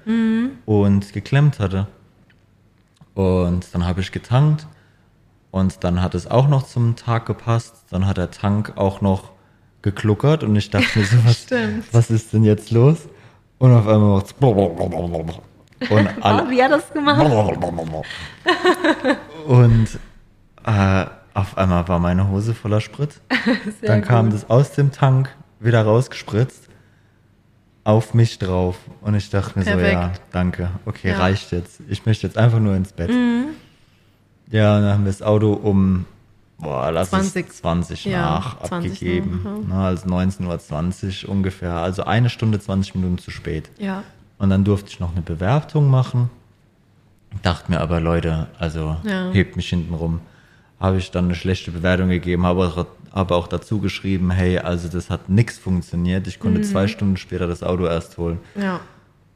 und 0.65 1.13
geklemmt 1.13 1.59
hatte. 1.59 1.87
Und 3.15 3.73
dann 3.73 3.87
habe 3.87 4.01
ich 4.01 4.11
getankt 4.11 4.67
und 5.49 5.83
dann 5.83 6.03
hat 6.03 6.13
es 6.13 6.29
auch 6.29 6.47
noch 6.47 6.67
zum 6.67 6.95
Tag 6.95 7.25
gepasst. 7.25 7.85
Dann 7.89 8.05
hat 8.05 8.17
der 8.17 8.29
Tank 8.29 8.73
auch 8.75 9.01
noch 9.01 9.31
gekluckert 9.81 10.43
und 10.43 10.55
ich 10.55 10.69
dachte 10.69 10.99
mir 10.99 11.05
so, 11.05 11.17
was, 11.25 11.47
was 11.91 12.11
ist 12.11 12.33
denn 12.33 12.43
jetzt 12.43 12.69
los? 12.69 13.09
Und 13.57 13.73
auf 13.73 13.87
einmal 13.87 14.17
macht's 14.17 14.35
und 14.39 15.41
Oh, 15.89 15.99
alle, 16.21 16.49
wie 16.51 16.61
hat 16.63 16.71
das 16.71 16.91
gemacht? 16.93 17.23
und 19.47 19.87
äh, 20.65 21.05
auf 21.37 21.57
einmal 21.57 21.87
war 21.87 21.99
meine 21.99 22.29
Hose 22.29 22.53
voller 22.53 22.81
Sprit. 22.81 23.21
Dann 23.81 24.01
kam 24.01 24.25
gut. 24.25 24.33
das 24.35 24.49
aus 24.49 24.71
dem 24.73 24.91
Tank 24.91 25.29
wieder 25.59 25.83
rausgespritzt 25.83 26.67
auf 27.83 28.13
mich 28.13 28.37
drauf. 28.39 28.77
Und 29.01 29.15
ich 29.15 29.29
dachte 29.29 29.57
mir 29.57 29.63
so, 29.63 29.71
ja, 29.71 29.77
Perfekt. 29.77 30.21
danke. 30.31 30.69
Okay, 30.85 31.09
Ja. 31.09 31.15
Mhm. 31.15 31.21
reicht 31.21 31.51
jetzt. 31.51 31.79
Ich 31.87 32.05
möchte 32.05 32.27
jetzt 32.27 32.37
einfach 32.37 32.59
nur 32.59 32.75
ins 32.75 32.91
Bett. 32.91 33.09
Ja, 34.49 34.75
und 34.77 34.83
dann 34.83 34.93
haben 34.93 35.03
wir 35.05 35.11
das 35.11 35.21
Auto 35.21 35.53
um, 35.53 36.05
boah, 36.57 36.91
lass 36.91 37.11
20. 37.11 37.47
es 37.49 37.57
20 37.57 38.05
Ja, 38.05 38.21
nach 38.21 38.61
20 38.63 38.91
abgegeben. 38.93 39.41
nach, 39.43 39.51
ja. 39.51 39.57
Na, 39.69 39.85
also 39.87 40.07
19.20 40.07 41.25
Uhr 41.25 41.31
ungefähr. 41.31 41.73
Also 41.73 42.03
eine 42.03 42.29
Stunde, 42.29 42.59
20 42.59 42.95
Minuten 42.95 43.19
zu 43.19 43.31
spät. 43.31 43.69
Ja. 43.77 44.03
Und 44.37 44.49
dann 44.49 44.63
durfte 44.65 44.89
ich 44.89 44.99
noch 44.99 45.11
eine 45.13 45.21
Bewertung 45.21 45.89
machen. 45.89 46.29
Dachte 47.41 47.71
mir 47.71 47.79
aber, 47.79 47.99
Leute, 48.01 48.47
also 48.59 48.97
Ja. 49.03 49.31
hebt 49.31 49.55
mich 49.55 49.69
hinten 49.69 49.93
rum. 49.93 50.19
Habe 50.79 50.97
ich 50.97 51.09
dann 51.11 51.25
eine 51.25 51.35
schlechte 51.35 51.71
Bewertung 51.71 52.09
gegeben, 52.09 52.45
habe 52.45 52.65
auch, 52.67 52.85
habe 53.13 53.35
auch 53.35 53.47
dazu 53.47 53.79
geschrieben, 53.79 54.29
hey, 54.31 54.59
also 54.59 54.87
das 54.89 55.09
hat 55.09 55.27
nichts 55.29 55.57
funktioniert. 55.57 56.27
Ich 56.27 56.37
Mhm. 56.37 56.41
konnte 56.43 56.61
zwei 56.61 56.87
Stunden 56.87 57.17
später 57.17 57.47
das 57.47 57.63
Auto 57.63 57.85
erst 57.85 58.17
holen. 58.17 58.39
Ja. 58.55 58.79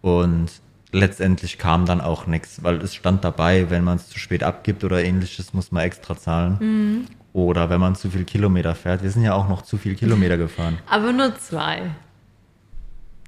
Und 0.02 0.50
letztendlich 0.92 1.58
kam 1.58 1.86
dann 1.86 2.00
auch 2.02 2.28
nichts, 2.28 2.64
weil 2.64 2.76
es 2.82 2.94
stand 2.94 3.24
dabei, 3.24 3.70
wenn 3.70 3.84
man 3.84 3.98
es 3.98 4.08
zu 4.10 4.20
spät 4.20 4.44
abgibt 4.44 4.84
oder 4.84 5.04
ähnliches, 5.04 5.54
muss 5.54 5.72
man 5.72 5.84
extra 5.84 6.16
zahlen. 6.18 6.58
Mhm. 6.60 7.06
Oder 7.34 7.70
wenn 7.70 7.80
man 7.80 7.96
zu 7.96 8.10
viel 8.12 8.26
Kilometer 8.26 8.76
fährt. 8.76 9.02
Wir 9.04 9.10
sind 9.10 9.24
ja 9.24 9.34
auch 9.34 9.48
noch 9.48 9.62
zu 9.62 9.78
viel 9.78 9.96
Kilometer 9.96 10.38
gefahren. 10.46 10.78
Aber 10.89 11.12
nur 11.14 11.34
zwei. 11.38 11.92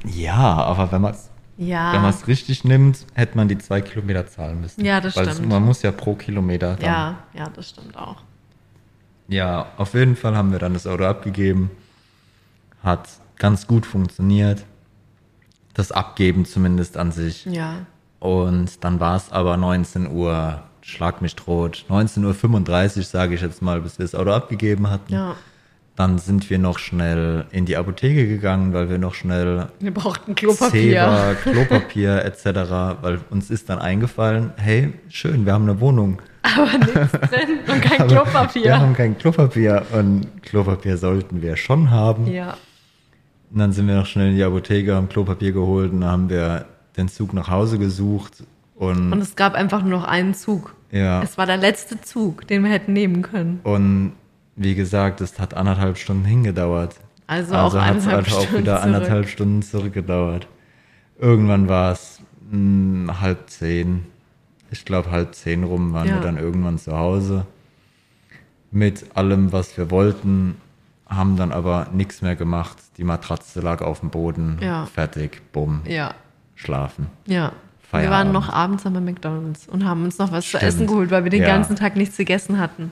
Ja, 0.05 0.35
aber 0.37 0.91
wenn 0.91 1.01
man 1.01 1.13
es 1.13 1.29
Ja. 1.57 1.93
Wenn 1.93 2.01
man 2.01 2.09
es 2.11 2.27
richtig 2.27 2.63
nimmt, 2.63 3.05
hätte 3.13 3.37
man 3.37 3.47
die 3.47 3.57
zwei 3.57 3.81
Kilometer 3.81 4.25
zahlen 4.27 4.61
müssen. 4.61 4.83
Ja, 4.83 4.99
das 5.01 5.15
Weil 5.15 5.27
es- 5.27 5.35
stimmt. 5.35 5.49
Man 5.49 5.63
muss 5.63 5.81
ja 5.83 5.91
pro 5.91 6.15
Kilometer 6.15 6.75
dann. 6.75 6.85
ja, 6.85 7.15
ja, 7.33 7.49
das 7.49 7.69
stimmt 7.69 7.95
auch. 7.97 8.17
ja, 9.27 9.67
auf 9.77 9.93
jeden 9.93 10.15
Fall 10.15 10.35
haben 10.35 10.51
wir 10.51 10.59
dann 10.59 10.73
das 10.73 10.87
Auto 10.87 11.05
abgegeben. 11.05 11.69
Hat 12.83 13.07
ganz 13.37 13.67
gut 13.67 13.85
funktioniert. 13.85 14.63
Das 15.73 15.91
Abgeben 15.91 16.45
zumindest 16.45 16.97
an 16.97 17.11
sich. 17.11 17.45
Ja. 17.45 17.85
Und 18.19 18.83
dann 18.83 18.99
war 18.99 19.15
es 19.15 19.31
aber 19.31 19.57
19 19.57 20.09
Uhr, 20.11 20.63
schlag 20.81 21.21
mich 21.21 21.35
tot, 21.35 21.85
19.35 21.89 22.97
Uhr, 22.97 23.03
sage 23.03 23.35
ich 23.35 23.41
jetzt 23.41 23.61
mal, 23.61 23.81
bis 23.81 23.97
wir 23.99 24.05
das 24.05 24.15
Auto 24.15 24.31
abgegeben 24.31 24.89
hatten. 24.89 25.11
Ja. 25.13 25.35
Dann 25.95 26.17
sind 26.17 26.49
wir 26.49 26.57
noch 26.57 26.79
schnell 26.79 27.45
in 27.51 27.65
die 27.65 27.77
Apotheke 27.77 28.27
gegangen, 28.27 28.73
weil 28.73 28.89
wir 28.89 28.97
noch 28.97 29.13
schnell 29.13 29.67
Wir 29.79 29.93
brauchten 29.93 30.33
Klopapier. 30.33 31.01
Zebra, 31.03 31.33
Klopapier 31.35 32.25
etc., 32.25 32.45
weil 33.01 33.19
uns 33.29 33.51
ist 33.51 33.69
dann 33.69 33.77
eingefallen, 33.77 34.53
hey, 34.57 34.93
schön, 35.09 35.45
wir 35.45 35.53
haben 35.53 35.69
eine 35.69 35.79
Wohnung. 35.79 36.19
Aber 36.41 36.77
nichts 36.79 37.11
drin 37.11 37.59
und 37.71 37.81
kein 37.81 38.01
Aber 38.01 38.07
Klopapier. 38.11 38.63
Wir 38.63 38.79
haben 38.79 38.93
kein 38.95 39.17
Klopapier 39.17 39.85
und 39.93 40.25
Klopapier 40.41 40.97
sollten 40.97 41.41
wir 41.43 41.55
schon 41.57 41.91
haben. 41.91 42.27
ja. 42.27 42.57
Und 43.51 43.59
dann 43.59 43.71
sind 43.71 43.87
wir 43.87 43.93
noch 43.95 44.07
schnell 44.07 44.29
in 44.31 44.35
die 44.35 44.43
Apotheke, 44.43 44.95
haben 44.95 45.09
Klopapier 45.09 45.51
geholt 45.51 45.91
und 45.93 46.01
dann 46.01 46.09
haben 46.09 46.29
wir 46.31 46.65
den 46.97 47.07
Zug 47.07 47.33
nach 47.35 47.49
Hause 47.51 47.77
gesucht 47.77 48.43
und, 48.75 49.13
Und 49.13 49.21
es 49.21 49.35
gab 49.35 49.53
einfach 49.53 49.83
nur 49.83 49.99
noch 49.99 50.05
einen 50.07 50.33
Zug. 50.33 50.73
ja. 50.89 51.21
Es 51.21 51.37
war 51.37 51.45
der 51.45 51.57
letzte 51.57 52.01
Zug, 52.01 52.47
den 52.47 52.63
wir 52.63 52.71
hätten 52.71 52.93
nehmen 52.93 53.21
können. 53.21 53.59
Und 53.63 54.13
wie 54.55 54.75
gesagt, 54.75 55.21
es 55.21 55.39
hat 55.39 55.53
anderthalb 55.53 55.97
Stunden 55.97 56.25
hingedauert. 56.25 56.95
Also, 57.27 57.55
auch 57.55 57.73
hat 57.75 57.97
es 57.97 58.07
einfach 58.07 58.37
auch 58.37 58.41
Stunden 58.43 58.57
wieder 58.63 58.75
zurück. 58.75 58.85
anderthalb 58.85 59.27
Stunden 59.29 59.61
zurückgedauert. 59.63 60.47
Irgendwann 61.19 61.67
war 61.69 61.91
es 61.93 62.21
mh, 62.51 63.21
halb 63.21 63.49
zehn. 63.49 64.05
Ich 64.71 64.85
glaube, 64.85 65.11
halb 65.11 65.33
zehn 65.35 65.63
rum 65.63 65.93
waren 65.93 66.07
Ja. 66.07 66.15
wir 66.15 66.21
dann 66.21 66.37
irgendwann 66.37 66.77
zu 66.77 66.97
Hause. 66.97 67.45
Mit 68.71 69.05
allem, 69.15 69.51
was 69.51 69.77
wir 69.77 69.91
wollten, 69.91 70.55
haben 71.07 71.37
dann 71.37 71.51
aber 71.51 71.87
nichts 71.93 72.21
mehr 72.21 72.35
gemacht. 72.35 72.77
Die 72.97 73.03
Matratze 73.03 73.61
lag 73.61 73.81
auf 73.81 73.99
dem 73.99 74.09
Boden. 74.09 74.57
Ja. 74.61 74.85
Fertig, 74.85 75.41
bumm, 75.51 75.81
Ja, 75.87 76.13
schlafen. 76.55 77.07
ja. 77.25 77.51
Wir 77.91 77.99
Feierabend. 77.99 78.11
waren 78.11 78.31
noch 78.33 78.49
abends 78.51 78.83
bei 78.83 78.89
McDonalds 78.89 79.67
und 79.67 79.85
haben 79.85 80.03
uns 80.03 80.17
noch 80.17 80.31
was 80.31 80.45
Stimmt. 80.47 80.61
zu 80.61 80.67
essen 80.67 80.87
geholt, 80.87 81.11
weil 81.11 81.23
wir 81.25 81.29
den 81.29 81.43
ganzen 81.43 81.75
Tag 81.75 81.95
nichts 81.95 82.17
gegessen 82.17 82.59
hatten. 82.59 82.91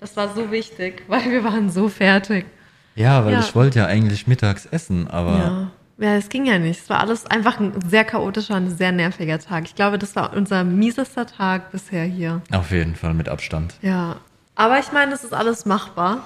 Das 0.00 0.16
war 0.16 0.34
so 0.34 0.50
wichtig, 0.50 1.02
weil 1.08 1.30
wir 1.30 1.44
waren 1.44 1.70
so 1.70 1.88
fertig. 1.88 2.46
Ja, 2.94 3.24
weil 3.24 3.34
Ja. 3.34 3.40
ich 3.40 3.54
wollte 3.54 3.78
ja 3.80 3.86
eigentlich 3.86 4.26
mittags 4.26 4.66
essen, 4.66 5.08
aber 5.08 5.38
Ja. 5.38 5.70
Ja, 6.02 6.14
es 6.16 6.30
ging 6.30 6.46
ja 6.46 6.58
nicht. 6.58 6.80
Es 6.80 6.88
war 6.88 7.00
alles 7.00 7.26
einfach 7.26 7.60
ein 7.60 7.74
sehr 7.86 8.04
chaotischer 8.04 8.56
und 8.56 8.70
sehr 8.70 8.90
nerviger 8.90 9.38
Tag. 9.38 9.64
Ich 9.66 9.74
glaube, 9.74 9.98
das 9.98 10.16
war 10.16 10.34
unser 10.34 10.64
miesester 10.64 11.26
Tag 11.26 11.70
bisher 11.72 12.04
hier. 12.04 12.40
auf 12.52 12.70
jeden 12.70 12.94
Fall 12.94 13.12
mit 13.12 13.28
Abstand. 13.28 13.74
Ja. 13.82 14.16
Aber 14.54 14.78
ich 14.78 14.92
meine, 14.92 15.12
es 15.12 15.24
ist 15.24 15.34
alles 15.34 15.66
machbar. 15.66 16.24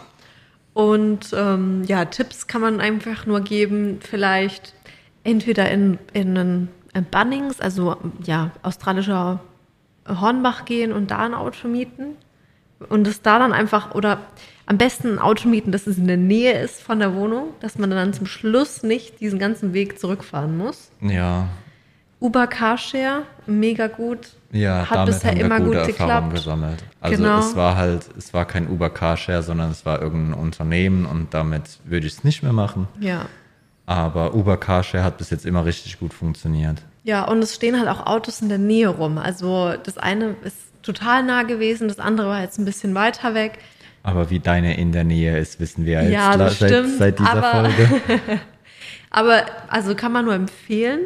Und 0.74 1.32
ähm, 1.36 1.82
ja, 1.86 2.04
Tipps 2.04 2.46
kann 2.46 2.60
man 2.60 2.80
einfach 2.80 3.26
nur 3.26 3.40
geben, 3.40 3.98
vielleicht 4.00 4.74
entweder 5.24 5.68
in, 5.70 5.98
in 6.12 6.38
einen 6.38 6.68
in 6.94 7.04
Bunnings, 7.06 7.60
also 7.60 7.96
ja, 8.24 8.52
australischer 8.62 9.40
Hornbach 10.08 10.64
gehen 10.64 10.92
und 10.92 11.10
da 11.10 11.18
ein 11.18 11.34
Auto 11.34 11.66
mieten. 11.66 12.16
Und 12.88 13.06
es 13.06 13.22
da 13.22 13.38
dann 13.38 13.52
einfach, 13.52 13.94
oder 13.94 14.18
am 14.66 14.78
besten 14.78 15.12
ein 15.14 15.18
Auto 15.18 15.48
mieten, 15.48 15.72
dass 15.72 15.86
es 15.86 15.98
in 15.98 16.06
der 16.06 16.16
Nähe 16.16 16.60
ist 16.60 16.80
von 16.82 16.98
der 16.98 17.14
Wohnung, 17.14 17.48
dass 17.60 17.78
man 17.78 17.90
dann 17.90 18.12
zum 18.14 18.26
Schluss 18.26 18.82
nicht 18.82 19.20
diesen 19.20 19.38
ganzen 19.38 19.72
Weg 19.74 19.98
zurückfahren 20.00 20.56
muss. 20.56 20.90
Ja, 21.00 21.48
Uber 22.20 22.46
Carshare, 22.46 23.22
mega 23.46 23.86
gut. 23.86 24.30
Ja, 24.50 24.88
Hat 24.88 24.96
damit 24.96 25.14
bisher 25.14 25.32
haben 25.32 25.38
wir 25.40 25.44
immer 25.46 25.58
gute 25.60 25.68
gut 25.80 25.88
Erfahrungen 25.88 26.30
geklappt. 26.30 26.34
gesammelt. 26.34 26.84
Also 27.02 27.22
Genau. 27.22 27.38
es 27.40 27.54
war 27.56 27.76
halt, 27.76 28.08
es 28.16 28.32
war 28.32 28.46
kein 28.46 28.70
Uber 28.70 28.88
Carshare, 28.88 29.42
sondern 29.42 29.70
es 29.70 29.84
war 29.84 30.00
irgendein 30.00 30.38
Unternehmen 30.40 31.04
und 31.04 31.34
damit 31.34 31.80
würde 31.84 32.06
ich 32.06 32.14
es 32.14 32.24
nicht 32.24 32.42
mehr 32.42 32.54
machen. 32.54 32.88
Ja. 32.98 33.26
Aber 33.84 34.34
Uber 34.34 34.56
Carshare 34.56 35.04
hat 35.04 35.18
bis 35.18 35.28
jetzt 35.28 35.44
immer 35.44 35.66
richtig 35.66 35.98
gut 36.00 36.14
funktioniert. 36.14 36.80
Ja, 37.02 37.24
und 37.24 37.42
es 37.42 37.54
stehen 37.54 37.78
halt 37.78 37.88
auch 37.88 38.06
Autos 38.06 38.40
in 38.40 38.48
der 38.48 38.56
Nähe 38.58 38.88
rum. 38.88 39.18
Also 39.18 39.74
das 39.82 39.98
eine 39.98 40.36
ist 40.44 40.56
total 40.84 41.22
nah 41.24 41.42
gewesen, 41.42 41.88
das 41.88 41.98
andere 41.98 42.28
war 42.28 42.40
jetzt 42.42 42.58
ein 42.58 42.64
bisschen 42.64 42.94
weiter 42.94 43.34
weg. 43.34 43.58
Aber 44.02 44.30
wie 44.30 44.38
deine 44.38 44.76
in 44.76 44.92
der 44.92 45.04
Nähe 45.04 45.38
ist, 45.38 45.58
wissen 45.60 45.84
wir 45.86 46.02
Ja, 46.02 46.30
jetzt 46.32 46.40
das 46.40 46.58
seit, 46.58 46.70
stimmt, 46.70 46.98
seit 46.98 47.18
dieser 47.18 47.32
aber- 47.44 47.70
Folge. 47.70 48.40
Aber 49.10 49.44
also 49.68 49.94
kann 49.94 50.12
man 50.12 50.24
nur 50.24 50.34
empfehlen. 50.34 51.00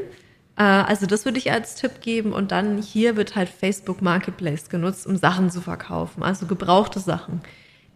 Äh, 0.56 0.62
Also 0.62 1.06
das 1.06 1.24
würde 1.24 1.38
ich 1.38 1.52
als 1.52 1.74
Tipp 1.76 2.00
geben. 2.00 2.32
Und 2.32 2.50
dann 2.52 2.78
hier 2.78 3.16
wird 3.16 3.36
halt 3.36 3.48
Facebook 3.48 4.00
Marketplace 4.02 4.68
genutzt, 4.70 5.06
um 5.06 5.16
Sachen 5.16 5.50
zu 5.50 5.60
verkaufen, 5.60 6.22
also 6.22 6.46
gebrauchte 6.46 7.00
Sachen. 7.00 7.40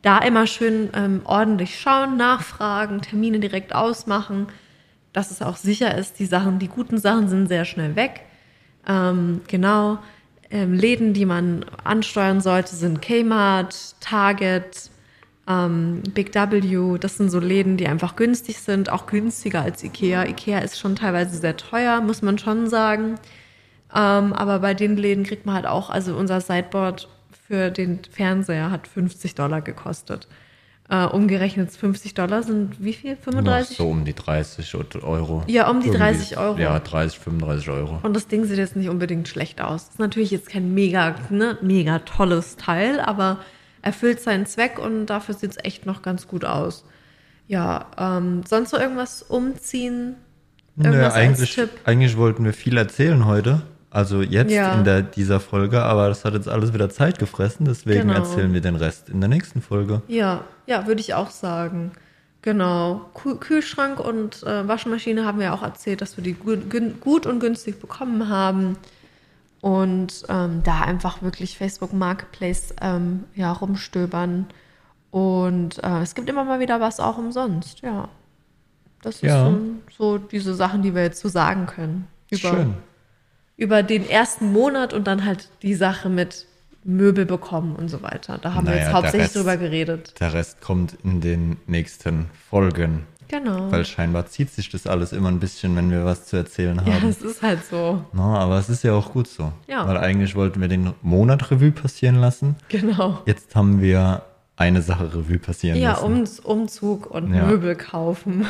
Da 0.02 0.18
immer 0.18 0.46
schön 0.46 0.90
ähm, 0.94 1.20
ordentlich 1.24 1.78
schauen, 1.80 2.16
nachfragen, 2.16 3.00
Termine 3.02 3.38
direkt 3.40 3.74
ausmachen, 3.74 4.48
dass 5.12 5.30
es 5.30 5.40
auch 5.42 5.56
sicher 5.56 5.96
ist. 5.96 6.18
Die 6.18 6.26
Sachen, 6.26 6.58
die 6.58 6.68
guten 6.68 6.98
Sachen 6.98 7.28
sind 7.28 7.46
sehr 7.48 7.64
schnell 7.64 7.96
weg. 7.96 8.20
Ähm, 8.86 9.40
genau. 9.48 9.98
Ähm, 10.52 10.74
Läden, 10.74 11.14
die 11.14 11.24
man 11.24 11.64
ansteuern 11.82 12.42
sollte, 12.42 12.76
sind 12.76 13.00
Kmart, 13.00 13.96
Target, 14.00 14.90
ähm, 15.48 16.02
Big 16.12 16.34
W. 16.34 16.98
Das 16.98 17.16
sind 17.16 17.30
so 17.30 17.40
Läden, 17.40 17.78
die 17.78 17.88
einfach 17.88 18.16
günstig 18.16 18.58
sind, 18.58 18.90
auch 18.90 19.06
günstiger 19.06 19.62
als 19.62 19.82
Ikea. 19.82 20.26
Ikea 20.26 20.58
ist 20.58 20.78
schon 20.78 20.94
teilweise 20.94 21.38
sehr 21.38 21.56
teuer, 21.56 22.02
muss 22.02 22.20
man 22.20 22.36
schon 22.36 22.68
sagen. 22.68 23.14
Ähm, 23.94 24.34
aber 24.34 24.58
bei 24.58 24.74
den 24.74 24.98
Läden 24.98 25.24
kriegt 25.24 25.46
man 25.46 25.54
halt 25.54 25.66
auch, 25.66 25.88
also 25.88 26.16
unser 26.16 26.42
Sideboard 26.42 27.08
für 27.46 27.70
den 27.70 28.00
Fernseher 28.10 28.70
hat 28.70 28.86
50 28.86 29.34
Dollar 29.34 29.62
gekostet. 29.62 30.28
Äh, 30.92 31.06
umgerechnet 31.06 31.70
50 31.70 32.12
Dollar 32.12 32.42
sind 32.42 32.84
wie 32.84 32.92
viel? 32.92 33.12
Noch 33.14 33.20
35? 33.22 33.78
so 33.78 33.88
um 33.88 34.04
die 34.04 34.12
30 34.14 34.74
Euro. 35.02 35.42
Ja, 35.46 35.70
um 35.70 35.80
die 35.80 35.86
Irgendwie- 35.86 35.98
30 35.98 36.36
Euro. 36.36 36.58
Ja, 36.58 36.78
30, 36.78 37.18
35 37.18 37.70
Euro. 37.70 37.98
Und 38.02 38.14
das 38.14 38.26
Ding 38.26 38.44
sieht 38.44 38.58
jetzt 38.58 38.76
nicht 38.76 38.90
unbedingt 38.90 39.26
schlecht 39.26 39.62
aus. 39.62 39.84
Ist 39.88 39.98
natürlich 39.98 40.30
jetzt 40.30 40.50
kein 40.50 40.74
mega, 40.74 41.14
ne, 41.30 41.56
mega 41.62 42.00
tolles 42.00 42.56
Teil, 42.56 43.00
aber 43.00 43.38
erfüllt 43.80 44.20
seinen 44.20 44.44
Zweck 44.44 44.78
und 44.78 45.06
dafür 45.06 45.34
sieht 45.34 45.52
es 45.52 45.56
echt 45.64 45.86
noch 45.86 46.02
ganz 46.02 46.28
gut 46.28 46.44
aus. 46.44 46.84
Ja, 47.48 47.86
ähm, 47.98 48.42
sonst 48.46 48.72
noch 48.72 48.80
irgendwas 48.80 49.22
umziehen? 49.22 50.16
Nö, 50.76 50.88
Irgendwas 50.88 51.14
als 51.14 51.24
eigentlich, 51.24 51.54
Tipp? 51.54 51.70
eigentlich 51.84 52.18
wollten 52.18 52.44
wir 52.44 52.52
viel 52.52 52.76
erzählen 52.76 53.24
heute. 53.24 53.62
Also 53.90 54.22
jetzt 54.22 54.52
Ja. 54.52 54.74
in 54.74 54.84
der, 54.84 55.00
dieser 55.02 55.40
Folge, 55.40 55.82
aber 55.82 56.08
das 56.08 56.24
hat 56.24 56.32
jetzt 56.34 56.48
alles 56.48 56.72
wieder 56.72 56.88
Zeit 56.88 57.18
gefressen, 57.18 57.66
deswegen 57.66 58.08
Genau. 58.08 58.14
erzählen 58.20 58.52
wir 58.54 58.60
den 58.62 58.76
Rest 58.76 59.10
in 59.10 59.20
der 59.20 59.28
nächsten 59.28 59.60
Folge. 59.60 60.00
Ja, 60.08 60.44
ja, 60.66 60.86
würde 60.86 61.00
ich 61.00 61.14
auch 61.14 61.30
sagen. 61.30 61.92
Genau. 62.42 63.02
Kühl- 63.14 63.38
Kühlschrank 63.38 64.00
und 64.00 64.42
äh, 64.42 64.66
Waschmaschine 64.66 65.24
haben 65.24 65.38
wir 65.38 65.46
ja 65.46 65.54
auch 65.54 65.62
erzählt, 65.62 66.00
dass 66.00 66.16
wir 66.16 66.24
die 66.24 66.34
gut, 66.34 67.26
und 67.26 67.40
günstig 67.40 67.80
bekommen 67.80 68.28
haben. 68.28 68.76
Und 69.60 70.24
ähm, 70.28 70.62
da 70.64 70.80
einfach 70.80 71.22
wirklich 71.22 71.56
Facebook 71.56 71.92
Marketplace 71.92 72.74
ähm, 72.80 73.24
ja, 73.36 73.52
rumstöbern. 73.52 74.46
Und 75.12 75.82
äh, 75.84 76.00
es 76.00 76.14
gibt 76.16 76.28
immer 76.28 76.42
mal 76.42 76.58
wieder 76.58 76.80
was 76.80 76.98
auch 76.98 77.16
umsonst, 77.18 77.80
ja. 77.82 78.08
Das 79.02 79.16
ist 79.16 79.22
Ja. 79.22 79.50
so, 79.50 79.58
so 79.96 80.18
diese 80.18 80.54
Sachen, 80.54 80.82
die 80.82 80.94
wir 80.94 81.02
jetzt 81.02 81.20
so 81.20 81.28
sagen 81.28 81.66
können. 81.66 82.08
Über, 82.30 82.48
Schön. 82.50 82.74
über 83.56 83.82
den 83.82 84.08
ersten 84.08 84.52
Monat 84.52 84.92
und 84.94 85.06
dann 85.06 85.24
halt 85.24 85.48
die 85.62 85.74
Sache 85.74 86.08
mit 86.08 86.46
Möbel 86.84 87.26
bekommen 87.26 87.76
und 87.76 87.88
so 87.88 88.02
weiter. 88.02 88.38
Da 88.38 88.54
haben 88.54 88.66
wir 88.66 88.70
Naja, 88.72 88.76
jetzt 88.82 88.86
der 88.88 88.92
hauptsächlich 88.94 89.22
Rest- 89.24 89.36
drüber 89.36 89.56
geredet. 89.56 90.20
Der 90.20 90.32
Rest 90.34 90.60
kommt 90.60 90.96
in 91.04 91.20
den 91.20 91.56
nächsten 91.66 92.26
Folgen. 92.50 93.06
Genau. 93.28 93.70
Weil 93.72 93.86
scheinbar 93.86 94.26
zieht 94.26 94.50
sich 94.50 94.68
das 94.68 94.86
alles 94.86 95.12
immer 95.12 95.28
ein 95.30 95.40
bisschen, 95.40 95.74
wenn 95.76 95.90
wir 95.90 96.04
was 96.04 96.26
zu 96.26 96.36
erzählen 96.36 96.80
ja, 96.84 96.94
haben. 96.94 97.08
es 97.08 97.22
ist 97.22 97.40
halt 97.40 97.64
so. 97.64 98.04
No, 98.12 98.36
aber 98.36 98.58
es 98.58 98.68
ist 98.68 98.84
ja 98.84 98.92
auch 98.92 99.12
gut 99.12 99.26
so. 99.26 99.52
Ja. 99.68 99.86
Weil 99.88 99.96
eigentlich 99.96 100.34
wollten 100.34 100.60
wir 100.60 100.68
den 100.68 100.92
Monat 101.00 101.50
Revue 101.50 101.70
passieren 101.70 102.16
lassen. 102.16 102.56
Genau. 102.68 103.20
Jetzt 103.24 103.54
haben 103.56 103.80
wir 103.80 104.22
eine 104.56 104.82
Sache 104.82 105.14
Revue 105.14 105.38
passieren 105.38 105.78
Ja, 105.78 105.92
lassen. 105.92 106.04
um, 106.44 106.60
Umzug 106.60 107.06
und 107.06 107.32
Ja. 107.32 107.46
Möbel 107.46 107.74
kaufen. 107.74 108.44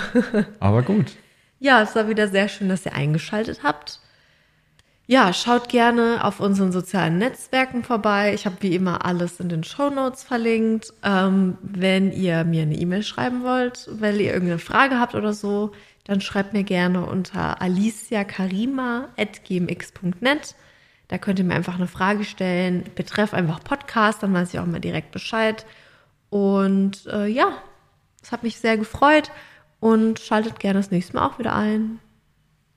Aber 0.58 0.82
gut. 0.82 1.12
Ja, 1.64 1.80
es 1.82 1.94
war 1.94 2.08
wieder 2.08 2.26
sehr 2.26 2.48
schön, 2.48 2.68
dass 2.68 2.84
ihr 2.86 2.92
eingeschaltet 2.92 3.60
habt. 3.62 4.00
Ja, 5.06 5.32
schaut 5.32 5.68
gerne 5.68 6.24
auf 6.24 6.38
unseren 6.38 6.70
sozialen 6.70 7.18
Netzwerken 7.18 7.82
vorbei. 7.82 8.34
Ich 8.34 8.46
habe 8.46 8.58
wie 8.60 8.72
immer 8.74 9.04
alles 9.04 9.40
in 9.40 9.48
den 9.48 9.64
Show 9.64 9.90
Notes 9.90 10.22
verlinkt. 10.22 10.92
Ähm, 11.02 11.58
wenn 11.60 12.12
ihr 12.12 12.44
mir 12.44 12.62
eine 12.62 12.76
E-Mail 12.76 13.02
schreiben 13.02 13.42
wollt, 13.42 13.88
weil 13.90 14.20
ihr 14.20 14.32
irgendeine 14.32 14.60
Frage 14.60 15.00
habt 15.00 15.16
oder 15.16 15.32
so, 15.32 15.72
dann 16.04 16.20
schreibt 16.20 16.52
mir 16.52 16.62
gerne 16.62 17.04
unter 17.04 17.60
aliciakarima.gmx.net. 17.60 20.54
Da 21.08 21.18
könnt 21.18 21.40
ihr 21.40 21.44
mir 21.44 21.54
einfach 21.54 21.74
eine 21.74 21.88
Frage 21.88 22.24
stellen. 22.24 22.84
Betreff 22.94 23.34
einfach 23.34 23.62
Podcast, 23.62 24.22
dann 24.22 24.32
weiß 24.32 24.54
ich 24.54 24.60
auch 24.60 24.66
mal 24.66 24.80
direkt 24.80 25.10
Bescheid. 25.10 25.66
Und 26.30 27.06
äh, 27.06 27.26
ja, 27.26 27.48
es 28.22 28.32
hat 28.32 28.42
mich 28.44 28.58
sehr 28.58 28.78
gefreut 28.78 29.30
und 29.80 30.20
schaltet 30.20 30.60
gerne 30.60 30.78
das 30.78 30.92
nächste 30.92 31.16
Mal 31.16 31.26
auch 31.26 31.38
wieder 31.38 31.54
ein. 31.54 31.98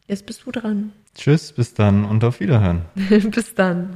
Jetzt 0.07 0.25
bist 0.25 0.45
du 0.45 0.51
dran. 0.51 0.91
Tschüss, 1.15 1.53
bis 1.53 1.73
dann 1.73 2.05
und 2.05 2.23
auf 2.23 2.39
Wiederhören. 2.41 2.83
Bis 2.95 3.55
dann. 3.55 3.89